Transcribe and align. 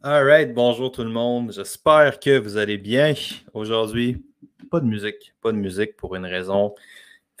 Alright, 0.00 0.54
bonjour 0.54 0.92
tout 0.92 1.02
le 1.02 1.10
monde. 1.10 1.50
J'espère 1.52 2.20
que 2.20 2.38
vous 2.38 2.56
allez 2.56 2.78
bien. 2.78 3.14
Aujourd'hui, 3.52 4.24
pas 4.70 4.78
de 4.78 4.86
musique. 4.86 5.34
Pas 5.42 5.50
de 5.50 5.56
musique 5.56 5.96
pour 5.96 6.14
une 6.14 6.24
raison 6.24 6.72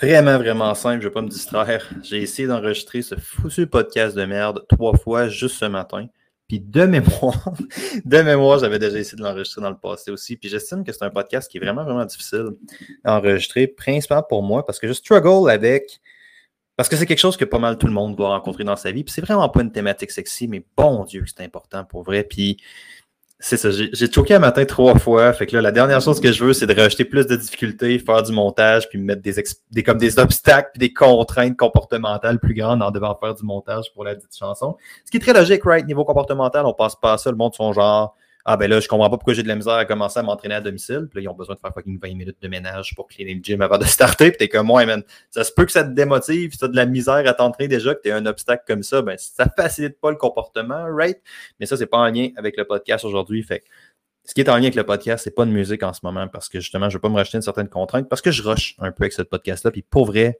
vraiment, 0.00 0.38
vraiment 0.38 0.74
simple. 0.74 1.00
Je 1.00 1.04
ne 1.06 1.10
vais 1.10 1.14
pas 1.14 1.22
me 1.22 1.28
distraire. 1.28 1.88
J'ai 2.02 2.20
essayé 2.20 2.48
d'enregistrer 2.48 3.02
ce 3.02 3.14
foutu 3.14 3.68
podcast 3.68 4.16
de 4.16 4.24
merde 4.24 4.64
trois 4.68 4.96
fois 4.96 5.28
juste 5.28 5.54
ce 5.54 5.66
matin. 5.66 6.08
Puis 6.48 6.58
de 6.58 6.84
mémoire, 6.84 7.52
de 8.04 8.22
mémoire, 8.22 8.58
j'avais 8.58 8.80
déjà 8.80 8.98
essayé 8.98 9.16
de 9.16 9.22
l'enregistrer 9.22 9.62
dans 9.62 9.70
le 9.70 9.78
passé 9.78 10.10
aussi. 10.10 10.36
Puis 10.36 10.48
j'estime 10.48 10.82
que 10.82 10.90
c'est 10.90 11.04
un 11.04 11.10
podcast 11.10 11.48
qui 11.48 11.58
est 11.58 11.60
vraiment, 11.60 11.84
vraiment 11.84 12.06
difficile 12.06 12.56
à 13.04 13.18
enregistrer, 13.18 13.68
principalement 13.68 14.26
pour 14.28 14.42
moi, 14.42 14.66
parce 14.66 14.80
que 14.80 14.88
je 14.88 14.94
struggle 14.94 15.48
avec 15.48 16.00
parce 16.78 16.88
que 16.88 16.94
c'est 16.94 17.06
quelque 17.06 17.18
chose 17.18 17.36
que 17.36 17.44
pas 17.44 17.58
mal 17.58 17.76
tout 17.76 17.88
le 17.88 17.92
monde 17.92 18.14
doit 18.14 18.28
rencontrer 18.28 18.62
dans 18.62 18.76
sa 18.76 18.92
vie. 18.92 19.02
Puis 19.02 19.12
c'est 19.12 19.20
vraiment 19.20 19.48
pas 19.48 19.62
une 19.62 19.72
thématique 19.72 20.12
sexy, 20.12 20.46
mais 20.46 20.64
bon 20.76 21.02
Dieu, 21.02 21.24
c'est 21.26 21.42
important 21.42 21.82
pour 21.84 22.04
vrai. 22.04 22.22
Puis 22.22 22.56
c'est 23.40 23.56
ça, 23.56 23.70
j'ai 23.72 24.12
choqué 24.12 24.34
un 24.34 24.38
matin 24.38 24.64
trois 24.64 24.96
fois. 24.96 25.32
Fait 25.32 25.46
que 25.46 25.56
là, 25.56 25.60
la 25.60 25.72
dernière 25.72 26.00
chose 26.00 26.20
que 26.20 26.30
je 26.30 26.44
veux, 26.44 26.52
c'est 26.52 26.68
de 26.68 26.80
rajouter 26.80 27.04
plus 27.04 27.26
de 27.26 27.34
difficultés, 27.34 27.98
faire 27.98 28.22
du 28.22 28.30
montage, 28.30 28.88
puis 28.88 29.00
mettre 29.00 29.22
des, 29.22 29.82
comme 29.82 29.98
des 29.98 30.20
obstacles, 30.20 30.70
puis 30.72 30.78
des 30.78 30.92
contraintes 30.92 31.56
comportementales 31.56 32.38
plus 32.38 32.54
grandes 32.54 32.80
en 32.80 32.92
devant 32.92 33.16
faire 33.16 33.34
du 33.34 33.44
montage 33.44 33.92
pour 33.92 34.04
la 34.04 34.14
dite 34.14 34.36
chanson. 34.38 34.76
Ce 35.04 35.10
qui 35.10 35.16
est 35.16 35.20
très 35.20 35.32
logique, 35.32 35.64
right? 35.64 35.84
Niveau 35.84 36.04
comportemental, 36.04 36.64
on 36.64 36.74
passe 36.74 36.94
pas 36.94 37.14
à 37.14 37.18
ça. 37.18 37.28
Le 37.28 37.36
monde 37.36 37.56
son 37.56 37.72
genre, 37.72 38.14
ah 38.50 38.56
ben 38.56 38.70
là, 38.70 38.80
je 38.80 38.88
comprends 38.88 39.10
pas 39.10 39.18
pourquoi 39.18 39.34
j'ai 39.34 39.42
de 39.42 39.48
la 39.48 39.56
misère 39.56 39.74
à 39.74 39.84
commencer 39.84 40.18
à 40.18 40.22
m'entraîner 40.22 40.54
à 40.54 40.62
domicile. 40.62 41.06
Puis 41.10 41.18
là, 41.18 41.24
ils 41.24 41.28
ont 41.28 41.36
besoin 41.36 41.54
de 41.54 41.60
faire 41.60 41.70
fucking 41.74 41.98
20 42.00 42.14
minutes 42.14 42.38
de 42.40 42.48
ménage 42.48 42.94
pour 42.94 43.06
cleaner 43.06 43.34
le 43.34 43.42
gym 43.42 43.60
avant 43.60 43.76
de 43.76 43.84
starter. 43.84 44.30
Puis 44.30 44.38
t'es 44.38 44.48
comme 44.48 44.68
moi, 44.68 44.86
man. 44.86 45.02
Ça 45.28 45.44
se 45.44 45.52
peut 45.52 45.66
que 45.66 45.70
ça 45.70 45.84
te 45.84 45.90
démotive, 45.90 46.52
si 46.52 46.58
t'as 46.58 46.68
de 46.68 46.74
la 46.74 46.86
misère 46.86 47.22
à 47.26 47.34
t'entraîner 47.34 47.68
déjà, 47.68 47.94
que 47.94 48.00
t'es 48.00 48.10
un 48.10 48.24
obstacle 48.24 48.64
comme 48.66 48.82
ça, 48.82 49.02
ben 49.02 49.18
ça 49.18 49.44
facilite 49.54 50.00
pas 50.00 50.10
le 50.10 50.16
comportement, 50.16 50.86
right? 50.90 51.18
Mais 51.60 51.66
ça, 51.66 51.76
c'est 51.76 51.84
pas 51.84 51.98
en 51.98 52.06
lien 52.06 52.30
avec 52.36 52.56
le 52.56 52.64
podcast 52.64 53.04
aujourd'hui. 53.04 53.42
Fait 53.42 53.62
ce 54.24 54.32
qui 54.32 54.40
est 54.40 54.48
en 54.48 54.54
lien 54.54 54.62
avec 54.62 54.76
le 54.76 54.84
podcast, 54.84 55.24
c'est 55.24 55.34
pas 55.34 55.44
de 55.44 55.50
musique 55.50 55.82
en 55.82 55.92
ce 55.92 56.00
moment 56.02 56.26
parce 56.26 56.48
que 56.48 56.58
justement, 56.58 56.88
je 56.88 56.96
veux 56.96 57.02
pas 57.02 57.10
me 57.10 57.16
racheter 57.16 57.36
une 57.36 57.42
certaine 57.42 57.68
contrainte 57.68 58.08
parce 58.08 58.22
que 58.22 58.30
je 58.30 58.42
rush 58.42 58.76
un 58.78 58.92
peu 58.92 59.02
avec 59.02 59.12
ce 59.12 59.20
podcast-là. 59.20 59.72
Puis 59.72 59.82
pour 59.82 60.06
vrai, 60.06 60.38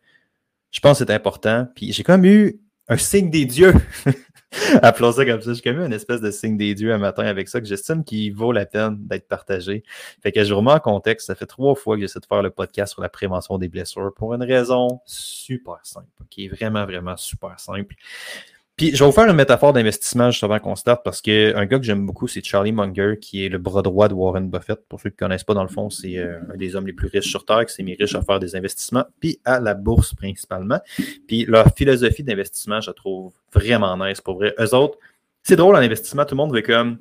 je 0.71 0.81
pense 0.81 0.99
que 0.99 1.05
c'est 1.05 1.13
important. 1.13 1.69
Puis 1.75 1.93
j'ai 1.93 2.05
même 2.09 2.25
eu 2.25 2.59
un 2.89 2.97
signe 2.97 3.31
des 3.31 3.45
dieux 3.45 3.75
Appelons 4.83 5.13
ça 5.13 5.27
comme 5.27 5.43
ça. 5.43 5.53
J'ai 5.53 5.73
même 5.73 5.87
une 5.87 5.93
espèce 5.93 6.21
de 6.21 6.31
signe 6.31 6.57
des 6.57 6.75
dieux 6.75 6.93
un 6.93 6.99
matin 6.99 7.25
avec 7.25 7.49
ça 7.49 7.61
que 7.61 7.67
j'estime 7.67 8.03
qu'il 8.03 8.35
vaut 8.35 8.53
la 8.53 8.67
peine 8.67 8.97
d'être 8.99 9.29
partagé. 9.29 9.83
Fait 10.23 10.33
que 10.33 10.43
je 10.43 10.53
vous 10.53 10.59
remets 10.61 10.73
en 10.73 10.81
contexte. 10.81 11.27
Ça 11.27 11.35
fait 11.35 11.47
trois 11.47 11.75
fois 11.75 11.97
que 11.97 12.01
j'essaie 12.01 12.21
de 12.21 12.27
faire 12.27 12.43
le 12.43 12.51
podcast 12.51 12.95
sur 12.95 13.03
la 13.03 13.09
prévention 13.09 13.59
des 13.59 13.69
blessures 13.69 14.13
pour 14.17 14.35
une 14.35 14.43
raison 14.43 15.01
super 15.05 15.79
simple, 15.83 16.07
qui 16.31 16.47
est 16.47 16.49
vraiment, 16.49 16.85
vraiment 16.87 17.17
super 17.17 17.61
simple. 17.61 17.95
Puis 18.79 18.95
je 18.95 19.01
vais 19.01 19.07
vous 19.07 19.13
faire 19.13 19.29
une 19.29 19.35
métaphore 19.35 19.73
d'investissement 19.73 20.31
juste 20.31 20.45
avant 20.45 20.61
qu'on 20.61 20.77
starte 20.77 21.03
parce 21.03 21.21
qu'un 21.21 21.67
gars 21.67 21.79
que 21.81 21.85
j'aime 21.85 22.07
beaucoup, 22.07 22.29
c'est 22.29 22.45
Charlie 22.45 22.71
Munger, 22.71 23.17
qui 23.21 23.45
est 23.45 23.49
le 23.49 23.59
bras 23.59 23.83
droit 23.83 24.07
de 24.07 24.15
Warren 24.15 24.49
Buffett. 24.49 24.79
Pour 24.89 25.01
ceux 25.01 25.11
qui 25.11 25.17
ne 25.17 25.27
connaissent 25.27 25.43
pas, 25.43 25.55
dans 25.55 25.65
le 25.65 25.69
fond, 25.69 25.91
c'est 25.91 26.17
euh, 26.17 26.39
un 26.55 26.57
des 26.57 26.77
hommes 26.77 26.87
les 26.87 26.93
plus 26.93 27.09
riches 27.09 27.29
sur 27.29 27.45
Terre, 27.45 27.67
qui 27.67 27.75
s'est 27.75 27.83
mis 27.83 27.97
riche 27.97 28.15
à 28.15 28.23
faire 28.23 28.39
des 28.39 28.55
investissements, 28.55 29.05
puis 29.19 29.41
à 29.45 29.59
la 29.59 29.75
bourse 29.75 30.15
principalement. 30.15 30.79
Puis 31.27 31.45
leur 31.47 31.75
philosophie 31.77 32.23
d'investissement, 32.23 32.81
je 32.81 32.91
la 32.91 32.95
trouve 32.95 33.33
vraiment 33.53 33.97
nice 33.97 34.21
pour 34.21 34.37
vrai. 34.37 34.55
Eux 34.61 34.73
autres, 34.77 34.97
c'est 35.43 35.57
drôle 35.57 35.75
en 35.75 35.81
investissement, 35.81 36.25
tout 36.25 36.37
le 36.37 36.39
monde 36.39 36.55
veut 36.55 36.63
comme 36.63 36.99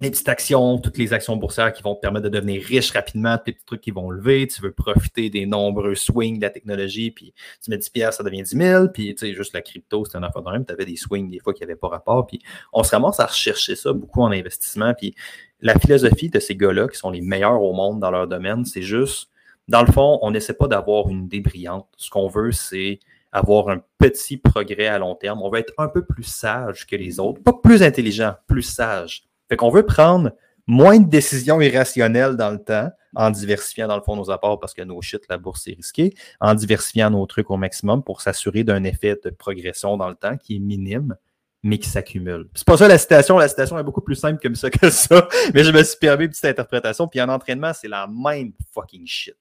les 0.00 0.10
petites 0.10 0.28
actions, 0.28 0.78
toutes 0.78 0.98
les 0.98 1.12
actions 1.12 1.36
boursières 1.36 1.72
qui 1.72 1.82
vont 1.82 1.94
te 1.94 2.00
permettre 2.00 2.24
de 2.24 2.30
devenir 2.30 2.62
riche 2.62 2.90
rapidement, 2.92 3.36
tous 3.38 3.44
les 3.46 3.52
petits 3.52 3.64
trucs 3.64 3.80
qui 3.80 3.90
vont 3.90 4.10
lever, 4.10 4.46
tu 4.46 4.60
veux 4.62 4.72
profiter 4.72 5.30
des 5.30 5.46
nombreux 5.46 5.94
swings 5.94 6.36
de 6.36 6.42
la 6.42 6.50
technologie, 6.50 7.10
puis 7.10 7.34
tu 7.62 7.70
mets 7.70 7.78
10 7.78 7.90
pièces, 7.90 8.16
ça 8.16 8.22
devient 8.22 8.42
10 8.42 8.56
000, 8.56 8.88
puis 8.88 9.14
tu 9.14 9.26
sais, 9.26 9.34
juste 9.34 9.54
la 9.54 9.62
crypto, 9.62 10.04
c'était 10.04 10.18
un 10.18 10.22
affaire 10.22 10.42
de 10.42 10.64
tu 10.64 10.72
avais 10.72 10.84
des 10.84 10.96
swings 10.96 11.30
des 11.30 11.38
fois 11.38 11.54
qui 11.54 11.62
n'avaient 11.62 11.76
pas 11.76 11.88
rapport, 11.88 12.26
puis 12.26 12.40
on 12.72 12.82
se 12.82 12.90
ramasse 12.90 13.20
à 13.20 13.26
rechercher 13.26 13.76
ça 13.76 13.92
beaucoup 13.92 14.22
en 14.22 14.30
investissement, 14.30 14.94
puis 14.94 15.14
la 15.60 15.78
philosophie 15.78 16.28
de 16.28 16.40
ces 16.40 16.56
gars-là, 16.56 16.88
qui 16.88 16.96
sont 16.96 17.10
les 17.10 17.20
meilleurs 17.20 17.62
au 17.62 17.72
monde 17.72 18.00
dans 18.00 18.10
leur 18.10 18.26
domaine, 18.26 18.64
c'est 18.64 18.82
juste, 18.82 19.30
dans 19.68 19.82
le 19.82 19.92
fond, 19.92 20.18
on 20.22 20.30
n'essaie 20.30 20.54
pas 20.54 20.66
d'avoir 20.66 21.08
une 21.08 21.24
idée 21.24 21.40
brillante. 21.40 21.86
Ce 21.96 22.10
qu'on 22.10 22.28
veut, 22.28 22.50
c'est 22.50 22.98
avoir 23.32 23.68
un 23.68 23.82
petit 23.98 24.36
progrès 24.36 24.88
à 24.88 24.98
long 24.98 25.14
terme. 25.14 25.40
On 25.42 25.50
veut 25.50 25.60
être 25.60 25.74
un 25.78 25.88
peu 25.88 26.04
plus 26.04 26.24
sage 26.24 26.86
que 26.86 26.96
les 26.96 27.20
autres, 27.20 27.42
pas 27.42 27.52
plus 27.52 27.82
intelligent, 27.82 28.34
plus 28.46 28.62
sage. 28.62 29.29
Fait 29.50 29.56
qu'on 29.56 29.70
veut 29.70 29.84
prendre 29.84 30.30
moins 30.66 30.98
de 30.98 31.08
décisions 31.08 31.60
irrationnelles 31.60 32.36
dans 32.36 32.50
le 32.50 32.62
temps 32.62 32.90
en 33.16 33.30
diversifiant 33.30 33.88
dans 33.88 33.96
le 33.96 34.02
fond 34.02 34.14
nos 34.14 34.30
apports 34.30 34.60
parce 34.60 34.72
que 34.72 34.82
nos 34.82 35.02
shit, 35.02 35.22
la 35.28 35.36
bourse 35.36 35.66
est 35.66 35.74
risquée, 35.74 36.14
en 36.40 36.54
diversifiant 36.54 37.10
nos 37.10 37.26
trucs 37.26 37.50
au 37.50 37.56
maximum 37.56 38.04
pour 38.04 38.20
s'assurer 38.20 38.62
d'un 38.62 38.84
effet 38.84 39.18
de 39.24 39.30
progression 39.30 39.96
dans 39.96 40.08
le 40.08 40.14
temps 40.14 40.36
qui 40.36 40.56
est 40.56 40.60
minime 40.60 41.16
mais 41.62 41.78
qui 41.78 41.90
s'accumule. 41.90 42.48
C'est 42.54 42.66
pas 42.66 42.76
ça 42.76 42.88
la 42.88 42.96
citation, 42.96 43.36
la 43.36 43.48
citation 43.48 43.78
est 43.78 43.82
beaucoup 43.82 44.00
plus 44.00 44.14
simple 44.14 44.40
comme 44.40 44.54
ça 44.54 44.70
que 44.70 44.88
ça, 44.88 45.28
mais 45.52 45.64
je 45.64 45.72
me 45.72 45.82
suis 45.82 45.98
permis 45.98 46.24
une 46.24 46.30
petite 46.30 46.44
interprétation, 46.46 47.06
puis 47.06 47.20
en 47.20 47.28
entraînement, 47.28 47.72
c'est 47.74 47.88
la 47.88 48.06
même 48.06 48.52
fucking 48.72 49.06
shit. 49.06 49.36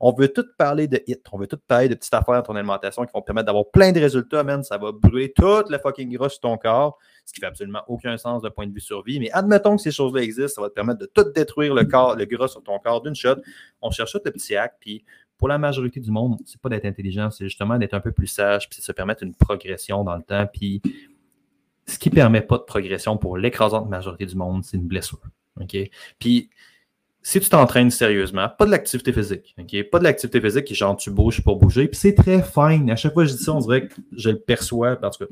On 0.00 0.12
veut 0.12 0.32
tout 0.32 0.44
parler 0.56 0.88
de 0.88 1.02
hit, 1.06 1.22
on 1.32 1.38
veut 1.38 1.46
tout 1.46 1.58
parler 1.68 1.88
de 1.88 1.94
petites 1.94 2.14
affaires 2.14 2.36
dans 2.36 2.42
ton 2.42 2.56
alimentation 2.56 3.04
qui 3.04 3.12
vont 3.12 3.20
te 3.20 3.26
permettre 3.26 3.46
d'avoir 3.46 3.66
plein 3.70 3.92
de 3.92 4.00
résultats, 4.00 4.42
man. 4.42 4.62
Ça 4.62 4.78
va 4.78 4.92
brûler 4.92 5.32
toute 5.32 5.70
la 5.70 5.78
fucking 5.78 6.14
grosse 6.16 6.32
sur 6.32 6.40
ton 6.40 6.56
corps, 6.56 6.98
ce 7.24 7.32
qui 7.32 7.40
fait 7.40 7.46
absolument 7.46 7.82
aucun 7.88 8.16
sens 8.16 8.42
de 8.42 8.48
point 8.48 8.66
de 8.66 8.72
vue 8.72 8.80
survie. 8.80 9.20
Mais 9.20 9.30
admettons 9.32 9.76
que 9.76 9.82
ces 9.82 9.90
choses-là 9.90 10.22
existent, 10.22 10.56
ça 10.56 10.60
va 10.62 10.68
te 10.68 10.74
permettre 10.74 11.00
de 11.00 11.06
tout 11.06 11.30
détruire 11.32 11.74
le 11.74 11.84
corps, 11.84 12.16
le 12.16 12.24
gras 12.24 12.48
sur 12.48 12.62
ton 12.62 12.78
corps 12.78 13.02
d'une 13.02 13.14
shot. 13.14 13.36
On 13.82 13.90
cherche 13.90 14.12
tout 14.12 14.20
le 14.24 14.30
petit 14.30 14.56
acte, 14.56 14.76
puis 14.80 15.04
pour 15.38 15.48
la 15.48 15.58
majorité 15.58 16.00
du 16.00 16.10
monde, 16.10 16.38
c'est 16.46 16.60
pas 16.60 16.68
d'être 16.68 16.86
intelligent, 16.86 17.30
c'est 17.30 17.44
justement 17.44 17.76
d'être 17.78 17.94
un 17.94 18.00
peu 18.00 18.12
plus 18.12 18.26
sage, 18.26 18.68
puis 18.68 18.78
de 18.78 18.84
se 18.84 18.92
permettre 18.92 19.22
une 19.22 19.34
progression 19.34 20.02
dans 20.02 20.16
le 20.16 20.22
temps. 20.22 20.46
Puis 20.52 20.80
ce 21.86 21.98
qui 21.98 22.10
permet 22.10 22.40
pas 22.40 22.58
de 22.58 22.62
progression 22.62 23.16
pour 23.16 23.36
l'écrasante 23.36 23.88
majorité 23.88 24.26
du 24.26 24.34
monde, 24.34 24.64
c'est 24.64 24.76
une 24.76 24.86
blessure. 24.86 25.20
Puis 26.18 26.50
si 27.26 27.40
tu 27.40 27.48
t'entraînes 27.48 27.90
sérieusement, 27.90 28.48
pas 28.48 28.66
de 28.66 28.70
l'activité 28.70 29.12
physique, 29.12 29.56
ok? 29.58 29.90
Pas 29.90 29.98
de 29.98 30.04
l'activité 30.04 30.40
physique 30.40 30.64
qui 30.64 30.76
genre 30.76 30.96
tu 30.96 31.10
bouges 31.10 31.42
pour 31.42 31.56
bouger, 31.56 31.88
puis 31.88 31.98
c'est 31.98 32.14
très 32.14 32.40
fine. 32.40 32.88
À 32.88 32.94
chaque 32.94 33.14
fois 33.14 33.24
que 33.24 33.30
je 33.30 33.34
dis 33.34 33.42
ça, 33.42 33.52
on 33.52 33.58
dirait 33.58 33.88
que 33.88 33.94
je 34.16 34.30
le 34.30 34.38
perçois 34.38 34.94
parce 34.94 35.18
que 35.18 35.24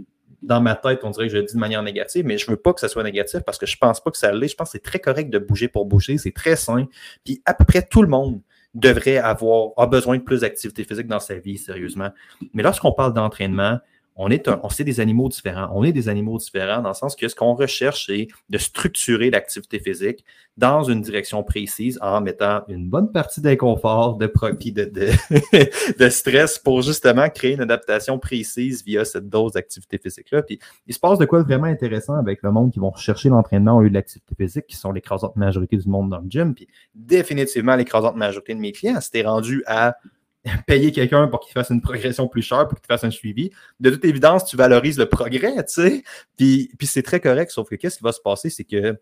dans 0.43 0.61
ma 0.61 0.75
tête, 0.75 1.05
on 1.05 1.11
dirait 1.11 1.29
que 1.29 1.33
je 1.33 1.39
le 1.39 1.45
dis 1.45 1.55
de 1.55 1.59
manière 1.61 1.85
négative, 1.85 2.25
mais 2.27 2.37
je 2.37 2.51
veux 2.51 2.57
pas 2.57 2.73
que 2.73 2.81
ça 2.81 2.89
soit 2.89 3.05
négatif 3.05 3.43
parce 3.47 3.59
que 3.59 3.67
je 3.67 3.77
pense 3.77 4.03
pas 4.03 4.11
que 4.11 4.19
ça 4.19 4.33
l'est. 4.33 4.49
Je 4.49 4.57
pense 4.57 4.71
que 4.71 4.73
c'est 4.73 4.83
très 4.83 4.99
correct 4.99 5.31
de 5.31 5.39
bouger 5.39 5.69
pour 5.69 5.87
bouger, 5.87 6.19
c'est 6.19 6.33
très 6.33 6.57
sain. 6.57 6.89
Puis 7.25 7.41
à 7.45 7.55
peu 7.55 7.65
près 7.65 7.83
tout 7.83 8.03
le 8.03 8.09
monde 8.09 8.41
devrait 8.75 9.19
avoir 9.19 9.69
a 9.77 9.87
besoin 9.87 10.19
de 10.19 10.23
plus 10.25 10.41
d'activité 10.41 10.83
physique 10.83 11.07
dans 11.07 11.21
sa 11.21 11.37
vie, 11.37 11.59
sérieusement. 11.59 12.11
Mais 12.55 12.65
lorsqu'on 12.65 12.91
parle 12.91 13.15
d'entraînement, 13.15 13.79
on 14.17 14.31
est, 14.31 14.49
on 14.49 14.69
sait 14.69 14.85
des 14.85 15.01
animaux 15.01 15.29
différents. 15.29 15.69
On 15.75 15.83
est 15.83 15.93
des 15.93 16.09
animaux 16.09 16.39
différents 16.39 16.81
dans 16.83 16.91
le 16.91 16.95
sens 16.95 17.17
que 17.17 17.27
ce 17.27 17.35
qu'on 17.35 17.55
recherche, 17.55 18.07
c'est 18.07 18.29
de 18.49 18.59
structurer 18.59 19.31
l'activité 19.31 19.81
physique 19.81 20.25
dans 20.57 20.85
une 20.85 21.03
direction 21.03 21.43
précise 21.43 21.99
en 22.01 22.21
mettant 22.21 22.63
une 22.69 22.89
bonne 22.89 23.11
partie 23.11 23.41
d'inconfort, 23.41 24.17
de, 24.17 24.27
de, 24.27 24.85
de, 24.85 25.99
de, 25.99 26.09
stress 26.09 26.59
pour 26.61 26.83
justement 26.83 27.29
créer 27.29 27.55
une 27.55 27.61
adaptation 27.61 28.21
précise 28.21 28.85
via 28.85 29.05
cette 29.05 29.29
dose 29.29 29.53
d'activité 29.53 29.99
physique-là. 29.99 30.43
Puis 30.43 30.61
il 30.87 30.95
se 30.95 31.01
passe 31.01 31.19
de 31.19 31.25
quoi 31.25 31.43
vraiment 31.43 31.65
intéressant 31.65 32.15
avec 32.15 32.43
le 32.43 32.53
monde 32.53 32.73
qui 32.73 32.79
vont 32.79 32.95
chercher 32.95 33.31
l'entraînement 33.31 33.77
au 33.77 33.83
lieu 33.83 33.89
de 33.89 33.95
l'activité 33.95 34.35
physique, 34.37 34.67
qui 34.69 34.77
sont 34.77 34.93
l'écrasante 34.93 35.35
majorité 35.35 35.77
du 35.77 35.89
monde 35.89 36.11
dans 36.11 36.21
le 36.21 36.29
gym. 36.29 36.55
Puis 36.55 36.69
définitivement, 36.95 37.75
l'écrasante 37.75 38.15
majorité 38.15 38.55
de 38.55 38.61
mes 38.61 38.71
clients, 38.71 39.01
c'était 39.01 39.23
rendu 39.23 39.65
à 39.67 39.97
payer 40.67 40.93
quelqu'un 40.93 41.29
pour 41.29 41.41
qu'il 41.41 41.53
fasse 41.53 41.71
une 41.71 41.81
progression 41.81 42.29
plus 42.29 42.43
chère, 42.43 42.69
pour 42.69 42.79
qu'il 42.79 42.87
fasse 42.87 43.05
un 43.05 43.11
suivi. 43.11 43.51
De 43.81 43.91
toute 43.91 44.05
évidence, 44.05 44.45
tu 44.45 44.57
valorises 44.57 44.99
le 44.99 45.09
progrès, 45.09 45.55
tu 45.65 45.73
sais. 45.73 46.05
Puis, 46.37 46.71
puis 46.79 46.87
c'est 46.87 47.03
très 47.03 47.21
correct, 47.21 47.51
sauf 47.51 47.69
que 47.69 47.77
qu'est-ce 47.77 47.99
qui 47.99 48.05
va 48.05 48.13
se 48.13 48.21
passer, 48.21 48.51
c'est 48.51 48.65
que 48.65 48.99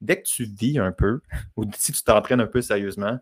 dès 0.00 0.20
que 0.20 0.26
tu 0.26 0.44
vis 0.44 0.78
un 0.78 0.92
peu, 0.92 1.20
ou 1.56 1.64
si 1.76 1.92
tu 1.92 2.02
t'entraînes 2.02 2.40
un 2.40 2.46
peu 2.46 2.60
sérieusement, 2.60 3.18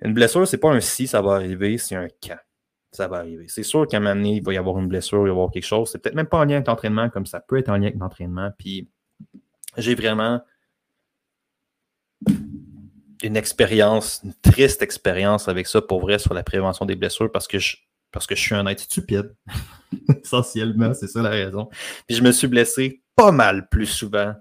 une 0.00 0.14
blessure, 0.14 0.48
c'est 0.48 0.58
pas 0.58 0.70
un 0.70 0.80
si 0.80 1.06
ça 1.06 1.20
va 1.20 1.34
arriver, 1.34 1.76
c'est 1.78 1.96
un 1.96 2.08
quand 2.26 2.38
ça 2.92 3.08
va 3.08 3.18
arriver. 3.18 3.46
C'est 3.48 3.62
sûr 3.62 3.86
qu'à 3.86 3.96
un 3.96 4.00
moment 4.00 4.14
donné, 4.14 4.36
il 4.36 4.42
va 4.42 4.52
y 4.52 4.58
avoir 4.58 4.78
une 4.78 4.86
blessure, 4.86 5.20
il 5.20 5.22
va 5.22 5.28
y 5.28 5.30
avoir 5.30 5.50
quelque 5.50 5.64
chose. 5.64 5.90
C'est 5.90 5.98
peut-être 5.98 6.14
même 6.14 6.26
pas 6.26 6.38
en 6.38 6.44
lien 6.44 6.56
avec 6.56 6.68
l'entraînement, 6.68 7.08
comme 7.08 7.24
ça 7.24 7.40
peut 7.40 7.56
être 7.56 7.70
en 7.70 7.76
lien 7.76 7.86
avec 7.86 7.98
l'entraînement. 7.98 8.50
Puis 8.58 8.88
j'ai 9.78 9.94
vraiment 9.94 10.42
une 13.22 13.36
expérience, 13.36 14.20
une 14.24 14.34
triste 14.34 14.82
expérience 14.82 15.48
avec 15.48 15.66
ça 15.66 15.80
pour 15.80 16.00
vrai 16.00 16.18
sur 16.18 16.34
la 16.34 16.42
prévention 16.42 16.86
des 16.86 16.96
blessures 16.96 17.30
parce 17.30 17.46
que 17.46 17.58
je, 17.58 17.76
parce 18.10 18.26
que 18.26 18.34
je 18.34 18.40
suis 18.40 18.54
un 18.54 18.66
être 18.66 18.80
stupide. 18.80 19.34
Essentiellement, 20.24 20.94
c'est 20.94 21.08
ça 21.08 21.22
la 21.22 21.30
raison. 21.30 21.68
Puis 22.06 22.16
je 22.16 22.22
me 22.22 22.32
suis 22.32 22.46
blessé 22.46 23.02
pas 23.16 23.32
mal 23.32 23.68
plus 23.68 23.86
souvent 23.86 24.34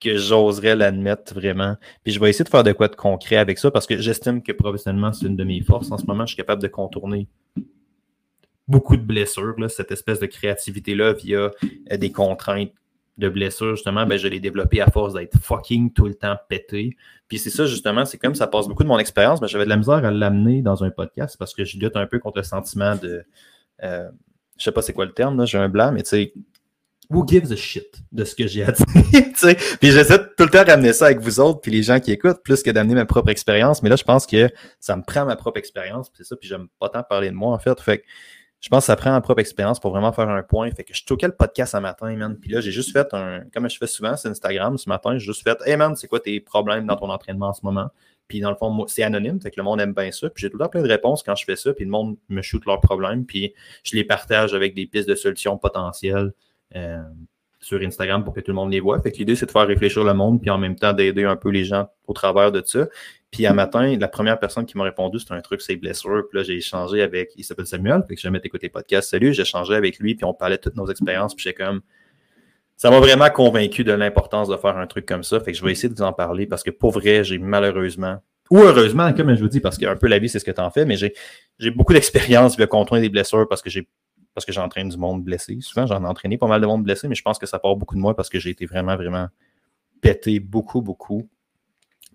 que 0.00 0.16
j'oserais 0.16 0.76
l'admettre 0.76 1.34
vraiment. 1.34 1.76
Puis 2.02 2.12
je 2.12 2.20
vais 2.20 2.30
essayer 2.30 2.44
de 2.44 2.50
faire 2.50 2.64
de 2.64 2.72
quoi 2.72 2.88
de 2.88 2.96
concret 2.96 3.36
avec 3.36 3.58
ça 3.58 3.70
parce 3.70 3.86
que 3.86 3.98
j'estime 3.98 4.42
que 4.42 4.52
professionnellement, 4.52 5.12
c'est 5.12 5.26
une 5.26 5.36
de 5.36 5.44
mes 5.44 5.62
forces. 5.62 5.90
En 5.90 5.98
ce 5.98 6.04
moment, 6.04 6.26
je 6.26 6.34
suis 6.34 6.36
capable 6.36 6.62
de 6.62 6.68
contourner 6.68 7.28
beaucoup 8.68 8.96
de 8.96 9.02
blessures, 9.02 9.54
cette 9.68 9.92
espèce 9.92 10.20
de 10.20 10.26
créativité-là 10.26 11.12
via 11.12 11.50
euh, 11.92 11.96
des 11.96 12.12
contraintes 12.12 12.72
de 13.16 13.28
blessures, 13.28 13.76
justement, 13.76 14.06
ben, 14.06 14.18
je 14.18 14.26
l'ai 14.26 14.40
développé 14.40 14.80
à 14.80 14.86
force 14.86 15.14
d'être 15.14 15.38
fucking 15.38 15.92
tout 15.92 16.06
le 16.06 16.14
temps 16.14 16.36
pété. 16.48 16.96
Puis 17.28 17.38
c'est 17.38 17.50
ça, 17.50 17.66
justement, 17.66 18.04
c'est 18.04 18.18
comme 18.18 18.34
ça 18.34 18.46
passe 18.46 18.66
beaucoup 18.66 18.82
de 18.82 18.88
mon 18.88 18.98
expérience, 18.98 19.40
mais 19.40 19.48
j'avais 19.48 19.64
de 19.64 19.70
la 19.70 19.76
misère 19.76 20.04
à 20.04 20.10
l'amener 20.10 20.62
dans 20.62 20.82
un 20.82 20.90
podcast 20.90 21.36
parce 21.38 21.54
que 21.54 21.64
je 21.64 21.78
lutte 21.78 21.96
un 21.96 22.06
peu 22.06 22.18
contre 22.18 22.38
le 22.38 22.44
sentiment 22.44 22.96
de. 22.96 23.24
Euh, 23.82 24.08
je 24.58 24.64
sais 24.64 24.72
pas 24.72 24.82
c'est 24.82 24.92
quoi 24.92 25.04
le 25.04 25.12
terme, 25.12 25.44
j'ai 25.46 25.58
un 25.58 25.68
blanc, 25.68 25.92
mais 25.92 26.02
tu 26.02 26.10
sais, 26.10 26.32
who 27.10 27.26
gives 27.26 27.52
a 27.52 27.56
shit 27.56 28.02
de 28.12 28.24
ce 28.24 28.34
que 28.34 28.46
j'ai 28.46 28.64
à 28.64 28.72
dire, 28.72 29.56
Puis 29.80 29.90
j'essaie 29.90 30.18
tout 30.18 30.44
le 30.44 30.50
temps 30.50 30.64
de 30.64 30.70
ramener 30.70 30.92
ça 30.92 31.06
avec 31.06 31.20
vous 31.20 31.40
autres, 31.40 31.60
puis 31.60 31.70
les 31.70 31.82
gens 31.82 32.00
qui 32.00 32.12
écoutent, 32.12 32.42
plus 32.42 32.62
que 32.62 32.70
d'amener 32.70 32.94
ma 32.94 33.04
propre 33.04 33.30
expérience. 33.30 33.82
Mais 33.82 33.88
là, 33.88 33.96
je 33.96 34.04
pense 34.04 34.26
que 34.26 34.48
ça 34.80 34.96
me 34.96 35.02
prend 35.02 35.24
ma 35.24 35.36
propre 35.36 35.58
expérience, 35.58 36.08
puis 36.08 36.18
c'est 36.18 36.28
ça, 36.28 36.36
puis 36.36 36.48
j'aime 36.48 36.68
pas 36.78 36.88
tant 36.88 37.02
parler 37.02 37.30
de 37.30 37.34
moi, 37.34 37.54
en 37.54 37.58
fait. 37.58 37.78
Je 38.64 38.70
pense 38.70 38.84
que 38.84 38.86
ça 38.86 38.96
prend 38.96 39.10
ma 39.10 39.20
propre 39.20 39.40
expérience 39.40 39.78
pour 39.78 39.90
vraiment 39.90 40.10
faire 40.10 40.30
un 40.30 40.42
point. 40.42 40.70
Fait 40.70 40.84
que 40.84 40.94
je 40.94 41.04
toquais 41.04 41.26
le 41.26 41.34
podcast 41.34 41.74
un 41.74 41.80
matin, 41.80 42.16
man? 42.16 42.34
Puis 42.40 42.50
là, 42.50 42.62
j'ai 42.62 42.70
juste 42.70 42.92
fait 42.92 43.12
un, 43.12 43.42
comme 43.52 43.68
je 43.68 43.76
fais 43.76 43.86
souvent 43.86 44.16
sur 44.16 44.30
Instagram 44.30 44.78
ce 44.78 44.88
matin, 44.88 45.18
j'ai 45.18 45.26
juste 45.26 45.42
fait, 45.42 45.58
hey 45.66 45.76
man, 45.76 45.94
c'est 45.96 46.08
quoi 46.08 46.18
tes 46.18 46.40
problèmes 46.40 46.86
dans 46.86 46.96
ton 46.96 47.10
entraînement 47.10 47.48
en 47.48 47.52
ce 47.52 47.60
moment? 47.62 47.90
Puis 48.26 48.40
dans 48.40 48.48
le 48.48 48.56
fond, 48.56 48.86
c'est 48.86 49.02
anonyme, 49.02 49.38
fait 49.38 49.50
que 49.50 49.56
le 49.58 49.64
monde 49.64 49.82
aime 49.82 49.92
bien 49.92 50.10
ça. 50.12 50.30
Puis 50.30 50.40
j'ai 50.40 50.48
tout 50.48 50.56
le 50.56 50.64
temps 50.64 50.70
plein 50.70 50.80
de 50.80 50.88
réponses 50.88 51.22
quand 51.22 51.34
je 51.34 51.44
fais 51.44 51.56
ça, 51.56 51.74
puis 51.74 51.84
le 51.84 51.90
monde 51.90 52.16
me 52.30 52.40
shoot 52.40 52.64
leurs 52.64 52.80
problèmes, 52.80 53.26
puis 53.26 53.52
je 53.82 53.96
les 53.96 54.04
partage 54.04 54.54
avec 54.54 54.74
des 54.74 54.86
pistes 54.86 55.10
de 55.10 55.14
solutions 55.14 55.58
potentielles. 55.58 56.32
Euh, 56.74 57.02
sur 57.64 57.80
Instagram 57.80 58.22
pour 58.22 58.34
que 58.34 58.40
tout 58.40 58.50
le 58.50 58.56
monde 58.56 58.70
les 58.70 58.80
voit. 58.80 59.00
Fait 59.00 59.10
que 59.10 59.16
l'idée, 59.16 59.36
c'est 59.36 59.46
de 59.46 59.50
faire 59.50 59.66
réfléchir 59.66 60.04
le 60.04 60.14
monde, 60.14 60.40
puis 60.40 60.50
en 60.50 60.58
même 60.58 60.76
temps 60.76 60.92
d'aider 60.92 61.24
un 61.24 61.36
peu 61.36 61.48
les 61.48 61.64
gens 61.64 61.88
au 62.06 62.12
travers 62.12 62.52
de 62.52 62.62
ça. 62.64 62.86
Puis 63.30 63.46
un 63.46 63.54
matin, 63.54 63.96
la 63.98 64.08
première 64.08 64.38
personne 64.38 64.66
qui 64.66 64.76
m'a 64.76 64.84
répondu, 64.84 65.18
c'était 65.18 65.34
un 65.34 65.40
truc, 65.40 65.60
c'est 65.60 65.76
blessures. 65.76 66.24
Puis 66.28 66.38
là, 66.38 66.44
j'ai 66.44 66.56
échangé 66.56 67.02
avec, 67.02 67.32
il 67.36 67.44
s'appelle 67.44 67.66
Samuel, 67.66 68.02
que 68.08 68.14
j'ai 68.14 68.22
jamais 68.22 68.40
écouté 68.44 68.66
le 68.66 68.72
podcast. 68.72 69.10
Salut, 69.10 69.32
j'ai 69.32 69.42
échangé 69.42 69.74
avec 69.74 69.98
lui, 69.98 70.14
puis 70.14 70.24
on 70.24 70.34
parlait 70.34 70.56
de 70.56 70.62
toutes 70.62 70.76
nos 70.76 70.86
expériences, 70.86 71.34
puis 71.34 71.44
j'ai 71.44 71.54
comme, 71.54 71.80
ça 72.76 72.90
m'a 72.90 73.00
vraiment 73.00 73.30
convaincu 73.30 73.82
de 73.82 73.92
l'importance 73.92 74.48
de 74.48 74.56
faire 74.56 74.76
un 74.76 74.86
truc 74.86 75.06
comme 75.06 75.22
ça. 75.22 75.40
Fait 75.40 75.52
que 75.52 75.58
je 75.58 75.64
vais 75.64 75.72
essayer 75.72 75.88
de 75.88 75.94
vous 75.94 76.02
en 76.02 76.12
parler 76.12 76.46
parce 76.46 76.62
que 76.62 76.70
pour 76.70 76.92
vrai, 76.92 77.24
j'ai 77.24 77.38
malheureusement, 77.38 78.18
ou 78.50 78.58
heureusement, 78.58 79.12
comme 79.14 79.34
je 79.34 79.40
vous 79.40 79.48
dis, 79.48 79.60
parce 79.60 79.78
qu'un 79.78 79.96
peu 79.96 80.06
la 80.06 80.18
vie, 80.18 80.28
c'est 80.28 80.38
ce 80.38 80.44
que 80.44 80.50
tu 80.50 80.60
en 80.60 80.70
fais, 80.70 80.84
mais 80.84 80.96
j'ai 80.96 81.70
beaucoup 81.70 81.94
d'expérience 81.94 82.56
de 82.56 82.64
contourner 82.66 83.00
des 83.00 83.08
blessures 83.08 83.48
parce 83.48 83.62
que 83.62 83.70
j'ai 83.70 83.88
parce 84.34 84.44
que 84.44 84.52
j'entraîne 84.52 84.88
du 84.88 84.96
monde 84.96 85.22
blessé. 85.22 85.58
Souvent, 85.60 85.86
j'en 85.86 86.02
ai 86.02 86.06
entraîné 86.06 86.36
pas 86.38 86.46
mal 86.46 86.60
de 86.60 86.66
monde 86.66 86.82
blessé, 86.82 87.08
mais 87.08 87.14
je 87.14 87.22
pense 87.22 87.38
que 87.38 87.46
ça 87.46 87.58
part 87.58 87.76
beaucoup 87.76 87.94
de 87.94 88.00
moi 88.00 88.14
parce 88.14 88.28
que 88.28 88.38
j'ai 88.38 88.50
été 88.50 88.66
vraiment, 88.66 88.96
vraiment 88.96 89.28
pété 90.00 90.40
beaucoup, 90.40 90.82
beaucoup. 90.82 91.28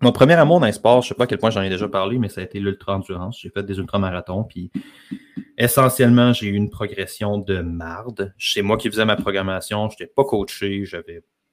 Mon 0.02 0.12
premier 0.12 0.34
amour 0.34 0.60
dans 0.60 0.66
les 0.66 0.72
sports, 0.72 1.02
je 1.02 1.06
ne 1.06 1.08
sais 1.08 1.14
pas 1.14 1.24
à 1.24 1.26
quel 1.26 1.38
point 1.38 1.50
j'en 1.50 1.60
ai 1.60 1.68
déjà 1.68 1.86
parlé, 1.86 2.18
mais 2.18 2.30
ça 2.30 2.40
a 2.40 2.44
été 2.44 2.58
l'ultra-endurance. 2.58 3.38
J'ai 3.40 3.50
fait 3.50 3.62
des 3.62 3.78
ultramarathons, 3.78 4.44
puis 4.44 4.70
essentiellement, 5.58 6.32
j'ai 6.32 6.46
eu 6.46 6.54
une 6.54 6.70
progression 6.70 7.36
de 7.36 7.60
marde. 7.60 8.32
C'est 8.38 8.62
moi 8.62 8.78
qui 8.78 8.88
faisais 8.88 9.04
ma 9.04 9.16
programmation, 9.16 9.90
je 9.90 9.96
n'étais 9.96 10.06
pas 10.06 10.24
coaché, 10.24 10.86
je 10.86 10.96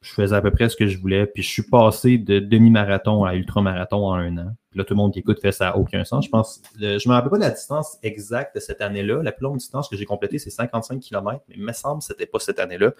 faisais 0.02 0.36
à 0.36 0.42
peu 0.42 0.52
près 0.52 0.69
ce 0.69 0.78
que 0.78 0.88
je 0.88 0.98
voulais. 0.98 1.25
Puis 1.25 1.44
je 1.44 1.50
suis 1.50 1.64
passé 1.64 2.18
de 2.18 2.40
demi-marathon 2.40 3.25
à 3.25 3.36
ultra-marathon 3.36 4.08
en 4.08 4.14
un 4.14 4.38
an. 4.38 4.52
Là, 4.75 4.84
tout 4.84 4.94
le 4.94 4.98
monde 4.98 5.14
qui 5.14 5.19
écoute 5.19 5.40
fait 5.42 5.52
ça 5.52 5.66
n'a 5.66 5.78
aucun 5.78 6.04
sens. 6.04 6.25
Je 6.25 6.30
pense, 6.30 6.62
je 6.78 6.86
ne 6.86 7.10
me 7.10 7.14
rappelle 7.14 7.31
pas 7.31 7.38
la 7.38 7.50
distance 7.52 7.98
exacte 8.04 8.56
de 8.56 8.60
cette 8.60 8.81
année-là. 8.81 9.24
La 9.24 9.31
plus 9.31 9.44
longue 9.44 9.58
distance 9.58 9.88
que 9.88 9.96
j'ai 9.96 10.06
complétée, 10.06 10.40
c'est 10.40 10.50
55 10.50 11.00
km, 11.00 11.42
mais 11.48 11.56
il 11.56 11.64
me 11.64 11.72
semble 11.72 12.02
que 12.02 12.06
ce 12.06 12.25
pas 12.25 12.40
cette 12.40 12.60
année-là. 12.60 12.92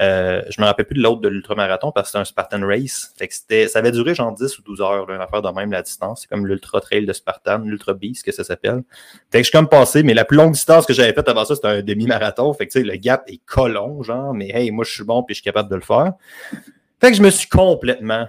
Euh, 0.00 0.42
je 0.48 0.60
me 0.60 0.66
rappelle 0.66 0.86
plus 0.86 0.96
de 0.96 1.02
l'autre 1.02 1.22
de 1.22 1.28
l'ultra-marathon 1.28 1.92
parce 1.92 2.08
que 2.08 2.10
c'était 2.10 2.20
un 2.20 2.24
Spartan 2.24 2.66
Race. 2.66 3.12
Fait 3.16 3.26
que 3.26 3.34
c'était, 3.34 3.68
ça 3.68 3.78
avait 3.78 3.90
duré 3.90 4.14
genre 4.14 4.32
10 4.32 4.58
ou 4.58 4.62
12 4.62 4.80
heures, 4.82 5.10
une 5.10 5.20
affaire 5.20 5.42
de 5.42 5.48
même 5.48 5.72
la 5.72 5.82
distance. 5.82 6.22
C'est 6.22 6.28
comme 6.28 6.46
l'Ultra 6.46 6.80
Trail 6.80 7.06
de 7.06 7.12
Spartan, 7.12 7.58
l'Ultra 7.58 7.94
Beast 7.94 8.24
que 8.24 8.32
ça 8.32 8.44
s'appelle. 8.44 8.82
Fait 9.32 9.38
je 9.38 9.44
suis 9.44 9.52
comme 9.52 9.68
passé, 9.68 10.02
mais 10.02 10.14
la 10.14 10.24
plus 10.24 10.36
longue 10.36 10.52
distance 10.52 10.86
que 10.86 10.92
j'avais 10.92 11.14
faite 11.14 11.28
avant 11.28 11.44
ça, 11.44 11.54
c'était 11.54 11.68
un 11.68 11.82
demi-marathon. 11.82 12.52
Fait 12.52 12.66
que 12.66 12.72
tu 12.72 12.80
sais, 12.80 12.84
le 12.84 12.96
gap 12.96 13.24
est 13.28 13.40
colon, 13.44 14.02
genre, 14.02 14.34
mais 14.34 14.50
hey, 14.50 14.70
moi 14.70 14.84
je 14.84 14.92
suis 14.92 15.04
bon 15.04 15.22
puis 15.22 15.34
je 15.34 15.40
suis 15.40 15.44
capable 15.44 15.70
de 15.70 15.76
le 15.76 15.80
faire. 15.80 16.12
Fait 17.00 17.10
que 17.10 17.16
je 17.16 17.22
me 17.22 17.30
suis 17.30 17.48
complètement 17.48 18.26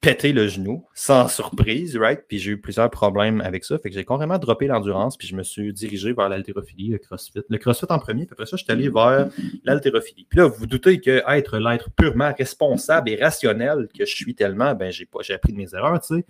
pété 0.00 0.32
le 0.32 0.46
genou, 0.46 0.86
sans 0.94 1.28
surprise, 1.28 1.96
right? 1.96 2.20
Puis 2.28 2.38
j'ai 2.38 2.52
eu 2.52 2.60
plusieurs 2.60 2.90
problèmes 2.90 3.40
avec 3.40 3.64
ça. 3.64 3.78
Fait 3.78 3.88
que 3.88 3.94
j'ai 3.94 4.04
carrément 4.04 4.38
droppé 4.38 4.66
l'endurance, 4.66 5.16
puis 5.16 5.26
je 5.26 5.34
me 5.34 5.42
suis 5.42 5.72
dirigé 5.72 6.12
vers 6.12 6.28
l'haltérophilie, 6.28 6.90
le 6.90 6.98
CrossFit. 6.98 7.40
Le 7.48 7.58
CrossFit 7.58 7.86
en 7.88 7.98
premier, 7.98 8.24
puis 8.24 8.32
après 8.32 8.46
ça, 8.46 8.56
je 8.56 8.62
suis 8.62 8.72
allé 8.72 8.88
vers 8.88 9.28
l'haltérophilie. 9.64 10.26
Puis 10.28 10.38
là, 10.38 10.46
vous, 10.46 10.54
vous 10.54 10.66
doutez 10.66 11.00
que 11.00 11.22
être 11.28 11.58
l'être 11.58 11.90
purement 11.90 12.32
responsable 12.36 13.10
et 13.10 13.16
rationnel 13.16 13.88
que 13.96 14.04
je 14.04 14.14
suis 14.14 14.34
tellement, 14.34 14.74
ben 14.74 14.92
j'ai 14.92 15.06
pas 15.06 15.20
j'ai 15.22 15.34
appris 15.34 15.52
de 15.52 15.58
mes 15.58 15.74
erreurs, 15.74 16.00
tu 16.00 16.16
sais. 16.16 16.24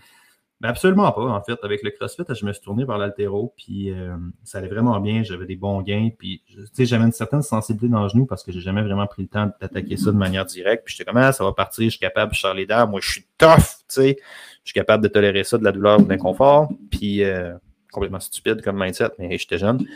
Mais 0.61 0.69
absolument 0.69 1.13
pas, 1.13 1.23
en 1.23 1.41
fait. 1.43 1.59
Avec 1.63 1.85
le 1.85 1.91
CrossFit, 1.91 2.25
je 2.29 2.45
me 2.45 2.53
suis 2.53 2.63
tourné 2.63 2.85
vers 2.85 2.99
l'altéro, 2.99 3.55
puis 3.57 3.93
euh, 3.93 4.17
ça 4.43 4.59
allait 4.59 4.69
vraiment 4.69 4.99
bien. 4.99 5.23
J'avais 5.23 5.47
des 5.47 5.55
bons 5.55 5.83
gains, 5.83 6.09
puis 6.19 6.43
j'avais 6.77 7.05
une 7.05 7.13
certaine 7.13 7.43
sensibilité 7.43 7.89
dans 7.89 8.03
le 8.03 8.09
genou 8.09 8.27
parce 8.27 8.43
que 8.43 8.51
j'ai 8.51 8.61
jamais 8.61 8.83
vraiment 8.83 9.07
pris 9.07 9.23
le 9.23 9.29
temps 9.29 9.51
d'attaquer 9.61 9.97
ça 9.97 10.11
de 10.11 10.17
manière 10.17 10.45
directe. 10.45 10.85
Puis 10.85 10.97
j'étais 10.97 11.09
comme, 11.09 11.19
ah, 11.19 11.33
ça 11.33 11.45
va 11.45 11.53
partir, 11.53 11.85
je 11.85 11.91
suis 11.91 12.01
capable, 12.01 12.35
je 12.35 12.41
sors 12.41 12.55
les. 12.55 12.67
Moi, 12.67 13.01
je 13.01 13.11
suis 13.11 13.27
tough, 13.39 13.57
tu 13.57 13.85
sais. 13.89 14.17
Je 14.65 14.73
suis 14.73 14.75
capable 14.75 15.03
de 15.03 15.09
tolérer 15.09 15.45
ça, 15.45 15.59
de 15.59 15.65
la 15.65 15.71
douleur 15.71 16.01
ou 16.01 16.03
de 16.03 16.09
l'inconfort. 16.09 16.69
Puis 16.91 17.23
euh, 17.23 17.55
complètement 17.93 18.21
stupide 18.21 18.61
comme 18.63 18.83
mindset, 18.83 19.11
mais 19.19 19.39
j'étais 19.39 19.59
jeune. 19.59 19.87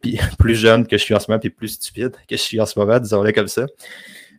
Puis 0.00 0.20
plus 0.38 0.54
jeune 0.54 0.86
que 0.86 0.96
je 0.96 1.02
suis 1.02 1.14
en 1.14 1.20
ce 1.20 1.30
moment, 1.30 1.40
puis 1.40 1.50
plus 1.50 1.68
stupide 1.68 2.12
que 2.28 2.36
je 2.36 2.42
suis 2.42 2.60
en 2.60 2.66
ce 2.66 2.78
moment, 2.78 3.00
disons-le 3.00 3.32
comme 3.32 3.48
ça. 3.48 3.66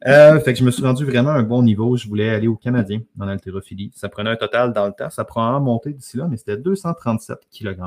Euh, 0.05 0.39
fait 0.41 0.53
que 0.53 0.59
je 0.59 0.65
me 0.65 0.71
suis 0.71 0.83
rendu 0.83 1.05
vraiment 1.05 1.29
à 1.29 1.35
un 1.35 1.43
bon 1.43 1.63
niveau. 1.63 1.95
Je 1.95 2.07
voulais 2.07 2.29
aller 2.29 2.47
au 2.47 2.55
Canadien 2.55 3.01
dans 3.15 3.25
l'haltérophilie. 3.25 3.91
Ça 3.95 4.09
prenait 4.09 4.29
un 4.29 4.35
total 4.35 4.73
dans 4.73 4.85
le 4.85 4.93
temps. 4.93 5.09
Ça 5.09 5.23
prend 5.23 5.45
un 5.45 5.59
monter 5.59 5.93
d'ici 5.93 6.17
là, 6.17 6.27
mais 6.29 6.37
c'était 6.37 6.57
237 6.57 7.37
kg. 7.51 7.77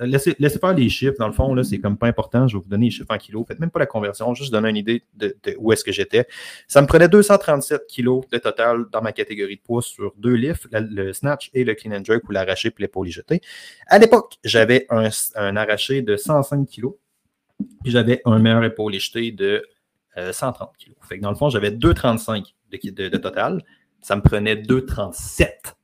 laissez, 0.00 0.36
laissez, 0.38 0.58
faire 0.58 0.74
les 0.74 0.88
chiffres. 0.88 1.16
Dans 1.18 1.26
le 1.26 1.32
fond, 1.32 1.54
là, 1.54 1.64
c'est 1.64 1.78
comme 1.78 1.96
pas 1.96 2.06
important. 2.06 2.46
Je 2.46 2.56
vais 2.56 2.62
vous 2.62 2.68
donner 2.68 2.86
les 2.86 2.90
chiffres 2.90 3.10
en 3.10 3.18
kilos. 3.18 3.44
Faites 3.48 3.58
même 3.58 3.70
pas 3.70 3.80
la 3.80 3.86
conversion. 3.86 4.34
Juste 4.34 4.52
donner 4.52 4.70
une 4.70 4.76
idée 4.76 5.02
de, 5.16 5.34
où 5.58 5.72
est-ce 5.72 5.84
que 5.84 5.92
j'étais. 5.92 6.26
Ça 6.68 6.80
me 6.80 6.86
prenait 6.86 7.08
237 7.08 7.86
kg 7.88 8.20
de 8.30 8.38
total 8.38 8.84
dans 8.92 9.02
ma 9.02 9.12
catégorie 9.12 9.56
de 9.56 9.62
poids 9.62 9.82
sur 9.82 10.14
deux 10.16 10.34
lifts, 10.34 10.68
le 10.72 11.12
snatch 11.12 11.50
et 11.54 11.64
le 11.64 11.74
clean 11.74 11.92
and 11.92 12.04
jerk 12.04 12.28
ou 12.28 12.32
l'arraché 12.32 12.70
puis 12.70 12.82
l'épaule 12.82 13.08
jeté. 13.08 13.40
À 13.88 13.98
l'époque, 13.98 14.36
j'avais 14.44 14.86
un, 14.90 15.08
un 15.34 15.56
arraché 15.56 16.02
de 16.02 16.16
105 16.16 16.68
kg. 16.68 16.86
Puis 17.82 17.92
j'avais 17.92 18.20
un 18.24 18.38
meilleur 18.38 18.64
épaule 18.64 18.94
jeté 18.94 19.30
de 19.30 19.64
130 20.16 20.68
euh, 20.68 20.84
kg. 20.84 20.94
Fait 21.06 21.18
dans 21.18 21.30
le 21.30 21.36
fond, 21.36 21.48
j'avais 21.48 21.70
2,35 21.70 22.54
de, 22.70 23.08
de, 23.08 23.16
total. 23.16 23.62
Ça 24.00 24.16
me 24.16 24.22
prenait 24.22 24.56
2,37 24.56 25.74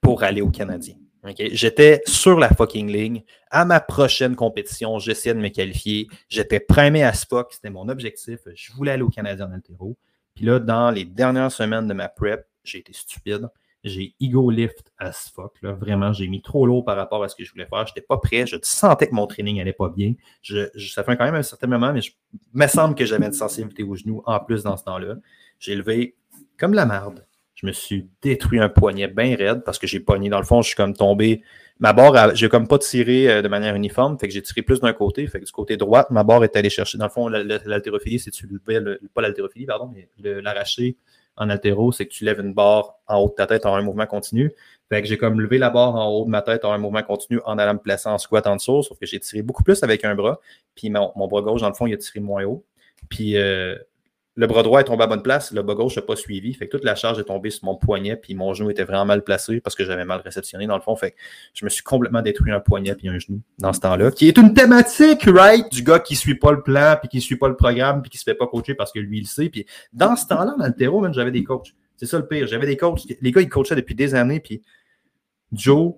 pour 0.00 0.22
aller 0.22 0.42
au 0.42 0.50
Canadien. 0.50 0.94
J'étais 1.38 2.02
sur 2.06 2.38
la 2.38 2.48
fucking 2.48 2.90
ligne. 2.90 3.22
À 3.50 3.64
ma 3.64 3.80
prochaine 3.80 4.34
compétition, 4.34 4.98
j'essayais 4.98 5.34
de 5.34 5.40
me 5.40 5.48
qualifier. 5.48 6.08
J'étais 6.28 6.58
primé 6.58 7.04
à 7.04 7.12
Spock. 7.12 7.52
C'était 7.52 7.70
mon 7.70 7.88
objectif. 7.88 8.40
Je 8.54 8.72
voulais 8.72 8.92
aller 8.92 9.02
au 9.02 9.08
Canadien 9.08 9.46
en 9.48 9.52
altéro. 9.52 9.96
Puis 10.34 10.44
là, 10.44 10.58
dans 10.58 10.90
les 10.90 11.04
dernières 11.04 11.52
semaines 11.52 11.86
de 11.86 11.94
ma 11.94 12.08
prep, 12.08 12.46
j'ai 12.64 12.78
été 12.78 12.92
stupide. 12.92 13.48
J'ai 13.84 14.14
ego 14.20 14.48
lift 14.50 14.92
as 14.98 15.30
fuck. 15.34 15.54
Là. 15.62 15.72
Vraiment, 15.72 16.12
j'ai 16.12 16.28
mis 16.28 16.40
trop 16.40 16.66
lourd 16.66 16.84
par 16.84 16.96
rapport 16.96 17.24
à 17.24 17.28
ce 17.28 17.34
que 17.34 17.44
je 17.44 17.50
voulais 17.52 17.66
faire. 17.66 17.84
Je 17.86 17.92
n'étais 17.92 18.06
pas 18.06 18.18
prêt. 18.18 18.46
Je 18.46 18.56
sentais 18.62 19.08
que 19.08 19.14
mon 19.14 19.26
training 19.26 19.56
n'allait 19.56 19.72
pas 19.72 19.88
bien. 19.88 20.14
Je, 20.40 20.66
ça 20.78 21.02
fait 21.02 21.16
quand 21.16 21.24
même 21.24 21.34
un 21.34 21.42
certain 21.42 21.66
moment, 21.66 21.92
mais 21.92 22.00
je 22.00 22.12
me 22.54 22.66
semble 22.68 22.94
que 22.94 23.04
j'avais 23.04 23.26
une 23.26 23.32
sensibilité 23.32 23.82
au 23.82 23.96
genou 23.96 24.22
en 24.24 24.38
plus 24.38 24.62
dans 24.62 24.76
ce 24.76 24.84
temps-là. 24.84 25.16
J'ai 25.58 25.74
levé 25.74 26.14
comme 26.58 26.74
la 26.74 26.86
merde. 26.86 27.26
Je 27.54 27.66
me 27.66 27.72
suis 27.72 28.08
détruit 28.22 28.60
un 28.60 28.68
poignet 28.68 29.08
bien 29.08 29.36
raide 29.36 29.62
parce 29.64 29.78
que 29.78 29.86
j'ai 29.86 30.00
pogné. 30.00 30.28
Dans 30.28 30.38
le 30.38 30.44
fond, 30.44 30.62
je 30.62 30.68
suis 30.68 30.76
comme 30.76 30.94
tombé. 30.94 31.42
Ma 31.80 31.92
barre, 31.92 32.36
j'ai 32.36 32.48
comme 32.48 32.68
pas 32.68 32.78
tiré 32.78 33.28
euh, 33.28 33.42
de 33.42 33.48
manière 33.48 33.74
uniforme. 33.74 34.16
Fait 34.18 34.28
que 34.28 34.34
j'ai 34.34 34.42
tiré 34.42 34.62
plus 34.62 34.80
d'un 34.80 34.92
côté. 34.92 35.26
Fait 35.26 35.40
que 35.40 35.44
du 35.44 35.52
côté 35.52 35.76
droit, 35.76 36.06
ma 36.10 36.22
barre 36.22 36.44
est 36.44 36.54
allée 36.54 36.70
chercher. 36.70 36.98
Dans 36.98 37.06
le 37.06 37.10
fond, 37.10 37.28
l'haltérophilie, 37.28 38.20
c'est 38.20 38.30
tu 38.30 38.46
levais, 38.46 38.98
pas 39.12 39.22
l'haltérophilie, 39.22 39.66
pardon, 39.66 39.92
mais 39.92 40.08
l'arracher 40.40 40.96
en 41.36 41.50
altéro, 41.50 41.92
c'est 41.92 42.06
que 42.06 42.12
tu 42.12 42.24
lèves 42.24 42.40
une 42.40 42.52
barre 42.52 42.96
en 43.06 43.18
haut 43.18 43.28
de 43.28 43.34
ta 43.34 43.46
tête 43.46 43.66
en 43.66 43.74
un 43.74 43.82
mouvement 43.82 44.06
continu. 44.06 44.52
Fait 44.88 45.00
que 45.00 45.08
j'ai 45.08 45.16
comme 45.16 45.40
levé 45.40 45.58
la 45.58 45.70
barre 45.70 45.94
en 45.94 46.08
haut 46.08 46.24
de 46.24 46.30
ma 46.30 46.42
tête 46.42 46.64
en 46.64 46.72
un 46.72 46.78
mouvement 46.78 47.02
continu 47.02 47.40
en 47.44 47.58
allant 47.58 47.74
me 47.74 47.78
placer 47.78 48.08
en 48.08 48.18
squat 48.18 48.46
en 48.46 48.56
dessous, 48.56 48.82
sauf 48.82 48.98
que 48.98 49.06
j'ai 49.06 49.20
tiré 49.20 49.42
beaucoup 49.42 49.62
plus 49.62 49.82
avec 49.82 50.04
un 50.04 50.14
bras. 50.14 50.40
Puis 50.74 50.90
mon, 50.90 51.12
bras 51.28 51.40
gauche, 51.40 51.62
dans 51.62 51.68
le 51.68 51.74
fond, 51.74 51.86
il 51.86 51.94
a 51.94 51.96
tiré 51.96 52.20
moins 52.20 52.44
haut. 52.44 52.64
Euh, 53.20 53.78
le 54.34 54.46
bras 54.46 54.62
droit 54.62 54.80
est 54.80 54.84
tombé 54.84 55.04
à 55.04 55.06
bonne 55.06 55.22
place, 55.22 55.52
le 55.52 55.62
bras 55.62 55.74
gauche 55.74 55.96
n'a 55.96 56.02
pas 56.02 56.16
suivi. 56.16 56.54
Fait 56.54 56.66
que 56.66 56.76
toute 56.76 56.84
la 56.84 56.94
charge 56.94 57.18
est 57.18 57.24
tombée 57.24 57.50
sur 57.50 57.66
mon 57.66 57.76
poignet, 57.76 58.16
puis 58.16 58.34
mon 58.34 58.54
genou 58.54 58.70
était 58.70 58.84
vraiment 58.84 59.04
mal 59.04 59.22
placé 59.24 59.60
parce 59.60 59.74
que 59.74 59.84
j'avais 59.84 60.04
mal 60.04 60.20
réceptionné 60.20 60.66
dans 60.66 60.76
le 60.76 60.80
fond. 60.82 60.96
Fait 60.96 61.10
que 61.10 61.16
je 61.52 61.64
me 61.64 61.70
suis 61.70 61.82
complètement 61.82 62.22
détruit 62.22 62.50
un 62.50 62.60
poignet 62.60 62.94
puis 62.94 63.08
un 63.08 63.18
genou 63.18 63.40
dans 63.58 63.72
ce 63.72 63.80
temps-là, 63.80 64.10
qui 64.10 64.28
est 64.28 64.38
une 64.38 64.54
thématique, 64.54 65.24
right? 65.26 65.70
Du 65.70 65.82
gars 65.82 65.98
qui 65.98 66.16
suit 66.16 66.36
pas 66.36 66.52
le 66.52 66.62
plan, 66.62 66.96
puis 66.98 67.08
qui 67.08 67.20
suit 67.20 67.36
pas 67.36 67.48
le 67.48 67.56
programme, 67.56 68.00
puis 68.00 68.10
qui 68.10 68.18
se 68.18 68.24
fait 68.24 68.34
pas 68.34 68.46
coacher 68.46 68.74
parce 68.74 68.92
que 68.92 68.98
lui, 68.98 69.18
il 69.18 69.26
sait. 69.26 69.50
Puis 69.50 69.66
dans 69.92 70.16
ce 70.16 70.26
temps-là, 70.26 70.54
dans 70.58 70.66
le 70.66 70.74
terreau, 70.74 71.06
j'avais 71.12 71.30
des 71.30 71.44
coachs. 71.44 71.74
C'est 71.96 72.06
ça 72.06 72.18
le 72.18 72.26
pire. 72.26 72.46
J'avais 72.46 72.66
des 72.66 72.76
coachs. 72.76 73.00
Les 73.20 73.32
gars, 73.32 73.42
ils 73.42 73.48
coachaient 73.48 73.76
depuis 73.76 73.94
des 73.94 74.14
années, 74.14 74.40
puis 74.40 74.62
Joe, 75.52 75.94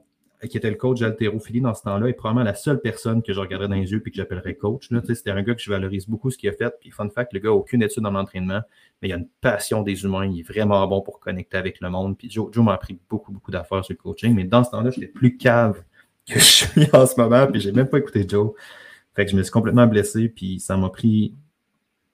qui 0.49 0.57
était 0.57 0.71
le 0.71 0.77
coach 0.77 1.01
d'haltérophilie 1.01 1.61
dans 1.61 1.75
ce 1.75 1.83
temps-là, 1.83 2.09
est 2.09 2.13
probablement 2.13 2.45
la 2.45 2.55
seule 2.55 2.81
personne 2.81 3.23
que 3.23 3.33
je 3.33 3.41
regarderais 3.41 3.69
dans 3.69 3.75
les 3.75 3.91
yeux 3.91 4.03
et 4.05 4.11
que 4.11 4.17
j'appellerais 4.17 4.55
coach. 4.55 4.89
C'était 5.09 5.31
un 5.31 5.43
gars 5.43 5.55
que 5.55 5.61
je 5.61 5.71
valorise 5.71 6.09
beaucoup 6.09 6.31
ce 6.31 6.39
qu'il 6.39 6.49
a 6.49 6.53
fait. 6.53 6.75
Puis, 6.81 6.91
fun 6.91 7.09
fact, 7.09 7.33
le 7.33 7.41
gars 7.41 7.51
n'a 7.51 7.55
aucune 7.55 7.83
étude 7.83 8.03
dans 8.03 8.11
l'entraînement, 8.11 8.61
mais 9.01 9.09
il 9.09 9.13
a 9.13 9.17
une 9.17 9.29
passion 9.41 9.83
des 9.83 10.05
humains. 10.05 10.27
Il 10.27 10.41
est 10.41 10.43
vraiment 10.43 10.87
bon 10.87 11.03
pour 11.03 11.21
connecter 11.21 11.57
avec 11.57 11.81
le 11.81 11.91
monde. 11.91 12.17
Puis, 12.17 12.31
Joe, 12.31 12.53
Joe 12.53 12.65
m'a 12.65 12.75
appris 12.75 12.99
beaucoup, 13.09 13.33
beaucoup 13.33 13.51
d'affaires 13.51 13.85
sur 13.85 13.95
le 13.95 13.99
coaching. 13.99 14.35
Mais 14.35 14.45
dans 14.45 14.65
ce 14.65 14.71
temps-là, 14.71 14.91
j'étais 14.91 15.09
plus 15.09 15.37
cave 15.37 15.83
que 16.27 16.39
je 16.39 16.45
suis 16.45 16.89
en 16.93 17.07
ce 17.07 17.21
moment. 17.21 17.47
Puis, 17.47 17.61
j'ai 17.61 17.73
même 17.73 17.89
pas 17.89 17.99
écouté 17.99 18.27
Joe. 18.29 18.53
Fait 19.15 19.25
que 19.25 19.31
je 19.31 19.37
me 19.37 19.43
suis 19.43 19.53
complètement 19.53 19.87
blessé. 19.87 20.29
Puis, 20.29 20.61
ça 20.61 20.77
m'a 20.77 20.91
pris. 20.91 21.35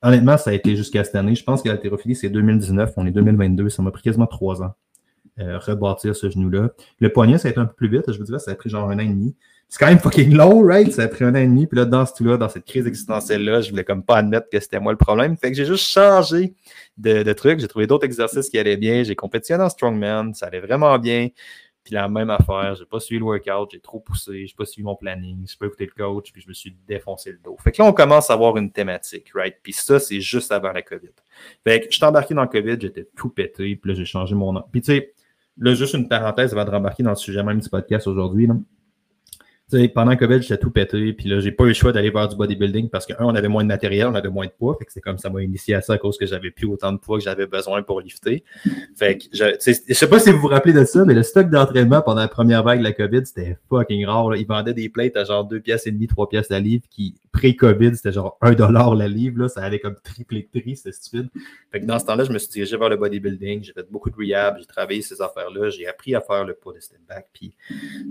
Honnêtement, 0.02 0.38
ça 0.38 0.50
a 0.50 0.52
été 0.54 0.76
jusqu'à 0.76 1.04
cette 1.04 1.14
année. 1.14 1.34
Je 1.34 1.44
pense 1.44 1.62
que 1.62 1.68
l'haltérophilie, 1.68 2.14
c'est 2.14 2.30
2019. 2.30 2.94
On 2.96 3.06
est 3.06 3.10
2022. 3.10 3.68
Ça 3.68 3.82
m'a 3.82 3.90
pris 3.90 4.02
quasiment 4.02 4.26
trois 4.26 4.62
ans 4.62 4.74
euh, 5.38 5.58
rebâtir 5.58 6.16
ce 6.16 6.28
genou-là. 6.30 6.70
Le 6.98 7.12
poignet, 7.12 7.38
ça 7.38 7.48
a 7.48 7.50
été 7.50 7.60
un 7.60 7.66
peu 7.66 7.74
plus 7.74 7.88
vite. 7.88 8.12
Je 8.12 8.18
vous 8.18 8.24
dirais, 8.24 8.38
ça 8.38 8.50
a 8.50 8.54
pris 8.54 8.70
genre 8.70 8.90
un 8.90 8.96
an 8.96 9.00
et 9.00 9.06
demi. 9.06 9.34
C'est 9.68 9.78
quand 9.78 9.86
même 9.86 10.00
fucking 10.00 10.34
long, 10.34 10.64
right? 10.64 10.90
Ça 10.92 11.02
a 11.02 11.08
pris 11.08 11.24
un 11.24 11.34
an 11.34 11.38
et 11.38 11.46
demi. 11.46 11.66
Puis 11.66 11.78
là, 11.78 11.84
dans 11.84 12.04
ce 12.04 12.12
tout-là, 12.14 12.36
dans 12.36 12.48
cette 12.48 12.64
crise 12.64 12.86
existentielle-là, 12.86 13.60
je 13.60 13.70
voulais 13.70 13.84
comme 13.84 14.02
pas 14.02 14.16
admettre 14.16 14.48
que 14.50 14.58
c'était 14.58 14.80
moi 14.80 14.90
le 14.90 14.98
problème. 14.98 15.36
Fait 15.36 15.50
que 15.50 15.56
j'ai 15.56 15.64
juste 15.64 15.86
changé 15.86 16.54
de, 16.98 17.22
de 17.22 17.32
truc. 17.32 17.60
J'ai 17.60 17.68
trouvé 17.68 17.86
d'autres 17.86 18.04
exercices 18.04 18.48
qui 18.48 18.58
allaient 18.58 18.76
bien. 18.76 19.04
J'ai 19.04 19.14
compétitionné 19.14 19.62
en 19.62 19.68
strongman. 19.68 20.34
Ça 20.34 20.46
allait 20.46 20.60
vraiment 20.60 20.98
bien. 20.98 21.28
Puis 21.82 21.94
la 21.94 22.08
même 22.08 22.30
affaire, 22.30 22.74
j'ai 22.74 22.84
pas 22.84 23.00
suivi 23.00 23.20
le 23.20 23.24
workout, 23.24 23.70
j'ai 23.72 23.80
trop 23.80 24.00
poussé, 24.00 24.46
j'ai 24.46 24.54
pas 24.54 24.66
suivi 24.66 24.84
mon 24.84 24.96
planning, 24.96 25.46
j'ai 25.48 25.56
pas 25.56 25.66
écouté 25.66 25.86
le 25.86 25.92
coach, 25.92 26.30
puis 26.30 26.42
je 26.42 26.48
me 26.48 26.52
suis 26.52 26.76
défoncé 26.86 27.32
le 27.32 27.38
dos. 27.38 27.56
Fait 27.58 27.72
que 27.72 27.80
là, 27.80 27.88
on 27.88 27.92
commence 27.92 28.28
à 28.28 28.34
avoir 28.34 28.56
une 28.58 28.70
thématique, 28.70 29.30
right? 29.34 29.56
Puis 29.62 29.72
ça, 29.72 29.98
c'est 29.98 30.20
juste 30.20 30.52
avant 30.52 30.72
la 30.72 30.82
COVID. 30.82 31.08
Fait 31.64 31.80
que 31.80 31.86
je 31.90 31.96
suis 31.96 32.04
embarqué 32.04 32.34
dans 32.34 32.42
le 32.42 32.48
COVID, 32.48 32.76
j'étais 32.80 33.08
tout 33.16 33.30
pété, 33.30 33.76
puis 33.76 33.90
là, 33.90 33.94
j'ai 33.94 34.04
changé 34.04 34.34
mon 34.34 34.52
nom. 34.52 34.62
Puis 34.70 34.82
tu 34.82 34.92
sais, 34.92 35.14
là, 35.60 35.74
juste 35.74 35.94
une 35.94 36.08
parenthèse 36.08 36.52
avant 36.52 36.64
de 36.64 36.70
rembarquer 36.70 37.02
dans 37.02 37.10
le 37.10 37.16
sujet 37.16 37.42
même 37.42 37.60
du 37.60 37.68
podcast 37.68 38.06
aujourd'hui 38.06 38.48
pendant 39.94 40.16
COVID, 40.16 40.42
j'étais 40.42 40.58
tout 40.58 40.70
pété, 40.70 41.12
puis 41.12 41.28
là, 41.28 41.40
j'ai 41.40 41.52
pas 41.52 41.64
eu 41.64 41.68
le 41.68 41.74
choix 41.74 41.92
d'aller 41.92 42.10
voir 42.10 42.28
du 42.28 42.36
bodybuilding 42.36 42.88
parce 42.88 43.06
que, 43.06 43.12
un, 43.14 43.24
on 43.24 43.34
avait 43.34 43.48
moins 43.48 43.62
de 43.62 43.68
matériel, 43.68 44.06
on 44.06 44.14
avait 44.14 44.28
moins 44.28 44.46
de 44.46 44.52
poids, 44.52 44.76
fait 44.78 44.84
que 44.84 44.92
c'est 44.92 45.00
comme 45.00 45.18
ça 45.18 45.30
m'a 45.30 45.42
initié 45.42 45.74
à 45.74 45.82
ça 45.82 45.94
à 45.94 45.98
cause 45.98 46.18
que 46.18 46.26
j'avais 46.26 46.50
plus 46.50 46.66
autant 46.66 46.92
de 46.92 46.98
poids 46.98 47.18
que 47.18 47.24
j'avais 47.24 47.46
besoin 47.46 47.82
pour 47.82 48.00
lifter. 48.00 48.44
Fait 48.96 49.18
que, 49.18 49.24
je, 49.32 49.44
je 49.88 49.94
sais 49.94 50.08
pas 50.08 50.18
si 50.18 50.30
vous 50.30 50.38
vous 50.38 50.48
rappelez 50.48 50.72
de 50.72 50.84
ça, 50.84 51.04
mais 51.04 51.14
le 51.14 51.22
stock 51.22 51.50
d'entraînement 51.50 52.02
pendant 52.02 52.20
la 52.20 52.28
première 52.28 52.62
vague 52.62 52.80
de 52.80 52.84
la 52.84 52.92
COVID, 52.92 53.24
c'était 53.24 53.58
fucking 53.68 54.06
rare. 54.06 54.36
Ils 54.36 54.46
vendaient 54.46 54.74
des 54.74 54.88
plates 54.88 55.16
à 55.16 55.24
genre 55.24 55.44
2 55.44 55.60
pièces 55.60 55.86
et 55.86 55.92
demi, 55.92 56.06
3 56.06 56.28
pièces 56.28 56.48
la 56.50 56.60
livre, 56.60 56.84
qui, 56.90 57.14
pré-COVID, 57.32 57.96
c'était 57.96 58.12
genre 58.12 58.36
1 58.40 58.52
dollar 58.52 58.94
la 58.94 59.08
livre, 59.08 59.42
là, 59.42 59.48
ça 59.48 59.62
allait 59.62 59.78
comme 59.78 59.96
triple 60.02 60.36
de 60.36 60.60
prix, 60.60 60.76
c'était 60.76 60.92
stupide. 60.92 61.28
Fait 61.70 61.80
que 61.80 61.86
dans 61.86 61.98
ce 61.98 62.06
temps-là, 62.06 62.24
je 62.24 62.32
me 62.32 62.38
suis 62.38 62.50
dirigé 62.50 62.76
vers 62.76 62.88
le 62.88 62.96
bodybuilding, 62.96 63.62
j'ai 63.62 63.72
fait 63.72 63.86
beaucoup 63.90 64.10
de 64.10 64.16
rehab, 64.16 64.56
j'ai 64.58 64.66
travaillé 64.66 65.02
ces 65.02 65.20
affaires-là, 65.22 65.70
j'ai 65.70 65.86
appris 65.86 66.14
à 66.14 66.20
faire 66.20 66.44
le 66.44 66.54
poids 66.54 66.74
de 66.74 66.80
step 66.80 66.98
back, 67.08 67.28
puis 67.32 67.54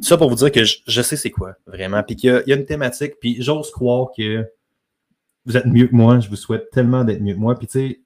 ça 0.02 0.18
pour 0.18 0.30
vous 0.30 0.36
dire 0.36 0.52
que 0.52 0.64
je, 0.64 1.02
sais 1.02 1.16
c'est 1.16 1.32
quoi, 1.32 1.49
vraiment, 1.66 2.04
puis 2.04 2.16
qu'il 2.16 2.44
y, 2.46 2.54
a 2.54 2.56
une 2.56 2.66
thématique, 2.66 3.14
puis 3.20 3.42
j'ose 3.42 3.72
croire 3.72 4.10
que 4.16 4.46
vous 5.46 5.58
êtes 5.58 5.66
mieux 5.66 5.88
que 5.88 5.96
moi, 5.96 6.20
je 6.20 6.30
vous 6.30 6.36
souhaite 6.36 6.70
tellement 6.72 7.04
d'être 7.04 7.22
mieux 7.22 7.34
que 7.34 7.40
moi, 7.40 7.58
puis 7.58 7.68
tu 7.68 7.80
sais, 7.80 8.02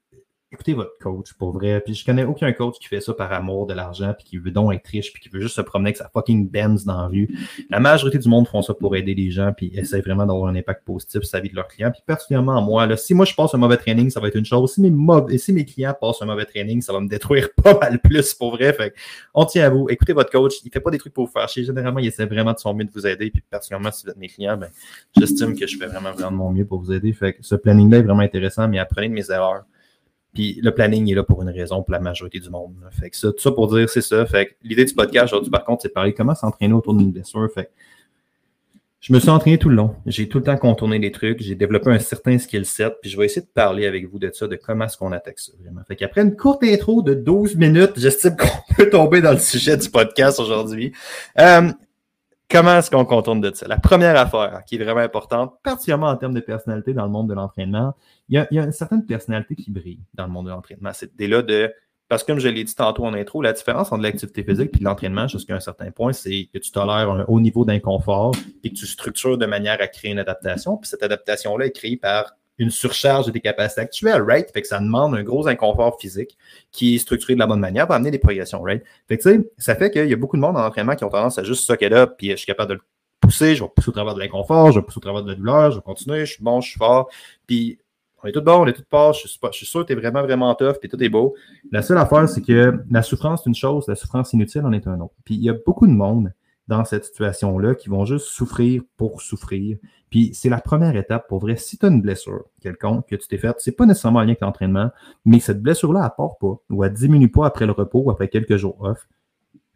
écoutez 0.54 0.72
votre 0.72 0.96
coach 0.98 1.32
pour 1.34 1.52
vrai. 1.52 1.80
Puis 1.84 1.94
je 1.94 2.04
connais 2.04 2.24
aucun 2.24 2.52
coach 2.52 2.78
qui 2.78 2.88
fait 2.88 3.00
ça 3.00 3.12
par 3.12 3.32
amour 3.32 3.66
de 3.66 3.74
l'argent, 3.74 4.14
puis 4.16 4.24
qui 4.24 4.38
veut 4.38 4.50
donc 4.50 4.72
être 4.72 4.86
riche, 4.86 5.12
puis 5.12 5.22
qui 5.22 5.28
veut 5.28 5.40
juste 5.40 5.56
se 5.56 5.60
promener 5.60 5.88
avec 5.88 5.96
sa 5.98 6.08
fucking 6.08 6.48
Benz 6.48 6.84
dans 6.84 6.96
la 6.96 7.06
rue. 7.08 7.28
La 7.70 7.80
majorité 7.80 8.18
du 8.18 8.28
monde 8.28 8.48
font 8.48 8.62
ça 8.62 8.72
pour 8.72 8.96
aider 8.96 9.14
les 9.14 9.30
gens, 9.30 9.52
puis 9.54 9.72
essaient 9.74 10.00
vraiment 10.00 10.26
d'avoir 10.26 10.48
un 10.48 10.56
impact 10.56 10.84
positif 10.84 11.22
sur 11.22 11.36
la 11.36 11.42
vie 11.42 11.50
de 11.50 11.56
leurs 11.56 11.68
clients. 11.68 11.90
Puis 11.90 12.02
particulièrement 12.06 12.62
moi, 12.62 12.86
là, 12.86 12.96
si 12.96 13.14
moi 13.14 13.26
je 13.26 13.34
passe 13.34 13.54
un 13.54 13.58
mauvais 13.58 13.76
training, 13.76 14.10
ça 14.10 14.20
va 14.20 14.28
être 14.28 14.36
une 14.36 14.44
chose. 14.44 14.74
Si 14.74 14.80
mes, 14.80 15.38
si 15.38 15.52
mes 15.52 15.64
clients 15.64 15.94
passent 16.00 16.22
un 16.22 16.26
mauvais 16.26 16.46
training, 16.46 16.80
ça 16.80 16.92
va 16.92 17.00
me 17.00 17.08
détruire 17.08 17.48
pas 17.62 17.78
mal 17.78 17.98
plus 18.00 18.32
pour 18.34 18.52
vrai. 18.52 18.72
Fait 18.72 18.94
on 19.34 19.44
tient 19.44 19.66
à 19.66 19.70
vous. 19.70 19.86
Écoutez 19.90 20.12
votre 20.12 20.30
coach. 20.30 20.54
Il 20.64 20.70
fait 20.70 20.80
pas 20.80 20.90
des 20.90 20.98
trucs 20.98 21.12
pour 21.12 21.26
vous 21.26 21.32
faire 21.32 21.48
chier. 21.48 21.64
Généralement, 21.64 21.98
il 21.98 22.06
essaie 22.06 22.26
vraiment 22.26 22.52
de 22.52 22.58
son 22.58 22.72
mieux 22.74 22.84
de 22.84 22.92
vous 22.92 23.06
aider. 23.06 23.30
Puis 23.30 23.42
particulièrement 23.50 23.90
si 23.90 24.04
vous 24.04 24.10
êtes 24.10 24.16
mes 24.16 24.28
clients, 24.28 24.56
ben, 24.56 24.70
j'estime 25.16 25.58
que 25.58 25.66
je 25.66 25.76
fais 25.76 25.86
vraiment 25.86 26.12
vraiment 26.12 26.30
de 26.30 26.36
mon 26.36 26.50
mieux 26.52 26.64
pour 26.64 26.80
vous 26.80 26.92
aider. 26.92 27.12
Fait 27.12 27.34
que 27.34 27.38
ce 27.42 27.54
planning-là 27.54 27.98
est 27.98 28.02
vraiment 28.02 28.20
intéressant, 28.20 28.68
mais 28.68 28.78
apprenez 28.78 29.08
de 29.08 29.14
mes 29.14 29.30
erreurs. 29.30 29.64
Puis 30.34 30.60
le 30.62 30.72
planning 30.72 31.10
est 31.10 31.14
là 31.14 31.22
pour 31.22 31.42
une 31.42 31.48
raison 31.48 31.82
pour 31.82 31.92
la 31.92 32.00
majorité 32.00 32.40
du 32.40 32.50
monde. 32.50 32.74
Fait 32.90 33.08
que 33.08 33.16
ça, 33.16 33.32
tout 33.32 33.38
ça 33.38 33.52
pour 33.52 33.68
dire, 33.74 33.88
c'est 33.88 34.02
ça. 34.02 34.26
Fait 34.26 34.56
l'idée 34.62 34.84
du 34.84 34.92
podcast 34.92 35.32
aujourd'hui, 35.32 35.50
par 35.50 35.64
contre, 35.64 35.82
c'est 35.82 35.88
de 35.88 35.92
parler 35.94 36.12
comment 36.12 36.34
s'entraîner 36.34 36.74
autour 36.74 36.94
d'une 36.94 37.12
blessure. 37.12 37.48
Fait 37.54 37.70
je 39.04 39.12
me 39.12 39.20
suis 39.20 39.28
entraîné 39.28 39.58
tout 39.58 39.68
le 39.68 39.76
long. 39.76 39.94
J'ai 40.06 40.30
tout 40.30 40.38
le 40.38 40.44
temps 40.44 40.56
contourné 40.56 40.98
les 40.98 41.12
trucs. 41.12 41.42
J'ai 41.42 41.54
développé 41.54 41.90
un 41.90 41.98
certain 41.98 42.38
skill 42.38 42.64
set. 42.64 42.94
Puis 43.02 43.10
je 43.10 43.18
vais 43.18 43.26
essayer 43.26 43.42
de 43.42 43.50
parler 43.52 43.86
avec 43.86 44.10
vous 44.10 44.18
de 44.18 44.30
ça, 44.32 44.48
de 44.48 44.56
comment 44.56 44.86
est-ce 44.86 44.96
qu'on 44.96 45.12
attaque 45.12 45.38
ça 45.38 45.52
vraiment. 45.60 45.82
Fait 45.86 45.94
qu'après 45.94 46.22
une 46.22 46.34
courte 46.34 46.64
intro 46.64 47.02
de 47.02 47.12
12 47.12 47.56
minutes, 47.56 47.92
j'estime 47.96 48.34
qu'on 48.34 48.74
peut 48.76 48.88
tomber 48.88 49.20
dans 49.20 49.32
le 49.32 49.38
sujet 49.38 49.76
du 49.76 49.90
podcast 49.90 50.40
aujourd'hui. 50.40 50.92
Euh, 51.38 51.70
Comment 52.50 52.78
est-ce 52.78 52.90
qu'on 52.90 53.04
contourne 53.04 53.40
de 53.40 53.52
ça? 53.54 53.66
La 53.66 53.78
première 53.78 54.16
affaire 54.16 54.62
qui 54.66 54.76
est 54.76 54.84
vraiment 54.84 55.00
importante, 55.00 55.54
particulièrement 55.62 56.08
en 56.08 56.16
termes 56.16 56.34
de 56.34 56.40
personnalité 56.40 56.92
dans 56.92 57.04
le 57.04 57.10
monde 57.10 57.28
de 57.28 57.34
l'entraînement, 57.34 57.94
il, 58.28 58.46
y, 58.50 58.58
a, 58.58 58.64
une 58.64 58.72
certaine 58.72 59.04
personnalité 59.06 59.54
qui 59.54 59.70
brille 59.70 60.00
dans 60.14 60.26
le 60.26 60.32
monde 60.32 60.46
de 60.46 60.50
l'entraînement. 60.50 60.90
C'est 60.92 61.10
là 61.26 61.42
de. 61.42 61.72
Parce 62.08 62.22
que 62.22 62.32
comme 62.32 62.38
je 62.38 62.48
l'ai 62.48 62.62
dit 62.62 62.74
tantôt 62.74 63.06
en 63.06 63.14
intro, 63.14 63.40
la 63.40 63.54
différence 63.54 63.90
entre 63.90 64.02
l'activité 64.02 64.44
physique 64.44 64.70
et 64.78 64.84
l'entraînement 64.84 65.26
jusqu'à 65.26 65.54
un 65.54 65.60
certain 65.60 65.90
point, 65.90 66.12
c'est 66.12 66.48
que 66.52 66.58
tu 66.58 66.70
tolères 66.70 67.10
un 67.10 67.24
haut 67.28 67.40
niveau 67.40 67.64
d'inconfort 67.64 68.34
et 68.62 68.70
que 68.70 68.74
tu 68.74 68.86
structures 68.86 69.38
de 69.38 69.46
manière 69.46 69.80
à 69.80 69.86
créer 69.86 70.12
une 70.12 70.18
adaptation. 70.18 70.76
Puis 70.76 70.88
cette 70.88 71.02
adaptation-là 71.02 71.66
est 71.66 71.72
créée 71.72 71.96
par 71.96 72.34
une 72.58 72.70
surcharge 72.70 73.26
de 73.26 73.32
tes 73.32 73.40
capacités 73.40 73.80
actuelles, 73.80 74.22
right? 74.22 74.50
Fait 74.52 74.62
que 74.62 74.68
ça 74.68 74.78
demande 74.78 75.14
un 75.14 75.22
gros 75.22 75.48
inconfort 75.48 75.98
physique 76.00 76.36
qui 76.70 76.94
est 76.94 76.98
structuré 76.98 77.34
de 77.34 77.40
la 77.40 77.46
bonne 77.46 77.60
manière 77.60 77.86
pour 77.86 77.94
amener 77.94 78.10
des 78.10 78.18
progressions, 78.18 78.62
right? 78.62 78.82
Fait 79.08 79.18
que 79.18 79.22
tu 79.22 79.30
sais, 79.30 79.50
ça 79.58 79.74
fait 79.74 79.90
qu'il 79.90 80.08
y 80.08 80.12
a 80.12 80.16
beaucoup 80.16 80.36
de 80.36 80.42
monde 80.42 80.56
en 80.56 80.64
entraînement 80.64 80.94
qui 80.94 81.04
ont 81.04 81.10
tendance 81.10 81.38
à 81.38 81.44
juste 81.44 81.64
socker 81.64 81.88
là, 81.88 82.06
puis 82.06 82.30
je 82.30 82.36
suis 82.36 82.46
capable 82.46 82.70
de 82.70 82.74
le 82.74 82.80
pousser, 83.20 83.54
je 83.56 83.64
vais 83.64 83.70
pousser 83.74 83.88
au 83.88 83.92
travers 83.92 84.14
de 84.14 84.20
l'inconfort, 84.20 84.70
je 84.70 84.78
vais 84.78 84.84
pousser 84.84 84.98
au 84.98 85.00
travers 85.00 85.22
de 85.22 85.30
la 85.30 85.36
douleur, 85.36 85.70
je 85.70 85.76
vais 85.76 85.82
continuer, 85.82 86.26
je 86.26 86.34
suis 86.34 86.44
bon, 86.44 86.60
je 86.60 86.70
suis 86.70 86.78
fort, 86.78 87.08
puis 87.46 87.78
on 88.22 88.28
est 88.28 88.32
tout 88.32 88.42
bon, 88.42 88.62
on 88.62 88.66
est 88.66 88.72
tout 88.72 88.84
pas, 88.88 89.12
je 89.12 89.26
suis, 89.26 89.38
je 89.42 89.56
suis 89.56 89.66
sûr 89.66 89.82
que 89.82 89.88
tu 89.88 89.92
es 89.92 89.96
vraiment, 89.96 90.22
vraiment 90.22 90.54
tough, 90.54 90.78
puis 90.80 90.88
tout 90.88 91.02
est 91.02 91.08
beau. 91.08 91.34
La 91.70 91.82
seule 91.82 91.98
affaire, 91.98 92.28
c'est 92.28 92.40
que 92.40 92.72
la 92.90 93.02
souffrance, 93.02 93.42
c'est 93.44 93.50
une 93.50 93.54
chose, 93.54 93.84
la 93.88 93.96
souffrance 93.96 94.32
inutile 94.32 94.62
en 94.62 94.72
est 94.72 94.86
un 94.86 95.00
autre. 95.00 95.14
Puis 95.24 95.34
il 95.34 95.42
y 95.42 95.50
a 95.50 95.54
beaucoup 95.54 95.86
de 95.86 95.92
monde 95.92 96.32
dans 96.68 96.84
cette 96.84 97.04
situation-là 97.04 97.74
qui 97.74 97.88
vont 97.88 98.04
juste 98.04 98.26
souffrir 98.26 98.82
pour 98.96 99.20
souffrir. 99.20 99.76
Puis 100.10 100.30
c'est 100.32 100.48
la 100.48 100.60
première 100.60 100.96
étape 100.96 101.28
pour 101.28 101.40
vrai. 101.40 101.56
Si 101.56 101.76
tu 101.76 101.86
as 101.86 101.88
une 101.88 102.00
blessure 102.00 102.44
quelconque 102.60 103.08
que 103.08 103.16
tu 103.16 103.28
t'es 103.28 103.38
faite, 103.38 103.56
c'est 103.58 103.72
pas 103.72 103.86
nécessairement 103.86 104.20
en 104.20 104.22
lien 104.22 104.28
avec 104.28 104.40
l'entraînement, 104.40 104.90
mais 105.24 105.40
cette 105.40 105.60
blessure-là, 105.60 106.02
elle 106.04 106.16
part 106.16 106.38
pas 106.38 106.60
ou 106.70 106.84
elle 106.84 106.92
diminue 106.92 107.30
pas 107.30 107.46
après 107.46 107.66
le 107.66 107.72
repos 107.72 108.02
ou 108.04 108.10
après 108.10 108.28
quelques 108.28 108.56
jours 108.56 108.76
off. 108.80 109.08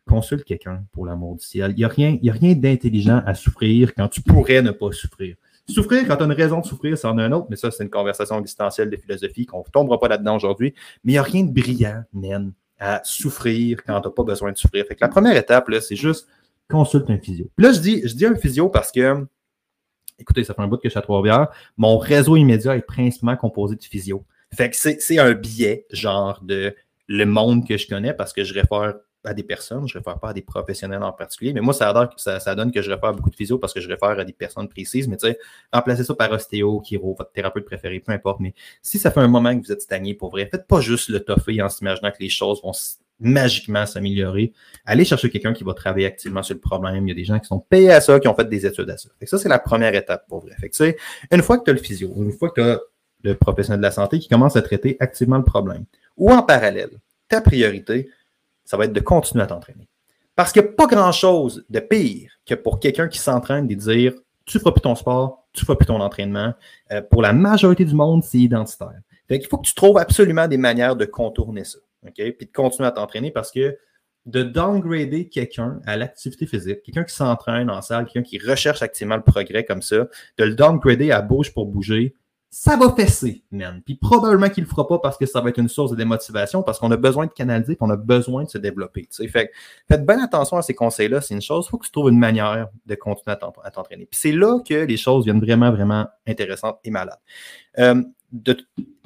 Consulte 0.07 0.45
quelqu'un 0.45 0.85
pour 0.93 1.05
l'amour 1.05 1.37
du 1.37 1.45
ciel. 1.45 1.73
Il 1.73 1.77
n'y 1.77 1.85
a 1.85 1.89
rien, 1.89 2.17
rien 2.23 2.55
d'intelligent 2.55 3.23
à 3.27 3.35
souffrir 3.35 3.95
quand 3.95 4.09
tu 4.09 4.23
pourrais 4.23 4.63
ne 4.63 4.71
pas 4.71 4.91
souffrir. 4.93 5.37
Souffrir 5.69 6.07
quand 6.07 6.17
tu 6.17 6.23
as 6.23 6.27
une 6.27 6.33
raison 6.33 6.61
de 6.61 6.65
souffrir, 6.65 6.97
ça 6.97 7.11
en 7.11 7.19
a 7.19 7.25
un 7.25 7.33
autre, 7.33 7.49
mais 7.51 7.57
ça, 7.57 7.71
c'est 7.71 7.85
une 7.85 7.91
conversation 7.91 8.39
existentielle 8.39 8.89
de 8.89 8.97
philosophie 8.97 9.45
qu'on 9.45 9.59
ne 9.59 9.71
tombera 9.71 10.01
pas 10.01 10.09
là-dedans 10.09 10.37
aujourd'hui. 10.37 10.73
Mais 11.05 11.13
il 11.13 11.15
n'y 11.17 11.19
a 11.19 11.23
rien 11.23 11.45
de 11.45 11.53
brillant, 11.53 12.05
naine, 12.15 12.53
à 12.79 13.03
souffrir 13.05 13.85
quand 13.85 14.01
tu 14.01 14.09
n'as 14.09 14.15
pas 14.15 14.23
besoin 14.23 14.51
de 14.51 14.57
souffrir. 14.57 14.87
Fait 14.87 14.95
que 14.95 15.03
la 15.03 15.09
première 15.09 15.37
étape, 15.37 15.71
c'est 15.83 15.97
juste 15.97 16.27
consulte 16.69 17.11
un 17.11 17.19
physio. 17.19 17.51
Là, 17.59 17.73
je 17.73 17.81
dis, 17.81 18.03
je 18.07 18.15
dis 18.15 18.27
un 18.27 18.35
physio 18.35 18.69
parce 18.69 18.93
que, 18.93 19.27
écoutez, 20.19 20.45
ça 20.45 20.55
fait 20.55 20.63
un 20.63 20.69
bout 20.69 20.77
que 20.77 20.85
je 20.85 20.91
suis 20.91 20.99
à 20.99 21.03
Trois-Rivières. 21.03 21.49
Mon 21.77 21.99
réseau 21.99 22.37
immédiat 22.37 22.77
est 22.77 22.83
principalement 22.83 23.37
composé 23.37 23.77
de 23.77 23.85
physio. 23.85 24.25
Fait 24.55 24.71
que 24.71 24.77
c'est 24.77 25.19
un 25.19 25.33
biais, 25.33 25.87
genre, 25.91 26.41
de 26.43 26.75
le 27.07 27.25
monde 27.25 27.67
que 27.67 27.77
je 27.77 27.89
connais 27.89 28.13
parce 28.13 28.33
que 28.33 28.45
je 28.45 28.55
réfère 28.55 28.95
à 29.25 29.35
des 29.35 29.43
personnes, 29.43 29.89
je 29.89 29.99
ne 29.99 30.01
réfère 30.01 30.19
pas 30.21 30.31
à 30.31 30.33
des 30.33 30.43
professionnels 30.43 31.03
en 31.03 31.13
particulier. 31.13 31.53
Mais 31.53 31.61
moi, 31.61 31.75
ça, 31.75 31.93
donne, 31.93 32.73
que 32.73 32.83
je 32.83 32.91
réfère 32.91 33.13
beaucoup 33.13 33.31
de 33.31 33.37
physio 33.37 33.59
parce 33.59 33.75
que 33.75 33.81
je 33.81 33.89
réfère 33.89 34.11
à 34.11 34.25
des 34.25 34.33
personnes 34.33 34.69
précises. 34.69 35.09
Mais 35.09 35.17
tu 35.17 35.27
sais, 35.27 35.39
remplacez 35.73 36.05
ça 36.05 36.15
par 36.15 36.31
ostéo, 36.31 36.83
chiro, 36.85 37.15
votre 37.19 37.33
thérapeute 37.33 37.65
préféré, 37.65 38.01
peu 38.01 38.13
importe. 38.13 38.41
Mais 38.41 38.55
si 38.83 38.99
ça 38.99 39.11
fait 39.11 39.21
un 39.21 39.29
moment 39.29 39.59
que 39.59 39.65
vous 39.65 39.73
êtes 39.73 39.83
stagné 39.83 40.15
pour 40.15 40.31
vrai, 40.31 40.49
faites 40.51 40.67
pas 40.67 40.81
juste 40.81 41.09
le 41.09 41.21
toffer 41.21 41.61
en 41.63 41.69
s'imaginant 41.69 42.11
que 42.11 42.21
les 42.21 42.29
choses 42.29 42.63
vont 42.63 42.73
magiquement 43.21 43.85
s'améliorer. 43.87 44.53
Allez 44.85 45.05
chercher 45.05 45.31
quelqu'un 45.31 45.53
qui 45.53 45.65
va 45.65 45.75
travailler 45.75 46.07
activement 46.07 46.43
sur 46.43 46.55
le 46.55 46.61
problème. 46.61 47.07
Il 47.07 47.11
y 47.11 47.13
a 47.13 47.15
des 47.15 47.25
gens 47.25 47.39
qui 47.39 47.47
sont 47.47 47.61
payés 47.61 47.93
à 47.93 48.01
ça, 48.01 48.21
qui 48.21 48.29
ont 48.29 48.35
fait 48.35 48.49
des 48.49 48.67
études 48.67 48.91
à 48.91 48.97
ça. 48.97 49.09
Fait 49.19 49.27
ça, 49.27 49.39
c'est 49.39 49.49
la 49.49 49.59
première 49.59 49.95
étape 49.95 50.27
pour 50.29 50.41
vrai. 50.41 50.55
Fait 50.61 50.69
que, 50.69 50.97
une 51.35 51.43
fois 51.43 51.59
que 51.59 51.65
tu 51.65 51.71
as 51.71 51.75
le 51.75 51.81
physio, 51.81 52.13
une 52.17 52.33
fois 52.33 52.51
que 52.51 52.61
tu 52.61 52.67
as 52.67 52.81
le 53.25 53.35
professionnel 53.35 53.81
de 53.81 53.87
la 53.87 53.91
santé 53.91 54.19
qui 54.19 54.29
commence 54.29 54.57
à 54.57 54.63
traiter 54.63 54.97
activement 55.01 55.39
le 55.39 55.45
problème, 55.45 55.85
ou 56.17 56.31
en 56.31 56.43
parallèle, 56.43 56.91
ta 57.29 57.41
priorité, 57.41 58.09
ça 58.65 58.77
va 58.77 58.85
être 58.85 58.93
de 58.93 59.01
continuer 59.01 59.45
à 59.45 59.47
t'entraîner. 59.47 59.89
Parce 60.37 60.53
qu'il 60.53 60.63
n'y 60.63 60.69
a 60.69 60.73
pas 60.73 60.87
grand-chose 60.87 61.65
de 61.69 61.81
pire 61.81 62.31
que 62.47 62.55
pour 62.55 62.79
quelqu'un 62.79 63.09
qui 63.09 63.19
s'entraîne 63.19 63.67
de 63.67 63.75
dire 63.75 64.15
tu 64.45 64.59
feras 64.59 64.73
plus 64.73 64.81
ton 64.81 64.95
sport, 64.95 65.47
tu 65.53 65.65
feras 65.65 65.77
plus 65.77 65.87
ton 65.87 66.01
entraînement. 66.01 66.55
Euh, 66.93 67.03
pour 67.03 67.23
la 67.23 67.33
majorité 67.33 67.85
du 67.85 67.95
monde, 67.95 68.25
c'est 68.25 68.39
identitaire. 68.39 69.01
Fait 69.29 69.39
qu'il 69.39 69.49
faut 69.49 69.59
que 69.59 69.67
tu 69.67 69.75
trouves 69.75 69.99
absolument 69.99 70.49
des 70.49 70.57
manières 70.57 70.97
de 70.97 71.05
contourner 71.05 71.65
ça. 71.65 71.79
Puis 72.15 72.47
de 72.47 72.53
continuer 72.53 72.89
à 72.89 72.93
t'entraîner 72.93 73.31
parce 73.31 73.51
que 73.51 73.77
de 74.27 74.43
downgrader 74.43 75.29
quelqu'un 75.29 75.81
à 75.87 75.97
l'activité 75.97 76.47
physique, 76.47 76.83
quelqu'un 76.83 77.05
qui 77.05 77.15
s'entraîne 77.15 77.71
en 77.71 77.81
salle, 77.81 78.05
quelqu'un 78.07 78.29
qui 78.29 78.39
recherche 78.39 78.83
activement 78.83 79.17
le 79.17 79.23
progrès 79.23 79.65
comme 79.65 79.81
ça, 79.81 80.07
de 80.39 80.45
le 80.45 80.55
downgrader 80.55 81.11
à 81.11 81.23
bouge 81.23 81.55
pour 81.55 81.67
bouger, 81.67 82.15
ça 82.51 82.77
va 82.77 82.95
fesser, 82.95 83.45
man. 83.51 83.83
Puis 83.85 83.95
probablement 83.97 84.49
qu'il 84.49 84.65
le 84.65 84.69
fera 84.71 84.87
pas 84.87 84.99
parce 84.99 85.19
que 85.19 85.27
ça 85.27 85.41
va 85.41 85.51
être 85.51 85.59
une 85.59 85.69
source 85.69 85.91
de 85.91 85.97
démotivation, 85.97 86.63
parce 86.63 86.79
qu'on 86.79 86.91
a 86.91 86.97
besoin 86.97 87.27
de 87.27 87.33
canaliser, 87.33 87.75
puis 87.75 87.87
on 87.87 87.91
a 87.91 87.97
besoin 87.97 88.45
de 88.45 88.49
se 88.49 88.57
développer. 88.57 89.07
Fait, 89.31 89.51
faites 89.87 90.07
bien 90.07 90.23
attention 90.23 90.57
à 90.57 90.63
ces 90.63 90.75
conseils-là, 90.75 91.21
c'est 91.21 91.35
une 91.35 91.43
chose. 91.43 91.67
Il 91.67 91.71
faut 91.71 91.79
que 91.79 91.85
tu 91.85 91.93
trouves 91.93 92.11
une 92.11 92.19
manière 92.19 92.69
de 92.87 92.95
continuer 92.95 93.37
à 93.65 93.71
t'entraîner. 93.71 94.07
Puis 94.07 94.19
c'est 94.19 94.33
là 94.33 94.61
que 94.67 94.75
les 94.75 94.97
choses 94.97 95.25
viennent 95.25 95.41
vraiment, 95.41 95.71
vraiment 95.71 96.07
intéressantes 96.27 96.79
et 96.85 96.91
malades. 96.91 97.21
Euh, 97.79 98.03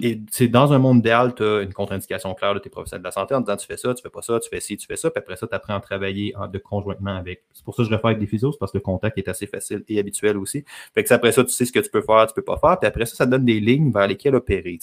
et 0.00 0.20
c'est 0.32 0.48
dans 0.48 0.72
un 0.72 0.78
monde 0.78 0.98
idéal, 0.98 1.32
tu 1.34 1.44
as 1.44 1.62
une 1.62 1.72
contre-indication 1.72 2.34
claire 2.34 2.54
de 2.54 2.58
tes 2.58 2.70
professionnels 2.70 3.02
de 3.02 3.06
la 3.06 3.12
santé 3.12 3.34
en 3.34 3.40
disant 3.40 3.56
tu 3.56 3.66
fais 3.66 3.76
ça, 3.76 3.94
tu 3.94 4.02
fais 4.02 4.10
pas 4.10 4.22
ça, 4.22 4.40
tu 4.40 4.48
fais 4.48 4.58
ci, 4.58 4.76
tu 4.76 4.86
fais 4.86 4.96
ça, 4.96 5.10
puis 5.10 5.20
après 5.20 5.36
ça, 5.36 5.46
tu 5.46 5.54
apprends 5.54 5.76
à 5.76 5.80
travailler 5.80 6.34
de 6.52 6.58
conjointement 6.58 7.14
avec. 7.14 7.44
C'est 7.52 7.64
pour 7.64 7.76
ça 7.76 7.84
que 7.84 7.88
je 7.88 7.94
réfère 7.94 8.06
avec 8.06 8.18
des 8.18 8.26
physios, 8.26 8.52
parce 8.58 8.72
que 8.72 8.78
le 8.78 8.82
contact 8.82 9.16
est 9.18 9.28
assez 9.28 9.46
facile 9.46 9.84
et 9.88 10.00
habituel 10.00 10.36
aussi. 10.36 10.64
Fait 10.92 11.04
que 11.04 11.14
après 11.14 11.30
ça, 11.30 11.44
tu 11.44 11.50
sais 11.50 11.64
ce 11.64 11.72
que 11.72 11.78
tu 11.78 11.90
peux 11.90 12.02
faire, 12.02 12.26
tu 12.26 12.34
peux 12.34 12.42
pas 12.42 12.58
faire, 12.58 12.78
puis 12.80 12.88
après 12.88 13.06
ça, 13.06 13.14
ça 13.14 13.26
donne 13.26 13.44
des 13.44 13.60
lignes 13.60 13.92
vers 13.92 14.08
lesquelles 14.08 14.34
opérer. 14.34 14.78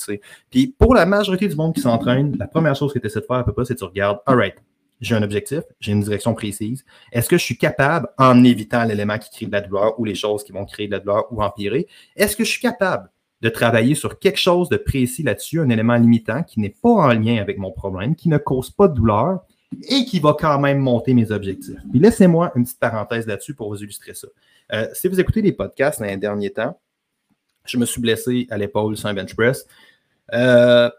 Puis 0.50 0.68
pour 0.78 0.94
la 0.96 1.06
majorité 1.06 1.48
du 1.48 1.56
monde 1.56 1.76
qui 1.76 1.82
s'entraîne, 1.82 2.38
la 2.38 2.48
première 2.48 2.76
chose 2.76 2.94
que 2.94 3.00
tu 3.00 3.08
essaies 3.08 3.20
de 3.20 3.26
faire 3.26 3.38
à 3.38 3.44
peu 3.44 3.52
près, 3.52 3.66
c'est 3.66 3.74
que 3.74 3.80
tu 3.80 3.86
regardes, 3.86 4.20
alright, 4.26 4.56
j'ai 5.02 5.16
un 5.16 5.24
objectif, 5.24 5.62
j'ai 5.82 5.92
une 5.92 6.02
direction 6.02 6.34
précise. 6.34 6.86
Est-ce 7.12 7.28
que 7.28 7.38
je 7.38 7.44
suis 7.44 7.58
capable, 7.58 8.08
en 8.18 8.44
évitant 8.44 8.84
l'élément 8.86 9.18
qui 9.18 9.30
crée 9.32 9.46
de 9.48 9.52
la 9.52 9.62
douleur 9.62 10.00
ou 10.00 10.06
les 10.06 10.16
choses 10.16 10.44
qui 10.44 10.54
vont 10.54 10.66
créer 10.66 10.88
de 10.88 10.94
la 10.94 11.00
douleur 11.00 11.26
ou 11.32 11.42
empirer, 11.44 11.88
est-ce 12.16 12.38
que 12.38 12.46
je 12.46 12.52
suis 12.52 12.62
capable 12.62 13.10
de 13.42 13.50
travailler 13.50 13.96
sur 13.96 14.20
quelque 14.20 14.40
chose 14.40 14.70
de 14.70 14.78
précis 14.78 15.24
là-dessus, 15.24 15.62
un 15.62 15.70
élément 15.70 15.96
limitant 15.96 16.44
qui 16.44 16.60
n'est 16.60 16.76
pas 16.82 16.90
en 16.90 17.14
lien 17.14 17.38
avec 17.42 17.58
mon 17.58 17.72
problème, 17.72 18.16
qui 18.16 18.30
ne 18.30 18.38
cause 18.38 18.70
pas 18.70 18.88
de 18.88 18.94
douleur 18.94 19.46
et 19.88 20.04
qui 20.06 20.20
va 20.20 20.36
quand 20.38 20.60
même 20.60 20.80
monter 20.80 21.14
mes 21.14 21.32
objectifs. 21.32 21.80
Puis 21.90 22.00
laissez-moi 22.00 22.52
une 22.56 22.64
petite 22.64 22.80
parenthèse 22.80 23.28
là-dessus 23.28 23.54
pour 23.54 23.70
vous 23.70 23.82
illustrer 23.82 24.14
ça. 24.14 24.28
Euh, 24.74 24.88
si 24.94 25.08
vous 25.08 25.20
écoutez 25.20 25.42
des 25.42 25.54
podcasts 25.54 26.00
dans 26.00 26.06
les 26.06 26.18
derniers 26.18 26.52
temps, 26.52 26.80
je 27.66 27.78
me 27.78 27.86
suis 27.86 28.02
blessé 28.02 28.48
à 28.50 28.58
l'épaule 28.58 28.98
sur 28.98 29.08
un 29.08 29.14
bench 29.14 29.36
press. 29.36 29.66
Euh, 30.34 30.90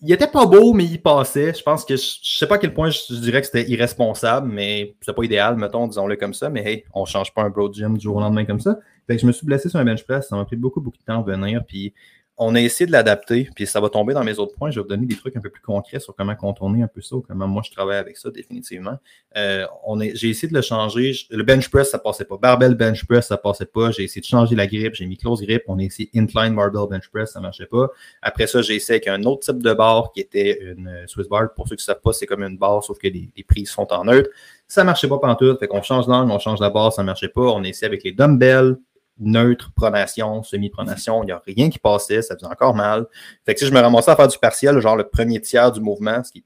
il 0.00 0.12
était 0.12 0.26
pas 0.26 0.46
beau, 0.46 0.72
mais 0.72 0.84
il 0.84 1.00
passait. 1.00 1.54
Je 1.54 1.62
pense 1.62 1.84
que 1.84 1.96
je, 1.96 2.18
sais 2.22 2.46
pas 2.46 2.56
à 2.56 2.58
quel 2.58 2.74
point 2.74 2.90
je, 2.90 3.14
dirais 3.14 3.40
que 3.40 3.46
c'était 3.46 3.68
irresponsable, 3.70 4.48
mais 4.50 4.96
c'est 5.00 5.14
pas 5.14 5.24
idéal, 5.24 5.56
mettons, 5.56 5.86
disons-le 5.86 6.16
comme 6.16 6.34
ça. 6.34 6.50
Mais 6.50 6.64
hey, 6.64 6.84
on 6.92 7.04
change 7.04 7.32
pas 7.32 7.42
un 7.42 7.50
bro 7.50 7.72
gym 7.72 7.96
du 7.96 8.04
jour 8.04 8.16
au 8.16 8.20
lendemain 8.20 8.44
comme 8.44 8.60
ça. 8.60 8.78
Fait 9.06 9.16
que 9.16 9.22
je 9.22 9.26
me 9.26 9.32
suis 9.32 9.46
blessé 9.46 9.68
sur 9.68 9.78
un 9.78 9.84
bench 9.84 10.04
press. 10.04 10.28
Ça 10.28 10.36
m'a 10.36 10.44
pris 10.44 10.56
beaucoup, 10.56 10.80
beaucoup 10.80 10.98
de 10.98 11.04
temps 11.04 11.20
à 11.20 11.22
venir. 11.22 11.64
Puis 11.66 11.94
on 12.36 12.54
a 12.56 12.60
essayé 12.60 12.86
de 12.86 12.92
l'adapter, 12.92 13.48
puis 13.54 13.64
ça 13.66 13.80
va 13.80 13.88
tomber 13.88 14.12
dans 14.12 14.24
mes 14.24 14.38
autres 14.40 14.56
points. 14.56 14.70
Je 14.70 14.80
vais 14.80 14.82
vous 14.82 14.88
donner 14.88 15.06
des 15.06 15.14
trucs 15.14 15.36
un 15.36 15.40
peu 15.40 15.50
plus 15.50 15.62
concrets 15.62 16.00
sur 16.00 16.16
comment 16.16 16.34
contourner 16.34 16.82
un 16.82 16.88
peu 16.88 17.00
ça, 17.00 17.14
ou 17.16 17.20
comment 17.20 17.46
moi 17.46 17.62
je 17.64 17.70
travaille 17.70 17.96
avec 17.96 18.16
ça, 18.16 18.30
définitivement. 18.30 18.98
Euh, 19.36 19.66
j'ai 20.14 20.30
essayé 20.30 20.48
de 20.48 20.54
le 20.54 20.62
changer. 20.62 21.12
Le 21.30 21.42
bench 21.44 21.68
press, 21.70 21.90
ça 21.90 22.00
passait 22.00 22.24
pas. 22.24 22.36
Barbell 22.36 22.74
bench 22.74 23.06
press, 23.06 23.28
ça 23.28 23.36
passait 23.36 23.66
pas. 23.66 23.92
J'ai 23.92 24.04
essayé 24.04 24.20
de 24.20 24.26
changer 24.26 24.56
la 24.56 24.66
grippe. 24.66 24.94
J'ai 24.94 25.06
mis 25.06 25.16
close 25.16 25.42
grip. 25.42 25.62
On 25.68 25.78
a 25.78 25.82
essayé 25.82 26.10
incline 26.14 26.56
barbell 26.56 26.88
bench 26.90 27.08
press, 27.08 27.32
ça 27.32 27.40
marchait 27.40 27.66
pas. 27.66 27.88
Après 28.20 28.48
ça, 28.48 28.62
j'ai 28.62 28.74
essayé 28.76 28.96
avec 28.96 29.08
un 29.08 29.22
autre 29.24 29.46
type 29.46 29.62
de 29.62 29.72
barre 29.72 30.10
qui 30.12 30.20
était 30.20 30.60
une 30.60 30.88
euh, 30.88 31.06
Swiss 31.06 31.28
bar. 31.28 31.54
Pour 31.54 31.68
ceux 31.68 31.76
qui 31.76 31.82
ne 31.82 31.84
savent 31.84 32.00
pas, 32.02 32.12
c'est 32.12 32.26
comme 32.26 32.42
une 32.42 32.58
barre, 32.58 32.82
sauf 32.82 32.98
que 32.98 33.06
les, 33.06 33.30
prises 33.46 33.70
sont 33.70 33.92
en 33.92 34.04
neutre. 34.06 34.30
Ça 34.66 34.82
marchait 34.82 35.08
pas 35.08 35.18
pantoute. 35.18 35.60
Fait 35.60 35.68
qu'on 35.68 35.82
change 35.82 36.08
l'angle, 36.08 36.32
on 36.32 36.40
change 36.40 36.58
la 36.58 36.70
barre, 36.70 36.92
ça 36.92 37.04
marchait 37.04 37.28
pas. 37.28 37.42
On 37.42 37.62
a 37.62 37.68
essayé 37.68 37.86
avec 37.86 38.02
les 38.02 38.10
dumbbells 38.10 38.76
neutre, 39.18 39.72
pronation, 39.74 40.42
semi-pronation, 40.42 41.22
il 41.22 41.26
n'y 41.26 41.32
a 41.32 41.42
rien 41.46 41.70
qui 41.70 41.78
passait, 41.78 42.22
ça 42.22 42.34
faisait 42.34 42.46
encore 42.46 42.74
mal. 42.74 43.06
Fait 43.44 43.54
que 43.54 43.60
si 43.60 43.66
je 43.66 43.72
me 43.72 43.80
ramassais 43.80 44.10
à 44.10 44.16
faire 44.16 44.28
du 44.28 44.38
partiel, 44.38 44.78
genre 44.80 44.96
le 44.96 45.04
premier 45.08 45.40
tiers 45.40 45.70
du 45.72 45.80
mouvement, 45.80 46.22
ce 46.24 46.32
qui 46.32 46.44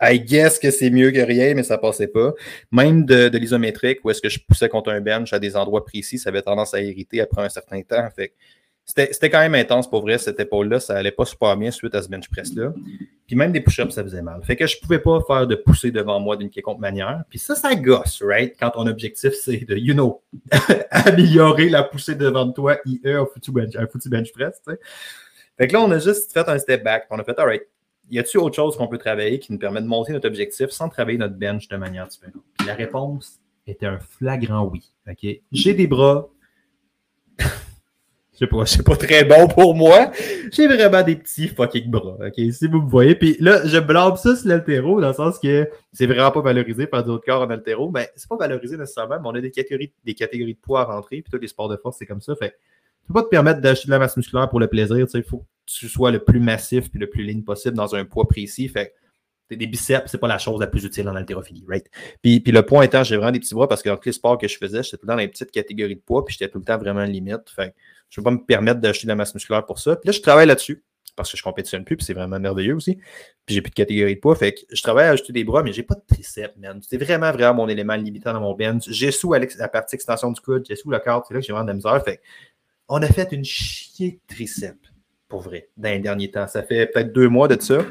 I 0.00 0.20
guess 0.20 0.60
que 0.60 0.70
c'est 0.70 0.90
mieux 0.90 1.10
que 1.10 1.18
rien, 1.20 1.54
mais 1.54 1.64
ça 1.64 1.76
passait 1.76 2.06
pas. 2.06 2.32
Même 2.70 3.04
de, 3.04 3.28
de 3.28 3.38
l'isométrique, 3.38 3.98
où 4.04 4.10
est-ce 4.10 4.22
que 4.22 4.28
je 4.28 4.38
poussais 4.38 4.68
contre 4.68 4.90
un 4.92 5.00
bench 5.00 5.32
à 5.32 5.40
des 5.40 5.56
endroits 5.56 5.84
précis, 5.84 6.18
ça 6.18 6.28
avait 6.28 6.42
tendance 6.42 6.72
à 6.72 6.80
irriter 6.80 7.20
après 7.20 7.42
un 7.42 7.48
certain 7.48 7.82
temps. 7.82 8.08
Fait 8.14 8.32
c'était 8.88 9.28
quand 9.28 9.40
même 9.40 9.54
intense 9.54 9.88
pour 9.88 10.00
vrai, 10.00 10.16
cette 10.16 10.40
épaule-là. 10.40 10.80
Ça 10.80 10.96
allait 10.96 11.12
pas 11.12 11.26
super 11.26 11.56
bien 11.56 11.70
suite 11.70 11.94
à 11.94 12.02
ce 12.02 12.08
bench 12.08 12.28
press-là. 12.30 12.72
Puis 13.26 13.36
même 13.36 13.52
des 13.52 13.60
push-ups, 13.60 13.94
ça 13.94 14.02
faisait 14.02 14.22
mal. 14.22 14.42
Fait 14.42 14.56
que 14.56 14.66
je 14.66 14.80
pouvais 14.80 14.98
pas 14.98 15.20
faire 15.26 15.46
de 15.46 15.54
pousser 15.54 15.90
devant 15.90 16.18
moi 16.20 16.36
d'une 16.36 16.48
quelconque 16.48 16.80
manière. 16.80 17.22
Puis 17.28 17.38
ça, 17.38 17.54
ça 17.54 17.74
gosse, 17.74 18.22
right? 18.22 18.56
Quand 18.58 18.70
ton 18.70 18.86
objectif, 18.86 19.34
c'est 19.34 19.66
de, 19.66 19.76
you 19.76 19.92
know, 19.92 20.22
améliorer 20.90 21.68
la 21.68 21.82
poussée 21.82 22.14
devant 22.14 22.50
toi, 22.50 22.78
IE, 22.86 23.00
un 23.04 23.26
foutu 23.26 23.52
bench, 23.52 23.76
un 23.76 23.86
bench 24.06 24.32
press, 24.32 24.60
tu. 24.66 24.74
Fait 25.58 25.68
que 25.68 25.72
là, 25.74 25.82
on 25.82 25.90
a 25.90 25.98
juste 25.98 26.32
fait 26.32 26.48
un 26.48 26.58
step 26.58 26.82
back. 26.82 27.06
On 27.10 27.18
a 27.18 27.24
fait, 27.24 27.38
alright, 27.38 27.62
y 28.10 28.18
a-t-il 28.18 28.38
autre 28.38 28.56
chose 28.56 28.76
qu'on 28.76 28.88
peut 28.88 28.96
travailler 28.96 29.38
qui 29.38 29.52
nous 29.52 29.58
permet 29.58 29.82
de 29.82 29.86
monter 29.86 30.12
notre 30.12 30.28
objectif 30.28 30.70
sans 30.70 30.88
travailler 30.88 31.18
notre 31.18 31.34
bench 31.34 31.68
de 31.68 31.76
manière 31.76 32.06
différente? 32.06 32.42
Puis 32.56 32.66
la 32.66 32.74
réponse 32.74 33.38
était 33.66 33.86
un 33.86 33.98
flagrant 33.98 34.64
oui. 34.64 34.90
OK? 35.06 35.26
J'ai 35.52 35.74
des 35.74 35.86
bras, 35.86 36.30
je 38.38 38.44
sais 38.44 38.48
pas, 38.48 38.66
c'est 38.66 38.84
pas 38.84 38.96
très 38.96 39.24
bon 39.24 39.48
pour 39.48 39.74
moi. 39.74 40.12
J'ai 40.52 40.68
vraiment 40.68 41.02
des 41.02 41.16
petits 41.16 41.48
fucking 41.48 41.90
bras, 41.90 42.16
ok? 42.24 42.52
Si 42.52 42.68
vous 42.68 42.82
me 42.82 42.88
voyez. 42.88 43.16
Puis 43.16 43.36
là, 43.40 43.66
je 43.66 43.78
blâme 43.78 44.16
ça 44.16 44.36
sur 44.36 44.48
l'altéro, 44.48 45.00
dans 45.00 45.08
le 45.08 45.14
sens 45.14 45.40
que 45.40 45.68
c'est 45.92 46.06
vraiment 46.06 46.30
pas 46.30 46.40
valorisé 46.40 46.86
par 46.86 47.02
d'autres 47.02 47.24
corps 47.24 47.42
en 47.42 47.50
altéro. 47.50 47.90
Mais 47.90 48.08
c'est 48.14 48.28
pas 48.28 48.36
valorisé 48.36 48.76
nécessairement, 48.76 49.16
mais 49.20 49.28
on 49.28 49.34
a 49.34 49.40
des 49.40 49.50
catégories, 49.50 49.92
des 50.04 50.14
catégories 50.14 50.54
de 50.54 50.60
poids 50.60 50.82
à 50.82 50.84
rentrer. 50.84 51.20
Puis 51.20 51.32
tous 51.32 51.40
les 51.40 51.48
sports 51.48 51.68
de 51.68 51.76
force, 51.76 51.96
c'est 51.98 52.06
comme 52.06 52.20
ça. 52.20 52.36
Fait 52.36 52.50
tu 52.50 53.08
peux 53.08 53.14
pas 53.14 53.22
te 53.24 53.28
permettre 53.28 53.60
d'acheter 53.60 53.86
de 53.86 53.90
la 53.90 53.98
masse 53.98 54.16
musculaire 54.16 54.48
pour 54.48 54.60
le 54.60 54.68
plaisir. 54.68 55.04
Il 55.12 55.22
faut 55.24 55.38
que 55.38 55.44
tu 55.66 55.88
sois 55.88 56.12
le 56.12 56.20
plus 56.20 56.38
massif 56.38 56.90
puis 56.90 57.00
le 57.00 57.08
plus 57.08 57.24
ligne 57.24 57.42
possible 57.42 57.76
dans 57.76 57.96
un 57.96 58.04
poids 58.04 58.28
précis. 58.28 58.68
Fait 58.68 58.94
des 59.50 59.66
biceps, 59.66 60.10
c'est 60.10 60.18
pas 60.18 60.28
la 60.28 60.38
chose 60.38 60.60
la 60.60 60.66
plus 60.68 60.84
utile 60.84 61.08
en 61.08 61.16
haltérophilie, 61.16 61.64
right? 61.66 61.86
Puis, 62.22 62.38
puis 62.38 62.52
le 62.52 62.62
point 62.62 62.82
étant, 62.82 63.02
j'ai 63.02 63.16
vraiment 63.16 63.32
des 63.32 63.40
petits 63.40 63.54
bras 63.54 63.66
parce 63.66 63.82
que 63.82 63.88
dans 63.88 63.96
tous 63.96 64.06
les 64.06 64.12
sports 64.12 64.38
que 64.38 64.46
je 64.46 64.58
faisais, 64.58 64.82
j'étais 64.82 64.98
tout 64.98 65.06
le 65.06 65.08
temps 65.08 65.14
dans 65.14 65.20
les 65.20 65.28
petites 65.28 65.50
catégories 65.50 65.96
de 65.96 66.00
poids, 66.00 66.24
puis 66.24 66.36
j'étais 66.38 66.50
tout 66.50 66.58
le 66.58 66.64
temps 66.64 66.78
vraiment 66.78 67.04
limite. 67.04 67.48
Fait 67.48 67.74
je 68.10 68.20
ne 68.20 68.22
vais 68.22 68.24
pas 68.24 68.30
me 68.30 68.44
permettre 68.44 68.80
d'acheter 68.80 69.06
de 69.06 69.08
la 69.08 69.16
masse 69.16 69.34
musculaire 69.34 69.64
pour 69.66 69.78
ça. 69.78 69.96
Puis 69.96 70.06
là, 70.06 70.12
je 70.12 70.20
travaille 70.20 70.46
là-dessus 70.46 70.84
parce 71.16 71.32
que 71.32 71.36
je 71.36 71.42
compétitionne 71.42 71.84
plus, 71.84 71.96
puis 71.96 72.06
c'est 72.06 72.14
vraiment 72.14 72.38
merveilleux 72.38 72.74
aussi. 72.74 72.96
Puis 73.44 73.54
j'ai 73.54 73.60
plus 73.60 73.70
de 73.70 73.74
catégorie 73.74 74.14
de 74.14 74.20
poids. 74.20 74.36
Fait 74.36 74.54
que 74.54 74.60
je 74.70 74.80
travaille 74.82 75.06
à 75.06 75.10
ajouter 75.10 75.32
des 75.32 75.44
bras, 75.44 75.62
mais 75.62 75.72
j'ai 75.72 75.82
pas 75.82 75.96
de 75.96 76.02
triceps, 76.06 76.56
man. 76.56 76.80
C'est 76.88 76.96
vraiment, 76.96 77.32
vraiment 77.32 77.54
mon 77.54 77.68
élément 77.68 77.96
limitant 77.96 78.32
dans 78.32 78.40
mon 78.40 78.54
bench. 78.54 78.88
J'ai 78.88 79.10
sous 79.10 79.32
la 79.32 79.68
partie 79.68 79.96
extension 79.96 80.30
du 80.30 80.40
coude, 80.40 80.64
j'ai 80.66 80.76
sous 80.76 80.90
le 80.90 80.98
corps, 81.00 81.24
c'est 81.26 81.34
là 81.34 81.40
que 81.40 81.46
j'ai 81.46 81.52
vraiment 81.52 81.64
de 81.64 81.70
la 81.70 81.74
misère. 81.74 82.02
Fait 82.04 82.20
on 82.88 83.02
a 83.02 83.06
fait 83.08 83.32
une 83.32 83.44
chier 83.44 84.12
de 84.12 84.34
triceps 84.34 84.78
pour 85.28 85.42
vrai, 85.42 85.68
dans 85.76 85.90
les 85.90 85.98
derniers 85.98 86.30
temps. 86.30 86.46
Ça 86.46 86.62
fait 86.62 86.86
peut-être 86.86 87.12
deux 87.12 87.28
mois 87.28 87.48
de 87.48 87.60
ça, 87.60 87.84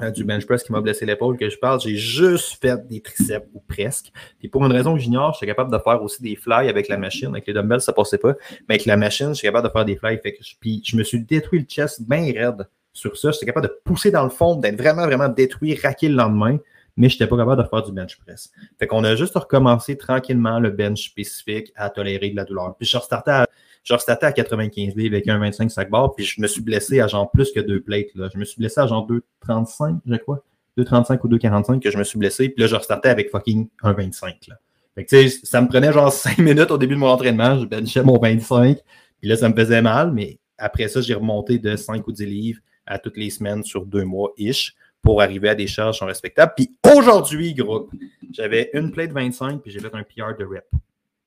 euh, 0.00 0.10
du 0.10 0.24
bench 0.24 0.46
press 0.46 0.62
qui 0.62 0.72
m'a 0.72 0.80
blessé 0.80 1.04
l'épaule 1.04 1.36
que 1.36 1.50
je 1.50 1.58
parle. 1.58 1.80
J'ai 1.80 1.96
juste 1.96 2.60
fait 2.60 2.86
des 2.86 3.00
triceps 3.00 3.46
ou 3.54 3.60
presque. 3.60 4.12
Et 4.42 4.48
pour 4.48 4.64
une 4.64 4.72
raison 4.72 4.94
que 4.94 5.00
j'ignore, 5.00 5.32
je 5.32 5.38
suis 5.38 5.46
capable 5.46 5.72
de 5.72 5.78
faire 5.78 6.02
aussi 6.02 6.22
des 6.22 6.36
fly 6.36 6.68
avec 6.68 6.88
la 6.88 6.96
machine. 6.96 7.28
Avec 7.28 7.46
les 7.46 7.52
dumbbells, 7.52 7.80
ça 7.80 7.92
passait 7.92 8.18
pas. 8.18 8.34
Mais 8.68 8.76
avec 8.76 8.86
la 8.86 8.96
machine, 8.96 9.30
je 9.30 9.34
suis 9.34 9.48
capable 9.48 9.66
de 9.66 9.72
faire 9.72 9.84
des 9.84 9.96
fly. 9.96 10.20
Que, 10.20 10.28
puis 10.60 10.80
je 10.84 10.96
me 10.96 11.02
suis 11.02 11.20
détruit 11.20 11.60
le 11.60 11.66
chest 11.66 12.02
bien 12.02 12.24
raide 12.32 12.68
sur 12.92 13.16
ça. 13.16 13.32
J'étais 13.32 13.46
capable 13.46 13.66
de 13.66 13.80
pousser 13.84 14.10
dans 14.12 14.24
le 14.24 14.30
fond, 14.30 14.54
d'être 14.54 14.76
vraiment, 14.76 15.06
vraiment 15.06 15.28
détruit, 15.28 15.74
raqué 15.74 16.08
le 16.08 16.14
lendemain 16.14 16.58
mais 16.96 17.08
je 17.08 17.14
n'étais 17.14 17.28
pas 17.28 17.36
capable 17.36 17.62
de 17.62 17.68
faire 17.68 17.82
du 17.82 17.92
bench 17.92 18.18
press. 18.18 18.50
Fait 18.78 18.86
qu'on 18.86 19.04
a 19.04 19.16
juste 19.16 19.34
recommencé 19.34 19.96
tranquillement 19.96 20.60
le 20.60 20.70
bench 20.70 21.08
spécifique 21.08 21.72
à 21.74 21.88
tolérer 21.88 22.28
de 22.28 22.36
la 22.36 22.44
douleur. 22.44 22.74
Puis 22.76 22.86
je 22.86 22.96
restartais 22.98 23.30
à, 23.30 23.46
je 23.82 23.94
restartais 23.94 24.26
à 24.26 24.32
95 24.32 24.94
livres 24.94 25.14
avec 25.14 25.28
un 25.28 25.38
25 25.38 25.70
sac 25.70 25.88
puis 26.16 26.24
je 26.24 26.40
me 26.40 26.46
suis 26.46 26.60
blessé 26.60 27.00
à 27.00 27.06
genre 27.06 27.30
plus 27.30 27.50
que 27.52 27.60
deux 27.60 27.80
plates. 27.80 28.14
Là. 28.14 28.28
Je 28.32 28.38
me 28.38 28.44
suis 28.44 28.58
blessé 28.58 28.80
à 28.80 28.86
genre 28.86 29.06
2,35, 29.08 30.00
je 30.06 30.16
crois. 30.16 30.44
2,35 30.78 31.18
ou 31.24 31.28
2,45 31.28 31.80
que 31.80 31.90
je 31.90 31.98
me 31.98 32.04
suis 32.04 32.18
blessé, 32.18 32.48
puis 32.48 32.62
là, 32.62 32.68
je 32.68 32.76
restartais 32.76 33.08
avec 33.08 33.30
fucking 33.30 33.68
un 33.82 33.92
25. 33.92 34.46
Là. 34.48 34.56
Fait 34.94 35.04
que, 35.04 35.28
ça 35.28 35.60
me 35.60 35.68
prenait 35.68 35.92
genre 35.92 36.12
5 36.12 36.38
minutes 36.38 36.70
au 36.70 36.78
début 36.78 36.94
de 36.94 37.00
mon 37.00 37.08
entraînement, 37.08 37.58
je 37.58 37.66
benchais 37.66 38.02
mon 38.02 38.18
25, 38.18 38.78
puis 39.20 39.28
là, 39.28 39.36
ça 39.36 39.48
me 39.48 39.54
faisait 39.54 39.82
mal, 39.82 40.12
mais 40.12 40.38
après 40.58 40.88
ça, 40.88 41.00
j'ai 41.00 41.14
remonté 41.14 41.58
de 41.58 41.76
5 41.76 42.06
ou 42.06 42.12
10 42.12 42.26
livres 42.26 42.60
à 42.86 42.98
toutes 42.98 43.16
les 43.16 43.30
semaines 43.30 43.64
sur 43.64 43.86
deux 43.86 44.04
mois-ish 44.04 44.74
pour 45.02 45.22
arriver 45.22 45.48
à 45.48 45.54
des 45.54 45.66
charges 45.66 46.02
respectables. 46.02 46.52
Puis 46.56 46.70
aujourd'hui, 46.94 47.54
groupe, 47.54 47.90
j'avais 48.30 48.70
une 48.74 48.90
plate 48.90 49.12
25 49.12 49.62
puis 49.62 49.70
j'ai 49.70 49.80
fait 49.80 49.94
un 49.94 50.02
PR 50.02 50.36
de 50.38 50.44
rep. 50.44 50.66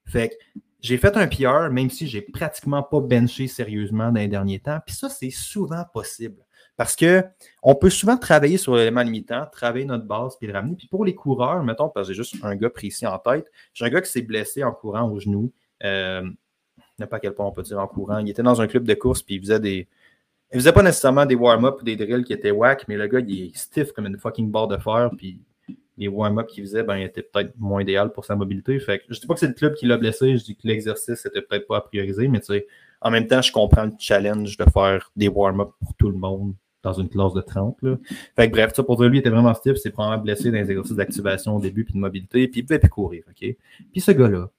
Fait 0.06 0.30
que 0.30 0.36
j'ai 0.84 0.98
fait 0.98 1.16
un 1.18 1.28
PR, 1.28 1.72
même 1.72 1.90
si 1.90 2.08
j'ai 2.08 2.22
pratiquement 2.22 2.84
pas 2.84 3.00
benché 3.00 3.48
sérieusement 3.48 4.12
dans 4.12 4.20
les 4.20 4.28
derniers 4.28 4.60
temps. 4.60 4.80
Puis 4.86 4.96
ça, 4.96 5.10
c'est 5.10 5.30
souvent 5.32 5.84
possible. 5.94 6.46
Parce 6.76 6.96
que 6.96 7.24
on 7.62 7.74
peut 7.76 7.90
souvent 7.90 8.18
travailler 8.18 8.58
sur 8.58 8.76
l'élément 8.76 9.02
limitant, 9.02 9.46
travailler 9.52 9.86
notre 9.86 10.06
base, 10.06 10.36
puis 10.38 10.48
le 10.48 10.54
ramener. 10.54 10.76
Puis 10.76 10.88
pour 10.88 11.06
les 11.06 11.16
coureurs, 11.16 11.64
mettons, 11.64 11.90
parce 11.90 12.08
que 12.08 12.14
j'ai 12.14 12.18
juste 12.18 12.36
un 12.44 12.56
gars 12.56 12.70
précis 12.70 13.08
en 13.08 13.18
tête, 13.18 13.50
j'ai 13.74 13.86
un 13.86 13.90
gars 13.90 14.02
qui 14.02 14.12
s'est 14.12 14.22
blessé 14.22 14.64
en 14.64 14.74
courant 14.74 15.10
au 15.10 15.20
genou. 15.20 15.54
Euh, 15.84 16.30
sais 17.00 17.08
pas 17.08 17.20
quel 17.20 17.34
point 17.34 17.46
on 17.46 17.52
peut 17.52 17.64
dire 17.64 17.80
en 17.80 17.88
courant. 17.88 18.20
Il 18.20 18.30
était 18.30 18.44
dans 18.44 18.62
un 18.62 18.68
club 18.68 18.84
de 18.84 18.94
course, 18.94 19.22
puis 19.22 19.36
il 19.36 19.42
faisait 19.42 19.60
des, 19.60 19.88
il 20.52 20.60
faisait 20.60 20.74
pas 20.74 20.84
nécessairement 20.84 21.26
des 21.26 21.36
warm-up 21.36 21.82
ou 21.82 21.84
des 21.84 21.96
drills 21.96 22.24
qui 22.24 22.34
étaient 22.34 22.52
whack, 22.52 22.88
mais 22.88 22.98
le 22.98 23.08
gars, 23.08 23.20
il 23.20 23.48
est 23.48 23.58
stiff 23.58 23.92
comme 23.92 24.06
une 24.06 24.18
fucking 24.18 24.52
barre 24.52 24.68
de 24.68 24.78
fer, 24.78 25.10
puis 25.18 25.42
les 25.98 26.08
warm-up 26.08 26.48
qu'il 26.48 26.64
faisait, 26.64 26.84
ben, 26.84 26.98
était 26.98 27.22
peut-être 27.22 27.54
moins 27.58 27.82
idéal 27.82 28.12
pour 28.12 28.26
sa 28.26 28.36
mobilité. 28.36 28.80
Fait 28.80 29.00
que, 29.00 29.06
je 29.10 29.20
dis 29.20 29.28
pas 29.28 29.34
que 29.34 29.40
c'est 29.40 29.48
le 29.48 29.54
club 29.54 29.76
qui 29.76 29.86
l'a 29.86 29.98
blessé, 29.98 30.38
je 30.38 30.44
dis 30.44 30.56
que 30.56 30.68
l'exercice 30.68 31.26
était 31.26 31.42
peut-être 31.42 31.68
pas 31.68 31.78
à 31.78 31.82
prioriser, 31.82 32.28
mais 32.28 32.40
en 33.02 33.12
même 33.12 33.28
temps, 33.28 33.42
je 33.42 33.52
comprends 33.52 33.86
le 33.86 33.92
challenge 34.00 34.58
de 34.58 34.66
faire 34.72 35.12
des 35.16 35.28
warm-up 35.28 35.70
pour 35.80 35.94
tout 35.96 36.10
le 36.10 36.18
monde 36.18 36.54
dans 36.84 36.94
une 36.94 37.10
classe 37.10 37.34
de 37.34 37.42
30. 37.42 37.78
Là. 37.82 37.98
Fait 38.36 38.48
que 38.48 38.52
bref, 38.54 38.74
ça 38.74 38.84
pour 38.84 38.98
dire, 38.98 39.08
lui, 39.08 39.18
il 39.18 39.20
était 39.22 39.30
vraiment 39.30 39.54
stiff, 39.54 39.78
c'est 39.78 39.92
probablement 39.92 40.22
blessé 40.22 40.52
dans 40.52 40.58
les 40.58 40.70
exercices 40.70 40.96
d'activation 40.96 41.56
au 41.56 41.60
début, 41.60 41.86
puis 41.86 41.94
de 41.94 42.00
mobilité, 42.00 42.48
puis 42.48 42.62
il 42.62 42.66
pouvait 42.66 42.80
plus 42.80 42.90
courir, 42.90 43.24
OK? 43.30 43.56
Puis 43.92 44.02
ce 44.02 44.12
gars-là, 44.12 44.50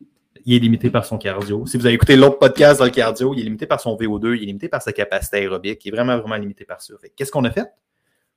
il 0.47 0.55
est 0.55 0.59
limité 0.59 0.91
par 0.91 1.05
son 1.05 1.19
cardio. 1.19 1.67
Si 1.67 1.77
vous 1.77 1.87
avez 1.87 1.95
écouté 1.95 2.17
l'autre 2.17 2.39
podcast 2.39 2.79
dans 2.79 2.85
le 2.87 2.91
cardio, 2.91 3.35
il 3.35 3.41
est 3.41 3.45
limité 3.45 3.67
par 3.67 3.81
son 3.81 3.97
VO2, 3.97 4.37
il 4.37 4.43
est 4.43 4.47
limité 4.47 4.69
par 4.69 4.83
sa 4.83 4.93
capacité 4.93 5.39
aérobique, 5.39 5.85
il 5.85 5.89
est 5.89 5.93
vraiment, 5.93 6.19
vraiment 6.19 6.37
limité 6.37 6.65
par 6.65 6.81
ça. 6.81 6.95
Qu'est-ce 7.17 7.31
qu'on 7.31 7.45
a 7.45 7.51
fait? 7.51 7.67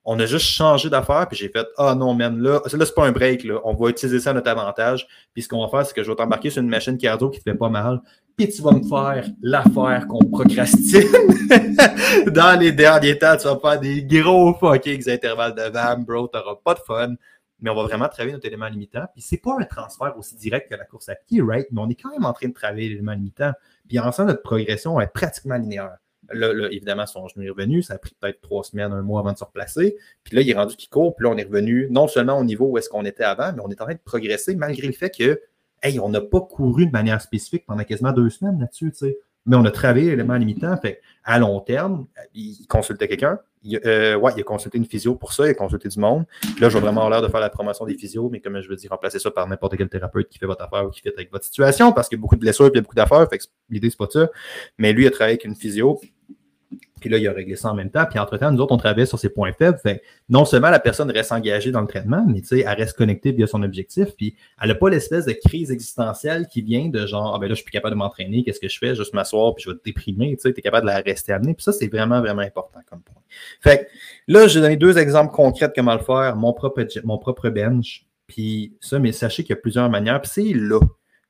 On 0.10 0.18
a 0.20 0.26
juste 0.26 0.46
changé 0.46 0.90
d'affaire, 0.90 1.28
puis 1.28 1.38
j'ai 1.38 1.50
fait 1.50 1.68
Ah 1.78 1.94
non, 1.94 2.14
man, 2.14 2.42
là, 2.42 2.62
là 2.64 2.86
c'est 2.86 2.96
pas 2.96 3.06
un 3.06 3.12
break, 3.12 3.44
là. 3.44 3.60
on 3.66 3.74
va 3.74 3.90
utiliser 3.90 4.22
ça 4.22 4.30
à 4.30 4.34
notre 4.34 4.50
avantage. 4.50 5.06
Puis 5.34 5.44
ce 5.44 5.50
qu'on 5.50 5.60
va 5.60 5.68
faire, 5.68 5.86
c'est 5.86 5.94
que 5.94 6.02
je 6.02 6.10
vais 6.10 6.16
t'embarquer 6.16 6.50
sur 6.50 6.62
une 6.62 6.70
machine 6.70 6.98
cardio 6.98 7.30
qui 7.30 7.40
te 7.40 7.44
fait 7.44 7.58
pas 7.58 7.70
mal, 7.70 8.02
puis 8.38 8.48
tu 8.48 8.62
vas 8.62 8.72
me 8.72 8.84
faire 8.84 9.28
l'affaire 9.42 10.08
qu'on 10.08 10.20
procrastine. 10.20 11.10
Dans 12.28 12.58
les 12.58 12.72
derniers 12.72 13.18
temps, 13.18 13.36
tu 13.36 13.48
vas 13.48 13.60
faire 13.60 13.80
des 13.82 14.02
gros 14.04 14.54
fucking 14.54 15.10
intervalles 15.10 15.56
de 15.56 15.64
VAM, 15.64 16.06
bro, 16.06 16.28
t'auras 16.28 16.56
pas 16.64 16.74
de 16.76 16.80
fun 16.80 17.16
mais 17.60 17.70
on 17.70 17.76
va 17.76 17.84
vraiment 17.84 18.08
travailler 18.08 18.34
notre 18.34 18.46
élément 18.46 18.68
limitant. 18.68 19.06
Puis 19.14 19.22
c'est 19.22 19.38
pas 19.38 19.56
un 19.60 19.64
transfert 19.64 20.16
aussi 20.18 20.36
direct 20.36 20.70
que 20.70 20.76
la 20.76 20.86
course 20.86 21.10
à 21.10 21.16
pied, 21.16 21.42
right? 21.42 21.68
Mais 21.72 21.82
on 21.82 21.90
est 21.90 21.96
quand 21.96 22.12
même 22.12 22.26
en 22.26 22.34
train 22.34 22.48
de 22.48 22.54
travailler 22.54 22.90
l'élément 22.90 23.14
limitant. 23.14 23.52
Puis 23.88 24.00
en 24.00 24.12
sens, 24.12 24.28
notre 24.28 24.44
progression 24.44 25.00
est 25.00 25.08
pratiquement 25.08 25.56
linéaire. 25.56 25.98
Là, 26.34 26.68
évidemment, 26.72 27.06
son 27.06 27.28
genou 27.28 27.46
est 27.46 27.50
revenu. 27.50 27.82
Ça 27.82 27.94
a 27.94 27.98
pris 27.98 28.14
peut-être 28.20 28.42
trois 28.42 28.64
semaines, 28.64 28.92
un 28.92 29.02
mois 29.02 29.20
avant 29.22 29.34
de 29.34 29.38
se 29.38 29.44
replacer. 29.44 29.96
Puis 30.24 30.36
là, 30.36 30.42
il 30.42 30.50
est 30.50 30.54
rendu 30.54 30.76
qu'il 30.76 30.90
court. 30.90 31.16
Puis 31.16 31.26
là, 31.26 31.32
on 31.34 31.38
est 31.38 31.44
revenu 31.44 31.88
non 31.90 32.08
seulement 32.08 32.38
au 32.38 32.44
niveau 32.44 32.66
où 32.68 32.78
est-ce 32.78 32.90
qu'on 32.90 33.06
était 33.06 33.24
avant, 33.24 33.54
mais 33.54 33.62
on 33.64 33.70
est 33.70 33.82
en 33.82 33.86
train 33.86 33.94
de 33.94 34.00
progresser 34.04 34.56
malgré 34.56 34.88
le 34.88 34.94
fait 34.94 35.10
que, 35.10 35.42
hey, 35.84 36.00
on 36.00 36.10
n'a 36.10 36.22
pas 36.22 36.42
couru 36.42 36.86
de 36.86 36.92
manière 36.92 37.22
spécifique 37.22 37.66
pendant 37.66 37.84
quasiment 37.84 38.12
deux 38.12 38.30
semaines 38.30 38.60
là-dessus, 38.60 38.92
tu 38.92 38.98
sais. 38.98 39.18
Mais 39.48 39.56
on 39.56 39.64
a 39.64 39.72
travaillé 39.72 40.10
l'élément 40.10 40.36
limitant. 40.36 40.76
Fait 40.78 41.02
à 41.24 41.40
long 41.40 41.62
terme, 41.62 42.06
il 42.36 42.68
consultait 42.68 43.08
quelqu'un. 43.08 43.40
Il, 43.64 43.80
euh, 43.86 44.16
ouais, 44.16 44.34
il 44.36 44.42
a 44.42 44.44
consulté 44.44 44.78
une 44.78 44.86
physio 44.86 45.16
pour 45.16 45.34
ça, 45.34 45.48
il 45.48 45.52
a 45.52 45.54
consulté 45.54 45.88
du 45.88 46.00
monde. 46.00 46.26
Là, 46.60 46.70
j'ai 46.70 46.80
vraiment 46.80 47.08
l'air 47.10 47.22
de 47.22 47.28
faire 47.30 47.40
la 47.40 47.50
promotion 47.50 47.86
des 47.86 47.96
physios, 47.96 48.30
mais 48.30 48.42
comme 48.42 48.60
je 48.62 48.68
veux 48.68 48.76
dire, 48.76 48.92
remplacer 48.92 49.20
ça 49.20 49.32
par 49.32 49.48
n'importe 49.48 49.78
quel 49.78 49.88
thérapeute 49.88 50.28
qui 50.28 50.38
fait 50.38 50.46
votre 50.46 50.64
affaire 50.64 50.86
ou 50.86 50.90
qui 50.90 51.02
fait 51.02 51.14
avec 51.16 51.32
votre 51.32 51.46
situation, 51.46 51.94
parce 51.94 52.10
qu'il 52.10 52.18
y 52.18 52.20
a 52.20 52.22
beaucoup 52.22 52.36
de 52.36 52.42
blessures 52.42 52.70
et 52.74 52.82
beaucoup 52.82 52.96
d'affaires. 52.96 53.28
Fait 53.30 53.40
l'idée, 53.70 53.90
c'est 53.90 53.98
pas 53.98 54.08
ça. 54.10 54.30
Mais 54.78 54.92
lui, 54.92 55.06
il 55.06 55.08
a 55.08 55.12
travaillé 55.12 55.34
avec 55.34 55.46
une 55.46 55.56
physio. 55.56 56.00
Puis 57.00 57.10
là, 57.10 57.18
il 57.18 57.28
a 57.28 57.32
réglé 57.32 57.56
ça 57.56 57.70
en 57.70 57.76
même 57.76 57.90
temps. 57.90 58.06
Puis 58.10 58.20
entre-temps, 58.20 58.52
nous 58.52 58.62
autres, 58.62 58.74
on 58.74 58.78
travaille 58.78 59.08
sur 59.08 59.20
ses 59.20 59.30
points 59.30 59.52
faibles. 59.54 59.78
Fait 59.78 60.02
non 60.30 60.46
seulement 60.46 60.70
la 60.70 60.80
personne 60.80 61.12
reste 61.12 61.32
engagée 61.32 61.72
dans 61.72 61.82
le 61.82 61.88
traitement, 61.88 62.26
mais 62.28 62.42
tu 62.42 62.48
sais, 62.48 62.60
elle 62.60 62.78
reste 62.78 62.98
connectée 62.98 63.32
via 63.32 63.48
son 63.48 63.64
objectif. 63.64 64.16
Puis 64.18 64.36
elle 64.62 64.70
n'a 64.70 64.76
pas 64.76 64.90
l'espèce 64.90 65.26
de 65.26 65.34
crise 65.34 65.72
existentielle 65.72 66.48
qui 66.48 66.62
vient 66.62 66.90
de 66.90 67.06
genre, 67.06 67.34
ah 67.36 67.40
ben 67.40 67.48
là, 67.48 67.50
je 67.50 67.56
suis 67.56 67.64
plus 67.64 67.72
capable 67.72 67.94
de 67.94 67.98
m'entraîner, 67.98 68.44
qu'est-ce 68.44 68.60
que 68.60 68.70
je 68.70 68.78
fais? 68.78 68.96
Juste 68.96 69.14
m'asseoir, 69.14 69.54
puis 69.56 69.64
je 69.64 69.72
vais 69.72 69.78
te 69.78 69.84
déprimer. 69.84 70.38
Tu 70.38 70.48
es 70.48 70.54
capable 70.54 70.88
de 70.88 70.92
la 70.92 71.00
rester 71.00 71.34
amenée. 71.34 71.54
Puis 71.54 71.64
ça, 71.64 71.72
c'est 71.72 71.88
vraiment, 71.88 72.22
vraiment 72.22 72.42
important 72.42 72.80
comme 72.90 73.02
point. 73.02 73.22
Fait 73.62 73.88
là, 74.28 74.48
j'ai 74.48 74.62
donné 74.62 74.78
deux 74.78 74.98
exemples 74.98 75.34
concrets 75.34 75.68
de 75.68 75.74
comment 75.76 75.94
le 75.94 76.04
faire. 76.04 76.36
Mon 76.36 76.54
propre, 76.54 76.86
mon 77.04 77.18
propre 77.18 77.50
bench. 77.50 78.06
Puis 78.28 78.74
ça, 78.82 79.00
mais 79.00 79.12
sachez 79.12 79.44
qu'il 79.44 79.56
y 79.56 79.58
a 79.58 79.62
plusieurs 79.62 79.90
manières. 79.90 80.22
Puis 80.22 80.32
c'est 80.34 80.54
là 80.54 80.80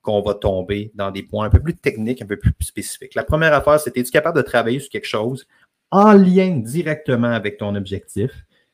qu'on 0.08 0.22
va 0.22 0.36
tomber 0.36 0.89
dans 0.96 1.12
des 1.12 1.22
points 1.22 1.48
un 1.48 1.50
peu 1.50 1.60
plus 1.60 1.76
techniques, 1.76 2.22
un 2.22 2.26
peu 2.26 2.38
plus 2.38 2.54
spécifiques. 2.62 3.13
La 3.13 3.26
première 3.26 3.54
affaire, 3.54 3.78
c'était 3.78 4.00
es-tu 4.00 4.12
capable 4.12 4.38
de 4.38 4.41
travailler 4.41 4.80
sur 4.80 4.89
quelque 4.89 5.06
chose 5.06 5.46
en 5.91 6.13
lien 6.13 6.62
directement 6.63 7.28
avec 7.28 7.58
ton 7.58 7.76
objectif? 7.76 8.32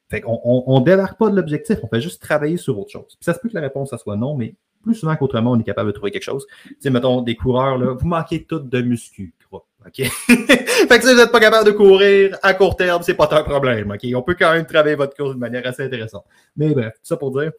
Fait 0.10 0.22
qu'on 0.22 0.39
on, 0.43 0.80
ne 0.80 0.86
démarre 0.86 1.17
pas 1.17 1.32
de 1.32 1.36
l'objectif, 1.36 1.80
on 1.82 1.88
fait 1.88 2.02
juste 2.02 2.22
travailler 2.22 2.58
sur 2.58 2.78
autre 2.78 2.91
chose. 2.91 3.17
Ça 3.19 3.34
se 3.34 3.39
peut 3.39 3.50
que 3.50 3.56
la 3.56 3.62
réponse, 3.62 3.89
ça 3.89 3.98
soit 3.98 4.15
non, 4.15 4.36
mais 4.36 4.54
plus 4.84 4.93
souvent 4.93 5.15
qu'autrement, 5.15 5.54
on 5.54 5.60
est 5.60 5.63
capable 5.63 5.88
de 5.88 5.96
trouver 5.96 6.12
quelque 6.12 6.22
chose. 6.22 6.46
Tu 6.80 6.91
mettons, 6.91 7.22
des 7.22 7.36
coureurs, 7.36 7.80
là, 7.80 7.93
vous 7.93 8.08
manquez 8.08 8.43
toutes 8.43 8.69
de 8.69 8.82
muscu, 8.82 9.34
OK? 9.52 9.96
fait 10.28 10.88
que 10.88 11.02
si 11.02 11.13
vous 11.13 11.19
n'êtes 11.19 11.32
pas 11.32 11.39
capable 11.39 11.65
de 11.65 11.72
courir 11.72 12.38
à 12.43 12.54
court 12.54 12.76
terme, 12.76 13.02
c'est 13.02 13.15
pas 13.15 13.28
un 13.32 13.43
problème, 13.43 13.91
OK? 13.91 14.06
On 14.15 14.22
peut 14.22 14.36
quand 14.38 14.54
même 14.54 14.65
travailler 14.65 14.96
votre 14.96 15.15
course 15.15 15.34
de 15.34 15.39
manière 15.39 15.65
assez 15.65 15.84
intéressante. 15.84 16.26
Mais 16.56 16.69
bref, 16.74 16.93
tout 16.93 17.08
ça 17.08 17.17
pour 17.17 17.32
dire, 17.32 17.52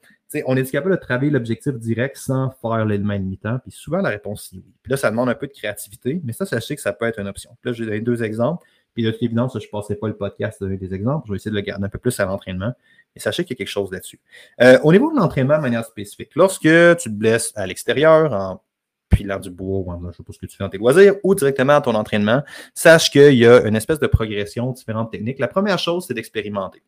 on 0.47 0.57
est 0.57 0.71
capable 0.71 0.95
de 0.95 1.01
travailler 1.01 1.31
l'objectif 1.31 1.75
direct 1.75 2.17
sans 2.17 2.51
faire 2.63 2.85
l'élément 2.85 3.15
limitant? 3.15 3.59
Puis 3.61 3.73
souvent, 3.73 3.99
la 3.99 4.11
réponse 4.11 4.49
c'est 4.51 4.57
oui. 4.57 4.75
Puis 4.83 4.91
là, 4.91 4.97
ça 4.97 5.11
demande 5.11 5.29
un 5.29 5.35
peu 5.35 5.47
de 5.47 5.53
créativité, 5.53 6.21
mais 6.25 6.33
ça, 6.33 6.47
sachez 6.47 6.77
que 6.77 6.83
ça 6.83 6.93
peut 6.93 7.07
être 7.07 7.21
une 7.21 7.29
option. 7.29 7.51
Puis 7.61 7.71
là, 7.71 7.73
j'ai 7.73 7.85
donné 7.85 8.01
deux 8.01 8.23
exemples. 8.23 8.67
Puis 8.95 9.03
de 9.03 9.11
toute 9.11 9.23
évidence, 9.23 9.59
je 9.59 9.67
ne 9.67 9.71
passais 9.71 9.97
pas 9.97 10.07
le 10.07 10.17
podcast 10.17 10.63
de 10.63 10.75
des 10.77 10.95
exemples. 10.95 11.27
Je 11.27 11.33
vais 11.33 11.37
essayer 11.37 11.51
de 11.51 11.57
le 11.57 11.63
garder 11.63 11.85
un 11.85 11.89
peu 11.89 11.99
plus 11.99 12.19
à 12.21 12.25
l'entraînement. 12.25 12.73
Et 13.17 13.21
sachez 13.21 13.45
qu'il 13.45 13.55
y 13.55 13.57
a 13.57 13.59
quelque 13.59 13.69
chose 13.69 13.91
là-dessus. 13.91 14.21
Euh, 14.61 14.79
au 14.83 14.93
niveau 14.93 15.11
de 15.13 15.17
l'entraînement 15.17 15.57
de 15.57 15.63
manière 15.63 15.85
spécifique, 15.85 16.31
lorsque 16.37 16.63
tu 16.63 16.69
te 16.69 17.09
blesses 17.09 17.53
à 17.57 17.67
l'extérieur, 17.67 18.33
en 18.33 18.63
pilant 19.11 19.39
du 19.39 19.51
bois, 19.51 19.79
ou 19.79 19.91
en, 19.91 20.13
je 20.13 20.17
sais 20.17 20.23
pas 20.23 20.33
ce 20.33 20.39
que 20.39 20.47
tu 20.47 20.57
fais 20.57 20.65
dans 20.65 20.71
tes 20.71 20.79
loisirs, 20.79 21.15
ou 21.23 21.35
directement 21.35 21.75
à 21.75 21.81
ton 21.81 21.95
entraînement, 21.95 22.43
sache 22.75 23.11
qu'il 23.11 23.35
y 23.35 23.47
a 23.47 23.63
une 23.67 23.77
espèce 23.77 23.99
de 23.99 24.07
progression, 24.07 24.71
différentes 24.73 25.11
techniques. 25.11 25.39
La 25.39 25.49
première 25.49 25.79
chose, 25.79 26.07
c'est 26.07 26.15
d'expérimenter. 26.15 26.83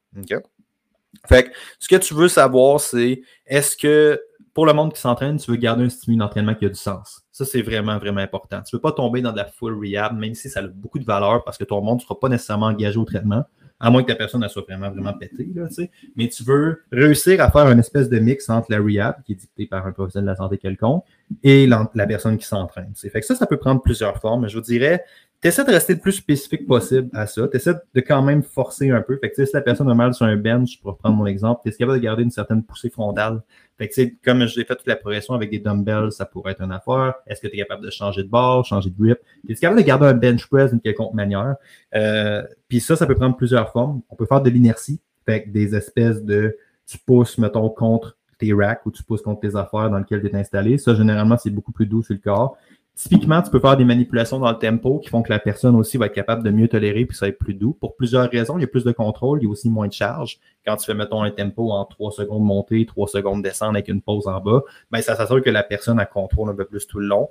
Fait 1.29 1.45
que 1.45 1.51
ce 1.79 1.89
que 1.89 1.97
tu 1.97 2.15
veux 2.15 2.29
savoir, 2.29 2.81
c'est 2.81 3.23
est-ce 3.47 3.77
que 3.77 4.21
pour 4.57 4.65
le 4.65 4.73
monde 4.73 4.95
qui 4.95 5.01
s'entraîne, 5.03 5.37
tu 5.37 5.51
veux 5.51 5.59
garder 5.59 5.85
un 5.85 5.91
stimuli 5.91 6.19
d'entraînement 6.19 6.55
qui 6.55 6.65
a 6.65 6.71
du 6.71 6.77
sens. 6.77 7.21
Ça, 7.31 7.45
c'est 7.45 7.61
vraiment, 7.61 7.99
vraiment 7.99 8.23
important. 8.23 8.63
Tu 8.63 8.75
ne 8.75 8.79
veux 8.79 8.81
pas 8.81 8.93
tomber 8.93 9.21
dans 9.21 9.31
de 9.31 9.37
la 9.37 9.45
full 9.45 9.79
rehab, 9.79 10.17
même 10.17 10.33
si 10.33 10.49
ça 10.49 10.61
a 10.61 10.67
beaucoup 10.67 10.99
de 10.99 11.05
valeur 11.05 11.45
parce 11.45 11.59
que 11.59 11.65
ton 11.65 11.83
monde 11.83 11.99
ne 11.99 12.03
sera 12.03 12.19
pas 12.19 12.31
nécessairement 12.31 12.69
engagé 12.69 12.97
au 12.97 13.05
traitement, 13.05 13.45
à 13.79 13.91
moins 13.91 14.03
que 14.03 14.09
ta 14.09 14.15
personne 14.15 14.49
soit 14.49 14.63
vraiment, 14.63 14.91
vraiment 14.91 15.13
pétée. 15.13 15.51
Là, 15.55 15.69
Mais 16.17 16.29
tu 16.29 16.43
veux 16.43 16.85
réussir 16.91 17.43
à 17.43 17.51
faire 17.51 17.71
une 17.71 17.79
espèce 17.79 18.09
de 18.09 18.19
mix 18.19 18.49
entre 18.49 18.69
la 18.71 18.79
rehab, 18.79 19.23
qui 19.25 19.33
est 19.33 19.37
dictée 19.37 19.67
par 19.67 19.87
un 19.87 19.93
professionnel 19.93 20.25
de 20.25 20.31
la 20.31 20.37
santé 20.37 20.57
quelconque, 20.57 21.05
et 21.43 21.67
la, 21.67 22.07
personne 22.07 22.39
qui 22.39 22.47
s'entraîne. 22.47 22.95
Fait 22.95 23.21
que 23.21 23.27
ça, 23.27 23.35
ça 23.35 23.47
peut 23.47 23.59
prendre 23.59 23.83
plusieurs 23.83 24.19
formes. 24.19 24.49
Je 24.49 24.57
vous 24.57 24.65
dirais, 24.65 25.05
tu 25.47 25.51
essaies 25.51 25.65
de 25.65 25.71
rester 25.71 25.95
le 25.95 26.01
plus 26.01 26.11
spécifique 26.11 26.67
possible 26.67 27.09
à 27.13 27.29
ça. 27.29 27.47
Tu 27.47 27.57
essaies 27.57 27.75
de 27.95 28.01
quand 28.01 28.21
même 28.21 28.43
forcer 28.43 28.91
un 28.91 29.01
peu. 29.01 29.17
Que 29.17 29.45
si 29.45 29.53
la 29.55 29.61
personne 29.61 29.89
a 29.89 29.95
mal 29.95 30.13
sur 30.13 30.27
un 30.27 30.37
bench, 30.37 30.81
pour 30.83 30.99
prendre 30.99 31.15
mon 31.15 31.25
exemple, 31.25 31.61
tu 31.63 31.69
es 31.69 31.73
capable 31.73 31.99
de 31.99 32.03
garder 32.03 32.25
une 32.25 32.33
certaine 32.33 32.65
poussée 32.65 32.91
frontale. 32.91 33.43
Fait 33.79 33.89
que 33.89 34.01
comme 34.25 34.45
j'ai 34.47 34.65
fait 34.65 34.75
toute 34.75 34.89
la 34.89 34.97
progression 34.97 35.35
avec 35.35 35.51
des 35.51 35.61
dumbbells, 35.61 36.11
ça 36.11 36.27
pourrait 36.27 36.51
être 36.51 36.63
une 36.63 36.73
affaire. 36.73 37.15
Est-ce 37.29 37.41
que 37.41 37.47
tu 37.47 37.55
es 37.55 37.59
capable 37.59 37.85
de 37.85 37.91
changer 37.91 38.25
de 38.25 38.29
barre, 38.29 38.65
changer 38.65 38.91
de 38.91 38.97
grip? 38.99 39.19
Tu 39.47 39.53
es 39.53 39.55
capable 39.55 39.81
de 39.81 39.87
garder 39.87 40.07
un 40.07 40.15
bench 40.15 40.49
press 40.49 40.73
d'une 40.73 40.81
quelconque 40.81 41.15
manière. 41.15 41.55
Euh, 41.95 42.43
Puis 42.69 42.81
ça, 42.81 42.97
ça 42.97 43.07
peut 43.07 43.15
prendre 43.15 43.37
plusieurs 43.37 43.71
formes. 43.71 44.03
On 44.11 44.17
peut 44.17 44.27
faire 44.27 44.43
de 44.43 44.51
l'inertie, 44.51 45.01
fait 45.27 45.45
des 45.47 45.77
espèces 45.77 46.25
de 46.25 46.57
tu 46.87 46.99
pousses, 46.99 47.39
mettons, 47.39 47.69
contre 47.69 48.17
tes 48.39 48.53
racks 48.53 48.85
ou 48.85 48.91
tu 48.91 49.05
pousses 49.05 49.23
contre 49.23 49.43
tes 49.43 49.55
affaires 49.55 49.91
dans 49.91 49.99
lesquelles 49.99 50.23
tu 50.23 50.27
es 50.27 50.35
installé. 50.35 50.77
Ça, 50.77 50.97
généralement, 50.97 51.37
c'est 51.37 51.51
beaucoup 51.51 51.73
plus 51.73 51.87
doux 51.87 52.03
sur 52.03 52.15
le 52.15 52.21
corps. 52.21 52.59
Typiquement, 52.97 53.43
tu 53.43 53.51
peux 53.51 53.61
faire 53.61 53.77
des 53.77 53.85
manipulations 53.85 54.39
dans 54.39 54.51
le 54.51 54.59
tempo 54.59 54.99
qui 55.01 55.11
font 55.11 55.21
que 55.21 55.31
la 55.31 55.39
personne 55.39 55.77
aussi 55.77 55.99
va 55.99 56.07
être 56.07 56.15
capable 56.15 56.43
de 56.43 56.51
mieux 56.51 56.67
tolérer 56.67 57.05
puis 57.05 57.15
ça 57.15 57.27
va 57.27 57.29
être 57.29 57.39
plus 57.39 57.53
doux. 57.53 57.75
Pour 57.75 57.95
plusieurs 57.95 58.31
raisons, 58.31 58.57
il 58.57 58.63
y 58.63 58.65
a 58.65 58.69
plus 58.69 58.85
de 58.85 58.93
contrôle, 58.93 59.41
il 59.43 59.45
y 59.45 59.47
a 59.47 59.51
aussi 59.51 59.69
moins 59.69 59.87
de 59.87 59.93
charge. 59.93 60.39
Quand 60.67 60.77
tu 60.77 60.87
fais, 60.87 60.95
mettons, 60.95 61.23
un 61.23 61.31
tempo 61.31 61.73
en 61.73 61.85
3 61.85 62.13
secondes 62.13 62.43
montée, 62.43 62.87
3 62.87 63.09
secondes 63.09 63.43
descendre 63.43 63.73
avec 63.73 63.89
une 63.89 64.01
pause 64.01 64.27
en 64.27 64.41
bas, 64.41 64.63
ben, 64.91 65.03
ça 65.03 65.15
s'assure 65.15 65.43
que 65.43 65.51
la 65.51 65.63
personne 65.63 66.01
a 66.01 66.07
contrôle 66.07 66.49
un 66.49 66.55
peu 66.55 66.65
plus 66.65 66.87
tout 66.87 66.99
le 66.99 67.07
long. 67.07 67.29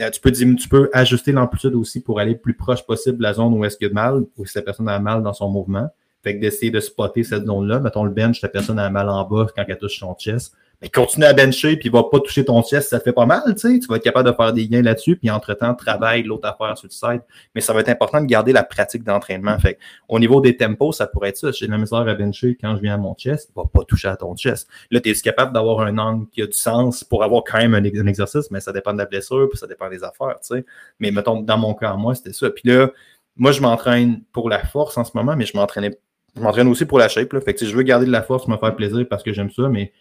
Euh, 0.00 0.08
tu 0.10 0.20
peux, 0.20 0.30
tu 0.30 0.68
peux 0.68 0.88
ajuster 0.92 1.32
l'amplitude 1.32 1.74
aussi 1.74 2.00
pour 2.00 2.20
aller 2.20 2.36
plus 2.36 2.54
proche 2.54 2.86
possible 2.86 3.18
de 3.18 3.24
la 3.24 3.32
zone 3.32 3.52
où 3.54 3.64
est-ce 3.64 3.76
qu'il 3.76 3.88
de 3.88 3.94
mal, 3.94 4.24
ou 4.36 4.46
si 4.46 4.56
la 4.56 4.62
personne 4.62 4.88
a 4.88 5.00
mal 5.00 5.24
dans 5.24 5.32
son 5.32 5.48
mouvement. 5.48 5.88
Fait 6.22 6.36
que 6.36 6.40
d'essayer 6.40 6.70
de 6.70 6.78
spotter 6.78 7.24
cette 7.24 7.44
zone-là. 7.44 7.80
Mettons 7.80 8.04
le 8.04 8.12
bench, 8.12 8.40
la 8.40 8.48
personne 8.48 8.78
a 8.78 8.88
mal 8.88 9.08
en 9.08 9.24
bas 9.24 9.48
quand 9.54 9.64
elle 9.66 9.78
touche 9.78 9.98
son 9.98 10.14
chest 10.14 10.54
mais 10.80 10.88
continue 10.88 11.24
à 11.24 11.32
bencher, 11.32 11.76
puis 11.76 11.88
va 11.88 12.04
pas 12.04 12.20
toucher 12.20 12.44
ton 12.44 12.62
chest, 12.62 12.90
ça 12.90 13.00
te 13.00 13.04
fait 13.04 13.12
pas 13.12 13.26
mal, 13.26 13.42
tu 13.48 13.58
sais. 13.58 13.78
Tu 13.80 13.88
vas 13.88 13.96
être 13.96 14.04
capable 14.04 14.30
de 14.30 14.34
faire 14.34 14.52
des 14.52 14.68
gains 14.68 14.82
là-dessus, 14.82 15.16
puis 15.16 15.28
entre-temps, 15.28 15.74
travaille 15.74 16.22
l'autre 16.22 16.46
affaire 16.48 16.78
sur 16.78 16.86
le 16.86 16.92
site. 16.92 17.22
Mais 17.54 17.60
ça 17.60 17.72
va 17.72 17.80
être 17.80 17.88
important 17.88 18.20
de 18.20 18.26
garder 18.26 18.52
la 18.52 18.62
pratique 18.62 19.02
d'entraînement. 19.02 19.58
Fait 19.58 19.78
au 20.08 20.20
niveau 20.20 20.40
des 20.40 20.56
tempos, 20.56 20.92
ça 20.92 21.08
pourrait 21.08 21.30
être 21.30 21.36
ça. 21.36 21.50
J'ai 21.50 21.66
de 21.66 21.72
la 21.72 21.78
misère 21.78 21.98
à 21.98 22.14
bencher 22.14 22.56
quand 22.60 22.76
je 22.76 22.82
viens 22.82 22.94
à 22.94 22.96
mon 22.96 23.14
chest, 23.14 23.50
va 23.56 23.64
pas 23.72 23.82
toucher 23.84 24.08
à 24.08 24.16
ton 24.16 24.36
chest. 24.36 24.68
Là, 24.90 25.00
tu 25.00 25.10
es 25.10 25.14
capable 25.14 25.52
d'avoir 25.52 25.80
un 25.80 25.98
angle 25.98 26.28
qui 26.30 26.42
a 26.42 26.46
du 26.46 26.56
sens 26.56 27.02
pour 27.02 27.24
avoir 27.24 27.42
quand 27.44 27.58
même 27.58 27.74
un, 27.74 27.84
exercice, 27.84 28.50
mais 28.52 28.60
ça 28.60 28.72
dépend 28.72 28.92
de 28.92 28.98
la 28.98 29.06
blessure, 29.06 29.48
puis 29.50 29.58
ça 29.58 29.66
dépend 29.66 29.88
des 29.88 30.04
affaires, 30.04 30.38
tu 30.40 30.56
sais. 30.56 30.64
Mais 31.00 31.10
mettons, 31.10 31.40
dans 31.40 31.58
mon 31.58 31.74
cas, 31.74 31.94
moi, 31.94 32.14
c'était 32.14 32.32
ça. 32.32 32.50
Puis 32.50 32.68
là, 32.68 32.90
moi, 33.36 33.50
je 33.50 33.60
m'entraîne 33.60 34.22
pour 34.32 34.48
la 34.48 34.64
force 34.64 34.96
en 34.96 35.04
ce 35.04 35.10
moment, 35.14 35.34
mais 35.34 35.46
je 35.46 35.56
m'entraînais 35.56 35.98
je 36.36 36.42
m'entraîne 36.42 36.68
aussi 36.68 36.84
pour 36.84 36.98
la 36.98 37.08
shape. 37.08 37.32
Là. 37.32 37.40
Fait 37.40 37.54
que, 37.54 37.66
je 37.66 37.74
veux 37.74 37.82
garder 37.82 38.06
de 38.06 38.12
la 38.12 38.22
force, 38.22 38.46
me 38.46 38.56
faire 38.56 38.76
plaisir 38.76 39.04
parce 39.08 39.24
que 39.24 39.32
j'aime 39.32 39.50
ça, 39.50 39.68
mais 39.68 39.92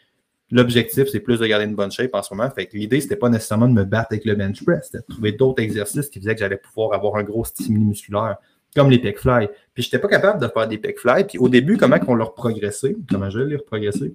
L'objectif, 0.50 1.10
c'est 1.10 1.20
plus 1.20 1.40
de 1.40 1.46
garder 1.46 1.66
une 1.66 1.76
bonne 1.76 1.92
shape 1.92 2.14
en 2.14 2.24
ce 2.24 2.34
moment. 2.34 2.50
Fait 2.50 2.68
que 2.68 2.78
l'idée, 2.78 3.02
c'était 3.02 3.18
pas 3.18 3.30
nécessairement 3.30 3.68
de 3.68 3.74
me 3.74 3.84
battre 3.84 4.08
avec 4.12 4.26
le 4.26 4.36
bench 4.36 4.64
press, 4.64 4.86
c'était 4.86 5.00
de 5.00 5.14
trouver 5.14 5.32
d'autres 5.34 5.62
exercices 5.62 6.10
qui 6.10 6.20
faisaient 6.20 6.36
que 6.36 6.40
j'allais 6.40 6.58
pouvoir 6.58 6.94
avoir 6.94 7.18
un 7.18 7.24
gros 7.24 7.44
stimuli 7.44 7.84
musculaire, 7.84 8.38
comme 8.76 8.90
les 8.90 9.00
pec 9.00 9.20
fly. 9.20 9.50
Puis 9.74 9.84
j'étais 9.84 10.00
pas 10.00 10.08
capable 10.08 10.42
de 10.42 10.48
faire 10.48 10.68
des 10.68 10.78
pec 10.78 11.00
fly. 11.00 11.26
Puis 11.26 11.38
au 11.38 11.50
début, 11.50 11.78
comment 11.78 11.98
on 12.08 12.16
leur 12.16 12.34
progressé, 12.34 12.96
comment 13.10 13.30
je 13.30 13.40
les 13.40 13.58
progressé, 13.58 14.14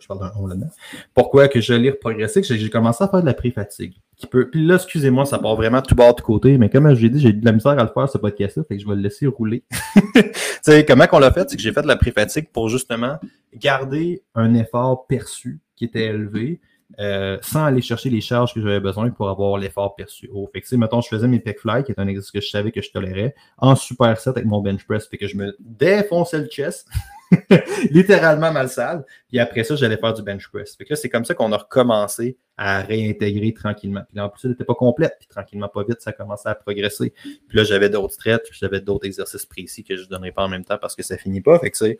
je 0.00 0.06
parle 0.06 0.20
d'un 0.20 0.48
là-dedans. 0.48 0.70
Pourquoi 1.12 1.48
que 1.48 1.60
je 1.60 1.74
l'ai 1.74 1.90
reprogressé? 1.90 2.40
Que 2.40 2.54
j'ai 2.54 2.70
commencé 2.70 3.04
à 3.04 3.08
faire 3.08 3.20
de 3.20 3.26
la 3.26 3.34
pré-fatigue. 3.34 3.94
Peut... 4.30 4.48
Puis 4.48 4.64
là, 4.64 4.76
excusez-moi, 4.76 5.26
ça 5.26 5.38
part 5.38 5.56
vraiment 5.56 5.82
tout 5.82 5.94
bas 5.94 6.12
de 6.12 6.20
côté, 6.20 6.56
mais 6.56 6.70
comme 6.70 6.94
je 6.94 7.02
l'ai 7.02 7.10
dit, 7.10 7.20
j'ai 7.20 7.32
de 7.32 7.44
la 7.44 7.52
misère 7.52 7.72
à 7.72 7.82
le 7.82 7.90
faire, 7.92 8.08
ce 8.08 8.16
podcast-là, 8.16 8.62
fait 8.64 8.76
que 8.76 8.82
je 8.82 8.88
vais 8.88 8.94
le 8.94 9.02
laisser 9.02 9.26
rouler. 9.26 9.64
tu 10.14 10.22
sais, 10.62 10.84
comment 10.84 11.06
qu'on 11.06 11.18
l'a 11.18 11.32
fait? 11.32 11.50
C'est 11.50 11.56
que 11.56 11.62
j'ai 11.62 11.72
fait 11.72 11.82
de 11.82 11.88
la 11.88 11.96
pré-fatigue 11.96 12.48
pour 12.52 12.68
justement 12.68 13.18
garder 13.56 14.22
un 14.34 14.54
effort 14.54 15.06
perçu 15.06 15.60
qui 15.76 15.84
était 15.84 16.06
élevé, 16.06 16.60
euh, 17.00 17.38
sans 17.42 17.64
aller 17.64 17.82
chercher 17.82 18.10
les 18.10 18.20
charges 18.20 18.54
que 18.54 18.60
j'avais 18.60 18.80
besoin 18.80 19.10
pour 19.10 19.28
avoir 19.28 19.58
l'effort 19.58 19.96
perçu 19.96 20.28
haut. 20.32 20.48
Fait 20.52 20.60
que, 20.60 20.76
mettons, 20.76 21.00
je 21.00 21.08
faisais 21.08 21.26
mes 21.26 21.40
pec 21.40 21.58
fly, 21.58 21.82
qui 21.82 21.92
est 21.92 21.98
un 21.98 22.06
exercice 22.06 22.30
que 22.30 22.40
je 22.40 22.48
savais 22.48 22.70
que 22.70 22.82
je 22.82 22.90
tolérais, 22.92 23.34
en 23.58 23.74
super 23.74 24.18
set 24.20 24.36
avec 24.36 24.46
mon 24.46 24.60
bench 24.60 24.84
press, 24.84 25.08
fait 25.08 25.16
que 25.16 25.26
je 25.26 25.36
me 25.36 25.56
défonçais 25.58 26.38
le 26.38 26.46
chest, 26.46 26.86
littéralement 27.90 28.52
mal 28.52 28.68
sale, 28.68 29.04
puis 29.28 29.40
après 29.40 29.64
ça, 29.64 29.74
j'allais 29.74 29.96
faire 29.96 30.12
du 30.12 30.22
bench 30.22 30.48
press. 30.48 30.76
Fait 30.76 30.84
que 30.84 30.94
c'est 30.94 31.08
comme 31.08 31.24
ça 31.24 31.34
qu'on 31.34 31.50
a 31.52 31.56
recommencé 31.56 32.36
à 32.56 32.82
réintégrer 32.82 33.52
tranquillement. 33.52 34.02
Puis 34.06 34.16
là, 34.16 34.26
en 34.26 34.28
plus, 34.28 34.42
ça 34.42 34.48
n'était 34.48 34.64
pas 34.64 34.74
complète, 34.74 35.16
puis 35.18 35.26
tranquillement, 35.26 35.68
pas 35.68 35.82
vite, 35.82 36.00
ça 36.00 36.10
a 36.10 36.12
commencé 36.12 36.48
à 36.48 36.54
progresser. 36.54 37.12
Puis 37.48 37.58
là, 37.58 37.64
j'avais 37.64 37.88
d'autres 37.88 38.16
traits, 38.16 38.46
j'avais 38.52 38.80
d'autres 38.80 39.06
exercices 39.06 39.46
précis 39.46 39.82
que 39.82 39.96
je 39.96 40.04
ne 40.04 40.08
donnerai 40.08 40.30
pas 40.30 40.44
en 40.44 40.48
même 40.48 40.64
temps 40.64 40.78
parce 40.78 40.94
que 40.94 41.02
ça 41.02 41.16
finit 41.16 41.40
pas. 41.40 41.58
Fait 41.58 41.70
que 41.72 41.76
c'est 41.76 41.98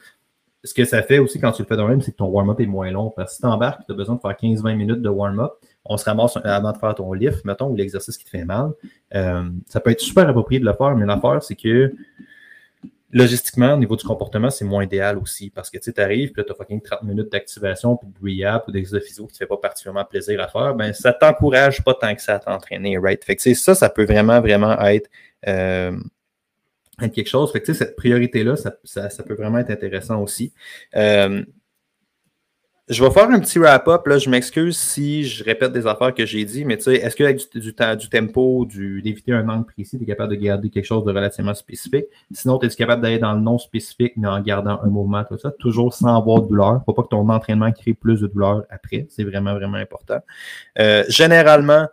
ce 0.64 0.72
que 0.72 0.84
ça 0.86 1.02
fait 1.02 1.18
aussi 1.18 1.38
quand 1.38 1.52
tu 1.52 1.62
le 1.62 1.68
fais 1.68 1.76
de 1.76 1.82
même, 1.82 2.00
c'est 2.00 2.12
que 2.12 2.16
ton 2.16 2.26
warm-up 2.26 2.58
est 2.58 2.66
moins 2.66 2.90
long. 2.90 3.10
Parce 3.10 3.32
que 3.32 3.34
si 3.36 3.40
tu 3.42 3.46
embarques 3.46 3.84
tu 3.86 3.92
as 3.92 3.94
besoin 3.94 4.16
de 4.16 4.20
faire 4.20 4.32
15-20 4.32 4.74
minutes 4.74 5.02
de 5.02 5.08
warm-up, 5.10 5.52
on 5.84 5.98
se 5.98 6.04
ramasse 6.06 6.38
avant 6.42 6.72
de 6.72 6.78
faire 6.78 6.94
ton 6.94 7.12
lift, 7.12 7.44
mettons, 7.44 7.68
ou 7.68 7.76
l'exercice 7.76 8.16
qui 8.16 8.24
te 8.24 8.30
fait 8.30 8.46
mal. 8.46 8.72
Euh, 9.14 9.44
ça 9.68 9.80
peut 9.80 9.90
être 9.90 10.00
super 10.00 10.26
approprié 10.26 10.60
de 10.60 10.64
le 10.64 10.72
faire, 10.72 10.96
mais 10.96 11.04
l'affaire, 11.04 11.42
c'est 11.42 11.54
que 11.54 11.92
logistiquement, 13.12 13.74
au 13.74 13.76
niveau 13.76 13.94
du 13.94 14.04
comportement, 14.04 14.48
c'est 14.48 14.64
moins 14.64 14.84
idéal 14.84 15.18
aussi. 15.18 15.50
Parce 15.50 15.68
que 15.68 15.78
tu 15.78 15.92
arrives, 16.00 16.32
puis 16.32 16.42
tu 16.42 16.50
as 16.50 16.54
fucking 16.54 16.80
30 16.80 17.02
minutes 17.02 17.30
d'activation, 17.30 17.96
puis 17.96 18.08
de 18.08 18.42
rehab, 18.42 18.62
ou 18.66 18.72
d'exercice 18.72 19.08
physio 19.08 19.26
qui 19.26 19.34
te 19.34 19.38
fait 19.38 19.46
pas 19.46 19.58
particulièrement 19.58 20.06
plaisir 20.06 20.40
à 20.40 20.48
faire, 20.48 20.74
ben 20.74 20.94
ça 20.94 21.12
t'encourage 21.12 21.84
pas 21.84 21.94
tant 21.94 22.14
que 22.14 22.22
ça 22.22 22.36
à 22.36 22.38
t'entraîner, 22.38 22.96
right? 22.96 23.22
Fait 23.22 23.36
que 23.36 23.54
ça, 23.54 23.74
ça 23.74 23.90
peut 23.90 24.04
vraiment, 24.04 24.40
vraiment 24.40 24.80
être. 24.80 25.10
Euh, 25.46 25.92
quelque 26.98 27.28
chose. 27.28 27.52
Fait 27.52 27.60
que, 27.60 27.72
cette 27.72 27.96
priorité-là, 27.96 28.56
ça, 28.56 29.10
ça, 29.10 29.22
peut 29.22 29.34
vraiment 29.34 29.58
être 29.58 29.70
intéressant 29.70 30.22
aussi. 30.22 30.52
Euh, 30.96 31.44
je 32.88 33.02
vais 33.02 33.10
faire 33.10 33.30
un 33.30 33.40
petit 33.40 33.58
wrap-up. 33.58 34.02
Je 34.18 34.28
m'excuse 34.28 34.76
si 34.76 35.24
je 35.24 35.42
répète 35.42 35.72
des 35.72 35.86
affaires 35.86 36.14
que 36.14 36.26
j'ai 36.26 36.44
dit, 36.44 36.66
mais 36.66 36.74
est-ce 36.74 37.16
qu'avec 37.16 37.38
du, 37.52 37.60
du, 37.60 37.72
du, 37.72 38.08
tempo, 38.10 38.66
d'éviter 38.66 39.32
un 39.32 39.48
angle 39.48 39.64
précis, 39.64 39.96
tu 39.96 40.04
es 40.04 40.06
capable 40.06 40.36
de 40.36 40.40
garder 40.40 40.68
quelque 40.68 40.84
chose 40.84 41.02
de 41.04 41.10
relativement 41.10 41.54
spécifique? 41.54 42.04
Sinon, 42.30 42.58
tu 42.58 42.66
es 42.66 42.68
capable 42.70 43.02
d'aller 43.02 43.18
dans 43.18 43.32
le 43.32 43.40
non 43.40 43.56
spécifique, 43.56 44.12
mais 44.16 44.28
en 44.28 44.40
gardant 44.42 44.80
un 44.82 44.88
mouvement, 44.88 45.24
tout 45.24 45.38
ça, 45.38 45.50
toujours 45.58 45.94
sans 45.94 46.14
avoir 46.14 46.42
de 46.42 46.48
douleur. 46.48 46.82
Faut 46.84 46.92
pas 46.92 47.02
que 47.02 47.08
ton 47.08 47.26
entraînement 47.30 47.72
crée 47.72 47.94
plus 47.94 48.20
de 48.20 48.26
douleur 48.26 48.64
après. 48.68 49.06
C'est 49.08 49.24
vraiment, 49.24 49.54
vraiment 49.54 49.78
important. 49.78 50.18
Euh, 50.78 51.04
généralement, 51.08 51.88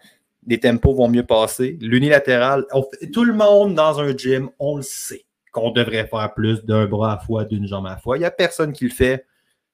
les 0.47 0.59
tempos 0.59 0.93
vont 0.93 1.07
mieux 1.07 1.25
passer. 1.25 1.77
L'unilatéral, 1.81 2.65
tout 3.13 3.23
le 3.23 3.33
monde 3.33 3.75
dans 3.75 3.99
un 3.99 4.15
gym, 4.15 4.49
on 4.59 4.77
le 4.77 4.81
sait 4.81 5.25
qu'on 5.51 5.71
devrait 5.71 6.07
faire 6.07 6.33
plus 6.33 6.63
d'un 6.63 6.85
bras 6.85 7.13
à 7.13 7.17
fois, 7.19 7.45
d'une 7.45 7.67
jambe 7.67 7.87
à 7.87 7.97
fois. 7.97 8.17
Il 8.17 8.21
n'y 8.21 8.25
a 8.25 8.31
personne 8.31 8.73
qui 8.73 8.85
le 8.85 8.91
fait. 8.91 9.25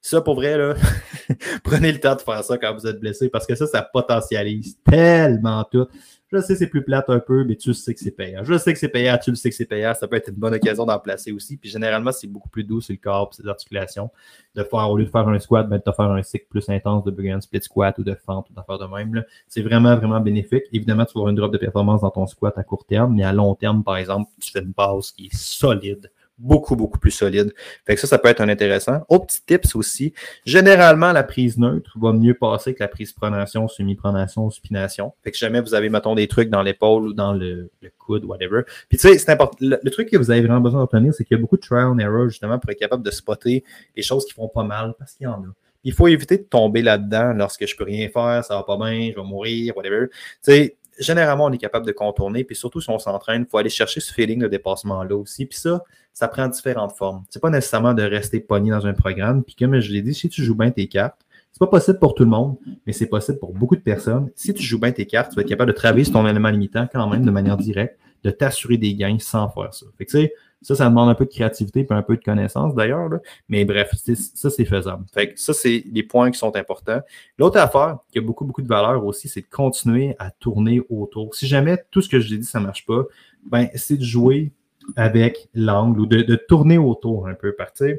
Ça, 0.01 0.21
pour 0.21 0.35
vrai, 0.35 0.57
là, 0.57 0.75
prenez 1.63 1.91
le 1.91 1.99
temps 1.99 2.15
de 2.15 2.21
faire 2.21 2.43
ça 2.43 2.57
quand 2.57 2.73
vous 2.73 2.87
êtes 2.87 2.99
blessé 2.99 3.29
parce 3.29 3.45
que 3.45 3.55
ça, 3.55 3.67
ça 3.67 3.81
potentialise 3.81 4.77
tellement 4.83 5.63
tout. 5.65 5.87
Je 6.29 6.41
sais 6.41 6.55
c'est 6.55 6.67
plus 6.67 6.83
plate 6.83 7.09
un 7.09 7.19
peu, 7.19 7.45
mais 7.45 7.55
tu 7.55 7.73
sais 7.73 7.93
que 7.93 7.99
c'est 8.01 8.11
payant. 8.11 8.43
Je 8.43 8.57
sais 8.57 8.73
que 8.73 8.79
c'est 8.79 8.89
payant, 8.89 9.17
tu 9.17 9.29
le 9.29 9.37
sais 9.37 9.49
que 9.49 9.55
c'est 9.55 9.65
payant. 9.65 9.93
Ça 9.93 10.09
peut 10.09 10.17
être 10.17 10.27
une 10.27 10.35
bonne 10.35 10.53
occasion 10.53 10.85
d'en 10.85 10.99
placer 10.99 11.31
aussi. 11.31 11.55
Puis 11.55 11.69
généralement, 11.69 12.11
c'est 12.11 12.27
beaucoup 12.27 12.49
plus 12.49 12.65
doux 12.65 12.81
sur 12.81 12.93
le 12.93 12.99
corps 12.99 13.33
ses 13.33 13.47
articulations. 13.47 14.09
De 14.53 14.63
faire, 14.63 14.89
au 14.89 14.97
lieu 14.97 15.05
de 15.05 15.09
faire 15.09 15.27
un 15.27 15.39
squat, 15.39 15.69
ben, 15.69 15.77
de 15.77 15.91
faire 15.91 16.11
un 16.11 16.21
cycle 16.23 16.47
plus 16.49 16.67
intense 16.69 17.05
de 17.05 17.27
un 17.29 17.39
split 17.39 17.61
squat 17.61 17.97
ou 17.99 18.03
de 18.03 18.13
fente 18.13 18.49
ou 18.49 18.53
d'affaire 18.53 18.77
de 18.77 18.85
même. 18.85 19.23
C'est 19.47 19.61
vraiment, 19.61 19.95
vraiment 19.95 20.19
bénéfique. 20.19 20.63
Évidemment, 20.73 21.05
tu 21.05 21.13
vas 21.13 21.21
avoir 21.21 21.29
une 21.29 21.35
drop 21.37 21.51
de 21.51 21.57
performance 21.57 22.01
dans 22.01 22.11
ton 22.11 22.27
squat 22.27 22.57
à 22.57 22.63
court 22.63 22.85
terme, 22.85 23.15
mais 23.15 23.23
à 23.23 23.31
long 23.31 23.55
terme, 23.55 23.83
par 23.83 23.95
exemple, 23.95 24.29
tu 24.41 24.51
fais 24.51 24.59
une 24.59 24.73
base 24.73 25.11
qui 25.11 25.27
est 25.27 25.35
solide 25.35 26.11
beaucoup, 26.37 26.75
beaucoup 26.75 26.99
plus 26.99 27.11
solide. 27.11 27.53
Fait 27.85 27.95
que 27.95 28.01
ça, 28.01 28.07
ça 28.07 28.19
peut 28.19 28.29
être 28.29 28.41
un 28.41 28.49
intéressant. 28.49 29.01
Au 29.09 29.19
petit 29.19 29.41
tips 29.45 29.75
aussi, 29.75 30.13
généralement, 30.45 31.11
la 31.11 31.23
prise 31.23 31.57
neutre 31.57 31.91
va 31.99 32.13
mieux 32.13 32.33
passer 32.33 32.73
que 32.73 32.83
la 32.83 32.87
prise 32.87 33.13
pronation, 33.13 33.67
semi-pronation, 33.67 34.49
supination. 34.49 35.13
Fait 35.23 35.31
que 35.31 35.37
jamais 35.37 35.61
vous 35.61 35.73
avez, 35.73 35.89
mettons, 35.89 36.15
des 36.15 36.27
trucs 36.27 36.49
dans 36.49 36.61
l'épaule 36.61 37.07
ou 37.07 37.13
dans 37.13 37.33
le, 37.33 37.71
coude, 37.97 38.23
whatever. 38.25 38.61
Puis 38.89 38.97
tu 38.97 39.07
sais, 39.07 39.17
c'est 39.17 39.31
important. 39.31 39.57
Le, 39.59 39.89
truc 39.89 40.09
que 40.09 40.17
vous 40.17 40.31
avez 40.31 40.41
vraiment 40.41 40.61
besoin 40.61 40.81
d'obtenir, 40.81 41.13
c'est 41.13 41.23
qu'il 41.23 41.35
y 41.35 41.39
a 41.39 41.41
beaucoup 41.41 41.57
de 41.57 41.61
trial 41.61 41.87
and 41.87 41.99
error, 41.99 42.29
justement, 42.29 42.59
pour 42.59 42.69
être 42.69 42.79
capable 42.79 43.03
de 43.03 43.11
spotter 43.11 43.63
les 43.95 44.03
choses 44.03 44.25
qui 44.25 44.33
font 44.33 44.49
pas 44.49 44.63
mal, 44.63 44.93
parce 44.97 45.13
qu'il 45.13 45.25
y 45.25 45.27
en 45.27 45.41
a. 45.41 45.53
Il 45.83 45.93
faut 45.93 46.07
éviter 46.07 46.37
de 46.37 46.43
tomber 46.43 46.81
là-dedans 46.81 47.33
lorsque 47.33 47.65
je 47.65 47.75
peux 47.75 47.85
rien 47.85 48.09
faire, 48.09 48.43
ça 48.43 48.55
va 48.55 48.63
pas 48.63 48.77
bien, 48.77 49.11
je 49.11 49.15
vais 49.15 49.25
mourir, 49.25 49.75
whatever. 49.77 50.07
Tu 50.09 50.17
sais, 50.41 50.76
généralement, 50.99 51.45
on 51.45 51.51
est 51.51 51.57
capable 51.57 51.85
de 51.85 51.91
contourner. 51.91 52.43
Puis 52.43 52.55
surtout, 52.55 52.81
si 52.81 52.89
on 52.89 52.99
s'entraîne, 52.99 53.45
il 53.47 53.49
faut 53.49 53.57
aller 53.57 53.69
chercher 53.69 53.99
ce 53.99 54.13
feeling 54.13 54.39
de 54.39 54.47
dépassement-là 54.47 55.15
aussi. 55.15 55.45
Puis 55.45 55.59
ça, 55.59 55.83
ça 56.13 56.27
prend 56.27 56.47
différentes 56.47 56.93
formes. 56.93 57.23
C'est 57.29 57.41
pas 57.41 57.49
nécessairement 57.49 57.93
de 57.93 58.03
rester 58.03 58.39
pogné 58.39 58.71
dans 58.71 58.85
un 58.87 58.93
programme. 58.93 59.43
Puis 59.43 59.55
comme 59.55 59.79
je 59.79 59.91
l'ai 59.91 60.01
dit, 60.01 60.13
si 60.13 60.29
tu 60.29 60.43
joues 60.43 60.55
bien 60.55 60.71
tes 60.71 60.87
cartes, 60.87 61.21
c'est 61.51 61.59
pas 61.59 61.67
possible 61.67 61.97
pour 61.99 62.13
tout 62.13 62.23
le 62.23 62.29
monde, 62.29 62.57
mais 62.85 62.93
c'est 62.93 63.07
possible 63.07 63.39
pour 63.39 63.53
beaucoup 63.53 63.75
de 63.75 63.81
personnes. 63.81 64.29
Si 64.35 64.53
tu 64.53 64.61
joues 64.61 64.79
bien 64.79 64.91
tes 64.91 65.07
cartes, 65.07 65.31
tu 65.31 65.35
vas 65.35 65.41
être 65.41 65.47
capable 65.47 65.71
de 65.71 65.75
travailler 65.75 66.03
sur 66.03 66.13
ton 66.13 66.27
élément 66.27 66.49
limitant 66.49 66.87
quand 66.91 67.07
même 67.09 67.25
de 67.25 67.31
manière 67.31 67.57
directe, 67.57 67.97
de 68.23 68.29
t'assurer 68.29 68.77
des 68.77 68.93
gains 68.93 69.17
sans 69.19 69.49
faire 69.49 69.73
ça. 69.73 69.85
Fait 69.97 70.05
que 70.05 70.29
ça, 70.61 70.75
ça 70.75 70.89
demande 70.89 71.09
un 71.09 71.15
peu 71.15 71.25
de 71.25 71.29
créativité 71.29 71.81
et 71.81 71.93
un 71.93 72.01
peu 72.01 72.17
de 72.17 72.23
connaissance 72.23 72.73
d'ailleurs. 72.73 73.09
Mais 73.47 73.63
bref, 73.65 73.91
ça, 73.93 74.49
c'est 74.49 74.65
faisable. 74.65 75.05
Fait 75.13 75.33
ça, 75.37 75.53
c'est 75.53 75.83
les 75.91 76.03
points 76.03 76.31
qui 76.31 76.39
sont 76.39 76.55
importants. 76.55 77.01
L'autre 77.37 77.59
affaire 77.59 77.99
qui 78.11 78.17
a 78.17 78.21
beaucoup, 78.21 78.45
beaucoup 78.45 78.61
de 78.61 78.67
valeur 78.67 79.05
aussi, 79.05 79.29
c'est 79.29 79.41
de 79.41 79.47
continuer 79.47 80.15
à 80.19 80.31
tourner 80.31 80.81
autour. 80.89 81.35
Si 81.35 81.47
jamais 81.47 81.77
tout 81.91 82.01
ce 82.01 82.09
que 82.09 82.19
je 82.19 82.35
dit, 82.35 82.43
ça 82.43 82.59
ne 82.59 82.65
marche 82.65 82.85
pas, 82.85 83.03
ben, 83.45 83.69
c'est 83.75 83.97
de 83.97 84.03
jouer 84.03 84.51
avec 84.95 85.49
l'angle 85.53 85.99
ou 85.99 86.05
de, 86.05 86.21
de, 86.21 86.35
tourner 86.35 86.77
autour 86.77 87.27
un 87.27 87.33
peu. 87.33 87.53
Partir 87.53 87.97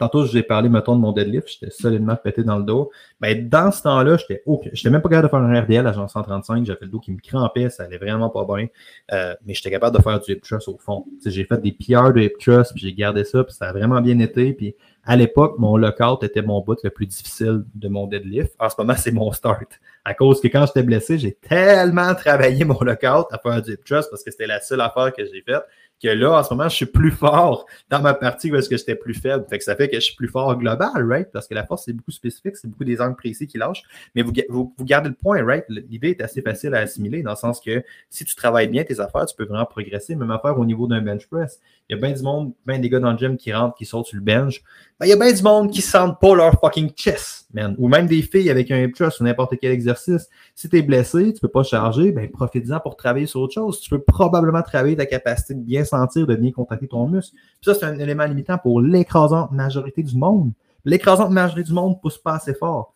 Tantôt, 0.00 0.24
je 0.24 0.30
vous 0.30 0.38
ai 0.38 0.42
parlé, 0.42 0.70
mettons, 0.70 0.96
de 0.96 1.00
mon 1.02 1.12
deadlift, 1.12 1.46
j'étais 1.46 1.70
solidement 1.70 2.16
pété 2.16 2.42
dans 2.42 2.56
le 2.56 2.64
dos. 2.64 2.90
Mais 3.20 3.34
ben, 3.34 3.50
dans 3.50 3.70
ce 3.70 3.82
temps-là, 3.82 4.16
j'étais 4.16 4.42
okay. 4.46 4.70
j'étais 4.72 4.88
même 4.88 5.02
pas 5.02 5.10
capable 5.10 5.28
de 5.28 5.30
faire 5.30 5.40
un 5.40 5.60
RDL 5.60 5.86
à 5.86 5.92
genre 5.92 6.08
135, 6.08 6.64
j'avais 6.64 6.78
le 6.86 6.88
dos 6.88 7.00
qui 7.00 7.12
me 7.12 7.18
crampait, 7.18 7.68
ça 7.68 7.82
allait 7.82 7.98
vraiment 7.98 8.30
pas 8.30 8.46
bien. 8.46 8.68
Euh, 9.12 9.34
mais 9.44 9.52
j'étais 9.52 9.70
capable 9.70 9.94
de 9.94 10.02
faire 10.02 10.18
du 10.18 10.32
hip 10.32 10.40
thrust 10.40 10.68
au 10.68 10.78
fond. 10.78 11.04
J'ai 11.26 11.44
fait 11.44 11.60
des 11.60 11.72
PR 11.72 12.14
de 12.14 12.20
hip 12.22 12.38
thrust, 12.40 12.72
puis 12.72 12.80
j'ai 12.80 12.94
gardé 12.94 13.24
ça, 13.24 13.44
puis 13.44 13.52
ça 13.52 13.68
a 13.68 13.72
vraiment 13.72 14.00
bien 14.00 14.18
été. 14.20 14.54
Puis 14.54 14.74
à 15.04 15.16
l'époque, 15.16 15.56
mon 15.58 15.76
lockout 15.76 16.22
était 16.22 16.40
mon 16.40 16.62
bout 16.62 16.78
le 16.82 16.88
plus 16.88 17.06
difficile 17.06 17.64
de 17.74 17.88
mon 17.88 18.06
deadlift. 18.06 18.54
En 18.58 18.70
ce 18.70 18.76
moment, 18.78 18.94
c'est 18.96 19.12
mon 19.12 19.32
start. 19.32 19.80
À 20.04 20.14
cause 20.14 20.40
que 20.40 20.48
quand 20.48 20.66
j'étais 20.66 20.82
blessé, 20.82 21.18
j'ai 21.18 21.32
tellement 21.32 22.14
travaillé 22.14 22.64
mon 22.66 22.80
lockout 22.80 23.26
à 23.30 23.38
faire 23.38 23.62
du 23.62 23.72
hip 23.72 23.84
thrust 23.84 24.10
parce 24.10 24.24
que 24.24 24.30
c'était 24.30 24.46
la 24.46 24.60
seule 24.60 24.80
affaire 24.80 25.12
que 25.12 25.24
j'ai 25.24 25.42
faite 25.42 25.64
que 26.02 26.08
là, 26.08 26.38
en 26.38 26.42
ce 26.42 26.54
moment, 26.54 26.68
je 26.68 26.76
suis 26.76 26.86
plus 26.86 27.10
fort 27.10 27.66
dans 27.90 28.00
ma 28.00 28.14
partie 28.14 28.48
est-ce 28.48 28.68
que 28.68 28.76
j'étais 28.76 28.94
plus 28.94 29.14
faible. 29.14 29.44
Fait 29.48 29.58
que 29.58 29.64
ça 29.64 29.76
fait 29.76 29.88
que 29.88 29.96
je 29.96 30.00
suis 30.00 30.16
plus 30.16 30.28
fort 30.28 30.56
global, 30.56 31.06
right? 31.06 31.28
Parce 31.30 31.46
que 31.46 31.54
la 31.54 31.66
force, 31.66 31.84
c'est 31.84 31.92
beaucoup 31.92 32.10
spécifique, 32.10 32.56
c'est 32.56 32.68
beaucoup 32.68 32.84
des 32.84 33.00
angles 33.00 33.16
précis 33.16 33.46
qui 33.46 33.58
lâchent. 33.58 33.82
Mais 34.14 34.22
vous, 34.22 34.32
vous, 34.48 34.74
gardez 34.84 35.10
le 35.10 35.14
point, 35.14 35.44
right? 35.44 35.64
L'idée 35.68 36.10
est 36.10 36.22
assez 36.22 36.40
facile 36.40 36.74
à 36.74 36.78
assimiler 36.78 37.22
dans 37.22 37.32
le 37.32 37.36
sens 37.36 37.60
que 37.60 37.84
si 38.08 38.24
tu 38.24 38.34
travailles 38.34 38.68
bien 38.68 38.82
tes 38.84 38.98
affaires, 38.98 39.26
tu 39.26 39.36
peux 39.36 39.44
vraiment 39.44 39.66
progresser. 39.66 40.16
Même 40.16 40.30
affaire 40.30 40.58
au 40.58 40.64
niveau 40.64 40.86
d'un 40.86 41.02
bench 41.02 41.26
press. 41.26 41.60
Il 41.88 41.96
y 41.96 41.98
a 41.98 42.00
bien 42.00 42.12
du 42.12 42.22
monde, 42.22 42.52
bien 42.66 42.78
des 42.78 42.88
gars 42.88 43.00
dans 43.00 43.12
le 43.12 43.18
gym 43.18 43.36
qui 43.36 43.52
rentrent, 43.52 43.76
qui 43.76 43.84
sautent 43.84 44.06
sur 44.06 44.16
le 44.16 44.22
bench. 44.22 44.62
Ben, 44.98 45.06
il 45.06 45.10
y 45.10 45.12
a 45.12 45.16
bien 45.16 45.32
du 45.32 45.42
monde 45.42 45.70
qui 45.70 45.82
sentent 45.82 46.18
pas 46.20 46.34
leur 46.34 46.58
fucking 46.60 46.92
chest, 46.94 47.48
man. 47.52 47.74
Ou 47.78 47.88
même 47.88 48.06
des 48.06 48.22
filles 48.22 48.48
avec 48.48 48.70
un 48.70 48.78
hip 48.78 48.92
thrust 48.92 49.20
ou 49.20 49.24
n'importe 49.24 49.54
quel 49.60 49.72
exercice. 49.72 49.89
Si 49.96 50.68
tu 50.68 50.78
es 50.78 50.82
blessé, 50.82 51.32
tu 51.32 51.40
peux 51.40 51.48
pas 51.48 51.62
charger, 51.62 52.12
ben, 52.12 52.30
profite-en 52.30 52.80
pour 52.80 52.96
travailler 52.96 53.26
sur 53.26 53.40
autre 53.40 53.54
chose. 53.54 53.80
Tu 53.80 53.90
peux 53.90 54.00
probablement 54.00 54.62
travailler 54.62 54.96
ta 54.96 55.06
capacité 55.06 55.54
de 55.54 55.60
bien 55.60 55.84
sentir, 55.84 56.26
de 56.26 56.36
bien 56.36 56.52
contacter 56.52 56.88
ton 56.88 57.08
muscle. 57.08 57.34
Puis 57.60 57.72
ça, 57.72 57.74
c'est 57.74 57.86
un 57.86 57.98
élément 57.98 58.24
limitant 58.24 58.58
pour 58.58 58.80
l'écrasante 58.80 59.52
majorité 59.52 60.02
du 60.02 60.16
monde. 60.16 60.52
L'écrasante 60.84 61.30
majorité 61.30 61.68
du 61.68 61.74
monde 61.74 62.00
pousse 62.00 62.18
pas 62.18 62.34
assez 62.34 62.54
fort. 62.54 62.94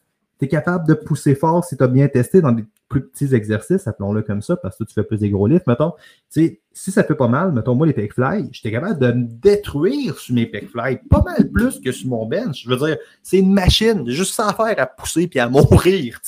Capable 0.48 0.86
de 0.86 0.94
pousser 0.94 1.34
fort 1.34 1.64
si 1.64 1.76
tu 1.76 1.82
as 1.82 1.88
bien 1.88 2.08
testé 2.08 2.40
dans 2.40 2.52
des 2.52 2.64
plus 2.88 3.08
petits 3.08 3.34
exercices, 3.34 3.86
appelons-le 3.88 4.22
comme 4.22 4.42
ça, 4.42 4.56
parce 4.56 4.76
que 4.76 4.84
tu 4.84 4.94
fais 4.94 5.02
plus 5.02 5.18
des 5.18 5.30
gros 5.30 5.46
lifts, 5.46 5.66
mettons. 5.66 5.92
Si 6.28 6.60
ça 6.72 7.02
fait 7.02 7.14
pas 7.14 7.28
mal, 7.28 7.52
mettons, 7.52 7.74
moi, 7.74 7.86
les 7.86 7.92
pec 7.92 8.12
fly, 8.12 8.48
j'étais 8.52 8.70
capable 8.70 9.00
de 9.00 9.12
me 9.12 9.26
détruire 9.26 10.18
sur 10.18 10.34
mes 10.34 10.46
pec 10.46 10.68
fly, 10.68 10.98
pas 11.10 11.22
mal 11.22 11.50
plus 11.50 11.80
que 11.80 11.90
sur 11.92 12.08
mon 12.08 12.26
bench. 12.26 12.62
Je 12.64 12.68
veux 12.68 12.76
dire, 12.76 12.98
c'est 13.22 13.38
une 13.38 13.52
machine, 13.52 14.08
juste 14.08 14.38
à 14.38 14.52
faire 14.52 14.78
à 14.78 14.86
pousser 14.86 15.26
puis 15.26 15.40
à 15.40 15.48
mourir, 15.50 16.20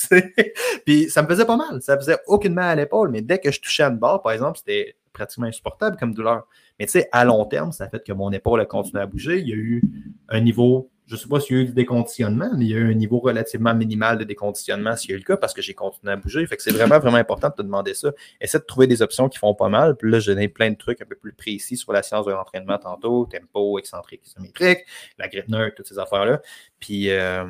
puis 0.85 1.11
ça 1.11 1.22
me 1.22 1.29
faisait 1.29 1.44
pas 1.44 1.57
mal, 1.57 1.83
ça 1.83 1.96
faisait 1.96 2.18
aucune 2.26 2.55
mal 2.55 2.70
à 2.70 2.74
l'épaule, 2.74 3.11
mais 3.11 3.22
dès 3.22 3.38
que 3.38 3.50
je 3.50 3.61
touchais 3.61 3.83
à 3.83 3.88
une 3.88 3.98
barre, 3.98 4.22
par 4.22 4.33
exemple, 4.33 4.59
c'était 4.59 4.96
pratiquement 5.12 5.46
insupportable 5.46 5.96
comme 5.98 6.14
douleur. 6.14 6.46
Mais 6.79 6.87
tu 6.87 6.92
sais, 6.92 7.09
à 7.12 7.24
long 7.24 7.44
terme, 7.46 7.72
ça 7.72 7.85
a 7.85 7.88
fait 7.88 8.05
que 8.05 8.12
mon 8.12 8.31
épaule 8.33 8.61
a 8.61 8.66
continué 8.66 9.02
à 9.02 9.07
bouger. 9.07 9.40
Il 9.40 9.48
y 9.48 9.52
a 9.52 9.57
eu 9.57 9.83
un 10.29 10.40
niveau 10.40 10.90
je 11.07 11.14
ne 11.14 11.19
sais 11.19 11.29
pas 11.29 11.38
s'il 11.40 11.57
y 11.57 11.59
a 11.59 11.62
eu 11.62 11.66
du 11.66 11.73
déconditionnement, 11.73 12.51
mais 12.57 12.64
il 12.64 12.71
y 12.71 12.75
a 12.75 12.79
eu 12.79 12.90
un 12.90 12.95
niveau 12.95 13.21
relativement 13.21 13.75
minimal 13.75 14.19
de 14.19 14.25
déconditionnement 14.25 14.97
s'il 14.97 15.11
y 15.11 15.12
a 15.12 15.16
eu 15.16 15.21
le 15.21 15.25
cas 15.25 15.37
parce 15.37 15.55
que 15.55 15.62
j'ai 15.62 15.75
continué 15.75 16.12
à 16.12 16.16
bouger. 16.16 16.45
Fait 16.47 16.57
que 16.57 16.62
c'est 16.62 16.73
vraiment, 16.73 16.99
vraiment 16.99 17.16
important 17.16 17.49
de 17.49 17.55
te 17.55 17.62
demander 17.62 17.95
ça. 17.95 18.12
Essaie 18.40 18.59
de 18.59 18.64
trouver 18.64 18.88
des 18.88 19.03
options 19.03 19.29
qui 19.29 19.38
font 19.38 19.55
pas 19.55 19.69
mal. 19.69 19.97
Puis 19.97 20.11
là, 20.11 20.19
je 20.19 20.33
donné 20.33 20.49
plein 20.49 20.71
de 20.71 20.77
trucs 20.77 21.01
un 21.01 21.05
peu 21.05 21.14
plus 21.14 21.33
précis 21.33 21.77
sur 21.77 21.92
la 21.92 22.03
science 22.03 22.27
de 22.27 22.33
l'entraînement 22.33 22.79
tantôt, 22.79 23.27
tempo, 23.27 23.79
excentrique, 23.79 24.27
isométrique, 24.27 24.81
la 25.19 25.29
grippe 25.29 25.49
neutre, 25.49 25.77
toutes 25.77 25.87
ces 25.87 25.99
affaires-là. 25.99 26.42
Puis, 26.81 27.11
euh, 27.11 27.45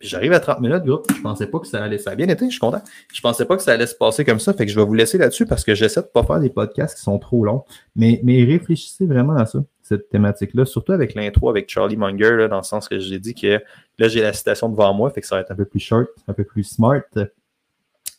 j'arrive 0.00 0.32
à 0.32 0.40
30 0.40 0.60
minutes, 0.60 0.84
groupe. 0.84 1.06
Je 1.16 1.20
pensais 1.22 1.46
pas 1.46 1.58
que 1.60 1.66
ça 1.66 1.82
allait. 1.82 1.98
Ça 1.98 2.10
a 2.10 2.14
bien 2.14 2.28
été, 2.28 2.44
je 2.46 2.50
suis 2.50 2.60
content. 2.60 2.82
Je 3.12 3.20
pensais 3.20 3.44
pas 3.46 3.56
que 3.56 3.62
ça 3.62 3.72
allait 3.72 3.86
se 3.86 3.94
passer 3.94 4.24
comme 4.24 4.40
ça. 4.40 4.52
Fait 4.52 4.66
que 4.66 4.72
je 4.72 4.78
vais 4.78 4.84
vous 4.84 4.94
laisser 4.94 5.18
là-dessus 5.18 5.46
parce 5.46 5.64
que 5.64 5.74
j'essaie 5.74 6.02
de 6.02 6.06
pas 6.06 6.22
faire 6.22 6.40
des 6.40 6.50
podcasts 6.50 6.96
qui 6.96 7.02
sont 7.02 7.18
trop 7.18 7.44
longs. 7.44 7.64
Mais, 7.96 8.20
mais 8.22 8.44
réfléchissez 8.44 9.06
vraiment 9.06 9.36
à 9.36 9.46
ça, 9.46 9.64
cette 9.84 10.08
thématique-là, 10.08 10.64
surtout 10.64 10.92
avec 10.92 11.14
l'intro 11.14 11.50
avec 11.50 11.68
Charlie 11.68 11.98
Munger, 11.98 12.48
dans 12.48 12.56
le 12.56 12.62
sens 12.62 12.88
que 12.88 12.98
j'ai 12.98 13.18
dit 13.18 13.34
que 13.34 13.60
là, 13.98 14.08
j'ai 14.08 14.22
la 14.22 14.32
citation 14.32 14.70
devant 14.70 14.94
moi, 14.94 15.10
fait 15.10 15.20
que 15.20 15.26
ça 15.26 15.36
va 15.36 15.42
être 15.42 15.50
un 15.50 15.56
peu 15.56 15.66
plus 15.66 15.80
short, 15.80 16.08
un 16.26 16.32
peu 16.32 16.44
plus 16.44 16.64
smart. 16.64 17.02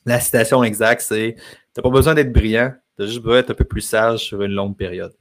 La 0.05 0.19
citation 0.19 0.63
exacte, 0.63 1.01
c'est 1.01 1.35
T'as 1.73 1.81
pas 1.81 1.89
besoin 1.89 2.13
d'être 2.13 2.31
brillant, 2.31 2.73
t'as 2.95 3.05
juste 3.05 3.21
besoin 3.21 3.41
d'être 3.41 3.51
un 3.51 3.55
peu 3.55 3.65
plus 3.65 3.81
sage 3.81 4.19
sur 4.19 4.41
une 4.43 4.53
longue 4.53 4.77
période. 4.77 5.13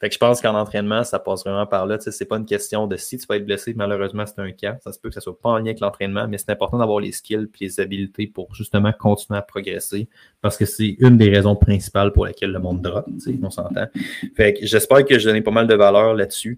Fait 0.00 0.08
que 0.08 0.14
je 0.14 0.18
pense 0.18 0.40
qu'en 0.40 0.54
entraînement, 0.54 1.04
ça 1.04 1.18
passe 1.18 1.44
vraiment 1.44 1.66
par 1.66 1.84
là. 1.84 1.98
C'est 2.00 2.24
pas 2.24 2.38
une 2.38 2.46
question 2.46 2.86
de 2.86 2.96
si 2.96 3.18
tu 3.18 3.26
vas 3.26 3.36
être 3.36 3.44
blessé, 3.44 3.74
malheureusement, 3.74 4.24
c'est 4.24 4.40
un 4.40 4.50
cas. 4.50 4.78
Ça 4.82 4.92
se 4.92 4.98
peut 4.98 5.10
que 5.10 5.14
ça 5.14 5.20
soit 5.20 5.38
pas 5.38 5.50
en 5.50 5.58
lien 5.58 5.66
avec 5.66 5.80
l'entraînement, 5.80 6.26
mais 6.26 6.38
c'est 6.38 6.50
important 6.50 6.78
d'avoir 6.78 7.00
les 7.00 7.12
skills 7.12 7.48
et 7.60 7.64
les 7.64 7.80
habiletés 7.80 8.26
pour 8.26 8.54
justement 8.54 8.92
continuer 8.98 9.38
à 9.38 9.42
progresser. 9.42 10.08
Parce 10.40 10.56
que 10.56 10.64
c'est 10.64 10.96
une 11.00 11.18
des 11.18 11.28
raisons 11.28 11.54
principales 11.54 12.12
pour 12.12 12.24
lesquelles 12.24 12.52
le 12.52 12.58
monde 12.58 12.80
drop, 12.80 13.06
on 13.42 13.50
s'entend. 13.50 13.88
Fait 14.34 14.54
que 14.54 14.64
j'espère 14.64 15.04
que 15.04 15.18
j'ai 15.18 15.26
donné 15.26 15.42
pas 15.42 15.50
mal 15.50 15.66
de 15.66 15.74
valeur 15.74 16.14
là-dessus. 16.14 16.56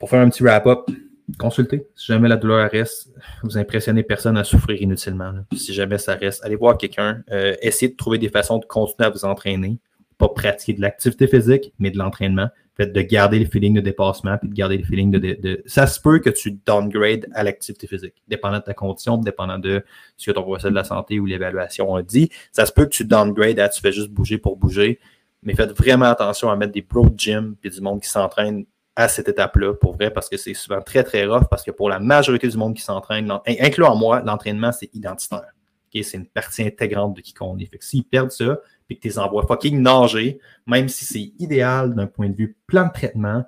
Pour 0.00 0.10
faire 0.10 0.20
un 0.20 0.28
petit 0.28 0.42
wrap-up, 0.42 0.90
consultez. 1.38 1.86
Si 1.94 2.06
jamais 2.06 2.28
la 2.28 2.36
douleur 2.36 2.68
reste, 2.68 3.12
vous 3.44 3.58
impressionnez 3.58 4.02
personne 4.02 4.36
à 4.36 4.42
souffrir 4.42 4.82
inutilement. 4.82 5.34
Si 5.54 5.72
jamais 5.72 5.98
ça 5.98 6.16
reste, 6.16 6.44
allez 6.44 6.56
voir 6.56 6.78
quelqu'un. 6.78 7.22
Euh, 7.30 7.54
essayez 7.62 7.92
de 7.92 7.96
trouver 7.96 8.18
des 8.18 8.28
façons 8.28 8.58
de 8.58 8.64
continuer 8.64 9.06
à 9.06 9.10
vous 9.10 9.24
entraîner 9.24 9.78
pas 10.18 10.28
pratiquer 10.28 10.74
de 10.74 10.80
l'activité 10.80 11.26
physique, 11.26 11.72
mais 11.78 11.90
de 11.90 11.98
l'entraînement. 11.98 12.48
Fait 12.76 12.86
de 12.86 13.00
garder 13.02 13.40
le 13.40 13.46
feeling 13.46 13.74
de 13.74 13.80
dépassement, 13.80 14.38
puis 14.38 14.48
de 14.48 14.54
garder 14.54 14.78
le 14.78 14.84
feeling 14.84 15.10
de, 15.10 15.62
Ça 15.66 15.86
se 15.86 16.00
peut 16.00 16.20
que 16.20 16.30
tu 16.30 16.52
downgrades 16.64 17.26
à 17.32 17.42
l'activité 17.42 17.86
physique, 17.86 18.14
dépendant 18.28 18.58
de 18.58 18.64
ta 18.64 18.74
condition, 18.74 19.16
dépendant 19.16 19.58
de 19.58 19.84
ce 20.16 20.30
que 20.30 20.34
ton 20.34 20.42
professeur 20.42 20.70
de 20.70 20.76
la 20.76 20.84
santé 20.84 21.18
ou 21.18 21.26
l'évaluation 21.26 21.94
a 21.96 22.02
dit. 22.02 22.30
Ça 22.52 22.66
se 22.66 22.72
peut 22.72 22.84
que 22.84 22.90
tu 22.90 23.04
downgrades 23.04 23.58
à 23.58 23.68
tu 23.68 23.80
fais 23.80 23.90
juste 23.90 24.10
bouger 24.10 24.38
pour 24.38 24.56
bouger. 24.56 25.00
mais 25.42 25.54
faites 25.54 25.76
vraiment 25.76 26.06
attention 26.06 26.50
à 26.50 26.56
mettre 26.56 26.72
des 26.72 26.82
pro 26.82 27.08
gym 27.16 27.56
et 27.64 27.70
du 27.70 27.80
monde 27.80 28.00
qui 28.00 28.08
s'entraîne 28.08 28.64
à 28.98 29.06
cette 29.06 29.28
étape-là, 29.28 29.74
pour 29.74 29.94
vrai, 29.94 30.10
parce 30.12 30.28
que 30.28 30.36
c'est 30.36 30.54
souvent 30.54 30.80
très, 30.80 31.04
très 31.04 31.24
rough, 31.24 31.44
parce 31.48 31.62
que 31.62 31.70
pour 31.70 31.88
la 31.88 32.00
majorité 32.00 32.48
du 32.48 32.56
monde 32.56 32.74
qui 32.74 32.82
s'entraîne, 32.82 33.32
incluant 33.60 33.94
moi, 33.94 34.22
l'entraînement, 34.24 34.72
c'est 34.72 34.92
identitaire. 34.92 35.52
C'est 35.92 36.16
une 36.16 36.26
partie 36.26 36.62
intégrante 36.62 37.14
de 37.16 37.20
qui 37.20 37.32
qu'on 37.32 37.56
est. 37.58 37.66
Fait 37.66 37.78
que 37.78 37.84
s'ils 37.84 38.04
perdent 38.04 38.32
ça, 38.32 38.58
puis 38.88 38.96
que 38.96 39.02
tu 39.02 39.08
les 39.08 39.18
envoies 39.18 39.46
fucking 39.46 39.80
nager, 39.80 40.40
même 40.66 40.88
si 40.88 41.04
c'est 41.04 41.32
idéal 41.38 41.94
d'un 41.94 42.06
point 42.06 42.28
de 42.28 42.34
vue 42.34 42.56
plan 42.66 42.86
de 42.86 42.92
traitement, 42.92 43.44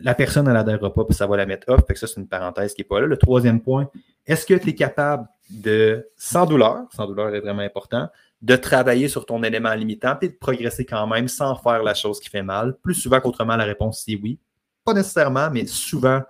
la 0.00 0.14
personne 0.14 0.46
n'adhérera 0.46 0.92
pas, 0.92 1.04
puis 1.04 1.14
ça 1.14 1.26
va 1.26 1.36
la 1.36 1.46
mettre 1.46 1.68
off. 1.68 1.80
Fait 1.86 1.94
que 1.94 1.98
ça, 1.98 2.06
c'est 2.06 2.20
une 2.20 2.28
parenthèse 2.28 2.74
qui 2.74 2.82
n'est 2.82 2.86
pas 2.86 3.00
là. 3.00 3.06
Le 3.06 3.16
troisième 3.16 3.60
point, 3.60 3.90
est-ce 4.26 4.46
que 4.46 4.54
tu 4.54 4.70
es 4.70 4.74
capable 4.74 5.26
de, 5.50 6.08
sans 6.16 6.46
douleur, 6.46 6.84
sans 6.94 7.06
douleur 7.06 7.34
est 7.34 7.40
vraiment 7.40 7.62
important, 7.62 8.08
de 8.40 8.54
travailler 8.54 9.08
sur 9.08 9.26
ton 9.26 9.42
élément 9.42 9.74
limitant 9.74 10.14
puis 10.14 10.28
de 10.28 10.34
progresser 10.34 10.84
quand 10.84 11.06
même 11.06 11.26
sans 11.26 11.56
faire 11.56 11.82
la 11.82 11.94
chose 11.94 12.20
qui 12.20 12.28
fait 12.28 12.42
mal? 12.42 12.76
Plus 12.82 12.94
souvent 12.94 13.20
qu'autrement, 13.20 13.56
la 13.56 13.64
réponse 13.64 14.02
c'est 14.04 14.14
oui. 14.14 14.38
Pas 14.84 14.94
nécessairement, 14.94 15.50
mais 15.50 15.66
souvent, 15.66 16.22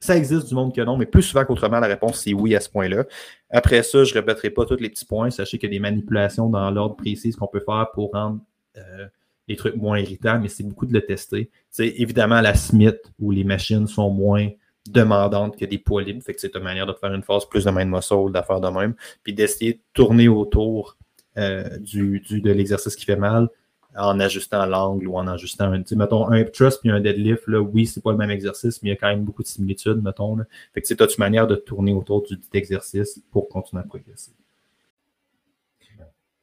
ça 0.00 0.16
existe 0.16 0.48
du 0.48 0.54
monde 0.54 0.74
que 0.74 0.80
non, 0.80 0.96
mais 0.96 1.06
plus 1.06 1.22
souvent 1.22 1.44
qu'autrement, 1.44 1.78
la 1.78 1.86
réponse 1.86 2.22
c'est 2.24 2.32
oui 2.32 2.56
à 2.56 2.60
ce 2.60 2.68
point-là. 2.70 3.04
Après 3.52 3.82
ça, 3.82 4.02
je 4.02 4.14
ne 4.14 4.18
répéterai 4.18 4.50
pas 4.50 4.64
tous 4.64 4.76
les 4.76 4.88
petits 4.88 5.04
points. 5.04 5.30
Sachez 5.30 5.58
qu'il 5.58 5.68
y 5.70 5.72
a 5.72 5.76
des 5.76 5.80
manipulations 5.80 6.48
dans 6.48 6.70
l'ordre 6.70 6.96
précis 6.96 7.32
qu'on 7.32 7.46
peut 7.46 7.60
faire 7.60 7.88
pour 7.92 8.12
rendre 8.12 8.40
euh, 8.78 9.06
les 9.46 9.56
trucs 9.56 9.76
moins 9.76 9.98
irritants, 9.98 10.40
mais 10.40 10.48
c'est 10.48 10.64
beaucoup 10.64 10.86
de 10.86 10.92
le 10.94 11.02
tester. 11.02 11.50
C'est 11.70 11.88
évidemment 11.88 12.40
la 12.40 12.54
Smith 12.54 12.98
où 13.20 13.30
les 13.30 13.44
machines 13.44 13.86
sont 13.86 14.10
moins 14.10 14.48
demandantes 14.88 15.56
que 15.56 15.66
des 15.66 15.78
poids 15.78 16.02
libres. 16.02 16.22
Fait 16.22 16.32
que 16.32 16.40
c'est 16.40 16.56
une 16.56 16.62
manière 16.62 16.86
de 16.86 16.94
faire 16.94 17.12
une 17.12 17.22
phase 17.22 17.44
plus 17.46 17.64
de 17.64 17.70
main 17.70 17.84
de 17.84 17.90
muscle, 17.90 18.32
d'affaire 18.32 18.60
de 18.60 18.68
même, 18.68 18.94
puis 19.22 19.34
d'essayer 19.34 19.74
de 19.74 19.80
tourner 19.92 20.28
autour 20.28 20.96
euh, 21.36 21.78
du, 21.78 22.20
de 22.20 22.50
l'exercice 22.50 22.96
qui 22.96 23.04
fait 23.04 23.16
mal 23.16 23.48
en 23.96 24.20
ajustant 24.20 24.66
l'angle 24.66 25.06
ou 25.06 25.16
en 25.16 25.26
ajustant 25.26 25.72
un, 25.72 25.82
mettons, 25.96 26.28
un 26.30 26.44
trust 26.44 26.80
puis 26.80 26.90
un 26.90 27.00
deadlift, 27.00 27.46
là, 27.46 27.60
oui, 27.60 27.86
c'est 27.86 28.02
pas 28.02 28.12
le 28.12 28.18
même 28.18 28.30
exercice, 28.30 28.82
mais 28.82 28.90
il 28.90 28.92
y 28.92 28.94
a 28.94 28.96
quand 28.96 29.08
même 29.08 29.24
beaucoup 29.24 29.42
de 29.42 29.48
similitudes, 29.48 30.02
mettons. 30.02 30.36
Là. 30.36 30.44
Fait 30.72 30.80
que 30.80 30.88
c'est 30.88 31.00
une 31.00 31.08
manière 31.18 31.46
de 31.46 31.56
tourner 31.56 31.92
autour 31.92 32.22
du 32.22 32.36
dit 32.36 32.48
exercice 32.54 33.20
pour 33.30 33.48
continuer 33.48 33.82
à 33.82 33.86
progresser. 33.86 34.32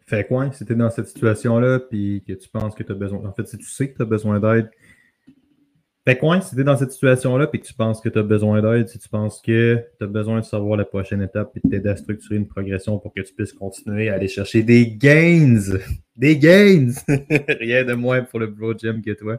Fait 0.06 0.26
quoi, 0.26 0.52
si 0.52 0.66
tu 0.66 0.74
es 0.74 0.76
dans 0.76 0.90
cette 0.90 1.08
situation-là, 1.08 1.80
puis 1.80 2.24
que 2.28 2.34
tu 2.34 2.50
penses 2.50 2.74
que 2.74 2.82
tu 2.82 2.92
as 2.92 2.96
besoin. 2.96 3.24
En 3.26 3.32
fait, 3.32 3.48
si 3.48 3.60
tu 3.60 3.66
sais 3.66 3.92
que 3.92 3.96
tu 3.96 4.02
as 4.02 4.06
besoin 4.06 4.40
d'aide, 4.40 4.72
fait 6.10 6.18
quoi, 6.18 6.42
si 6.42 6.56
tu 6.56 6.62
es 6.62 6.64
dans 6.64 6.78
cette 6.78 6.92
situation-là, 6.92 7.48
puis 7.48 7.60
que 7.60 7.66
tu 7.66 7.74
penses 7.74 8.02
que 8.02 8.10
tu 8.10 8.20
as 8.20 8.24
besoin 8.24 8.62
d'aide, 8.62 8.88
si 8.88 9.00
tu 9.00 9.10
penses 9.10 9.42
que 9.42 9.84
tu 9.98 10.04
as 10.04 10.08
besoin 10.08 10.40
de 10.40 10.46
savoir 10.46 10.78
la 10.78 10.86
prochaine 10.86 11.22
étape, 11.22 11.52
et 11.56 11.60
de 11.64 11.70
t'aider 11.70 11.90
à 11.90 11.96
structurer 11.96 12.36
une 12.36 12.48
progression 12.48 12.98
pour 13.00 13.14
que 13.14 13.22
tu 13.22 13.34
puisses 13.34 13.54
continuer 13.54 14.10
à 14.10 14.16
aller 14.16 14.28
chercher 14.28 14.64
des 14.64 14.88
gains, 14.88 15.60
des 16.16 16.38
gains, 16.38 16.92
rien 17.08 17.84
de 17.86 17.94
moins 17.94 18.24
pour 18.24 18.40
le 18.40 18.48
Bro 18.48 18.78
Gym 18.78 19.02
que 19.02 19.12
toi, 19.12 19.38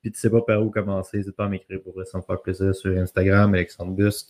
puis 0.00 0.10
tu 0.10 0.18
sais 0.18 0.30
pas 0.30 0.42
par 0.42 0.62
où 0.62 0.70
commencer, 0.70 1.18
n'hésite 1.18 1.36
pas 1.36 1.46
à 1.46 1.48
m'écrire 1.48 1.80
pour 1.82 1.94
ça 2.04 2.18
me 2.18 2.22
faire 2.22 2.40
plaisir 2.40 2.74
sur 2.74 2.96
Instagram, 2.96 3.54
Alexandre 3.54 3.92
Busque 3.92 4.28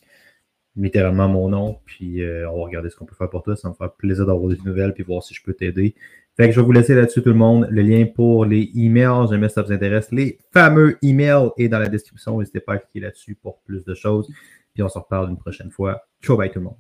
littéralement 0.79 1.29
mon 1.29 1.49
nom, 1.49 1.81
puis 1.85 2.23
euh, 2.23 2.49
on 2.51 2.59
va 2.59 2.65
regarder 2.65 2.89
ce 2.89 2.97
qu'on 2.97 3.05
peut 3.05 3.17
faire 3.17 3.29
pour 3.29 3.43
toi. 3.43 3.57
Ça 3.57 3.69
me 3.69 3.75
fait 3.75 3.91
plaisir 3.99 4.27
d'avoir 4.27 4.49
des 4.49 4.59
nouvelles, 4.65 4.95
puis 4.95 5.03
voir 5.03 5.23
si 5.23 5.35
je 5.35 5.43
peux 5.43 5.55
t'aider. 5.55 5.95
Fait 6.39 6.47
que 6.47 6.55
je 6.55 6.61
vais 6.61 6.67
vous 6.67 6.73
laisser 6.73 6.95
là-dessus, 6.95 7.21
tout 7.21 7.31
le 7.31 7.35
monde. 7.35 7.67
Le 7.69 7.83
lien 7.83 8.07
pour 8.07 8.45
les 8.45 8.71
emails, 8.77 9.27
jamais 9.29 9.49
ça 9.49 9.63
vous 9.63 9.73
intéresse. 9.73 10.13
Les 10.13 10.39
fameux 10.53 10.97
emails 11.03 11.51
est 11.59 11.69
dans 11.69 11.81
la 11.81 11.89
description. 11.89 12.39
N'hésitez 12.39 12.61
pas 12.61 12.75
à 12.75 12.79
cliquer 12.79 13.01
là-dessus 13.01 13.35
pour 13.35 13.61
plus 13.63 13.85
de 13.85 13.93
choses. 13.95 14.31
Puis 14.73 14.85
on 14.85 14.89
se 14.89 14.99
reparle 14.99 15.31
une 15.31 15.37
prochaine 15.37 15.73
fois. 15.73 16.01
Ciao, 16.23 16.37
bye 16.37 16.49
tout 16.49 16.61
le 16.61 16.67
monde. 16.67 16.77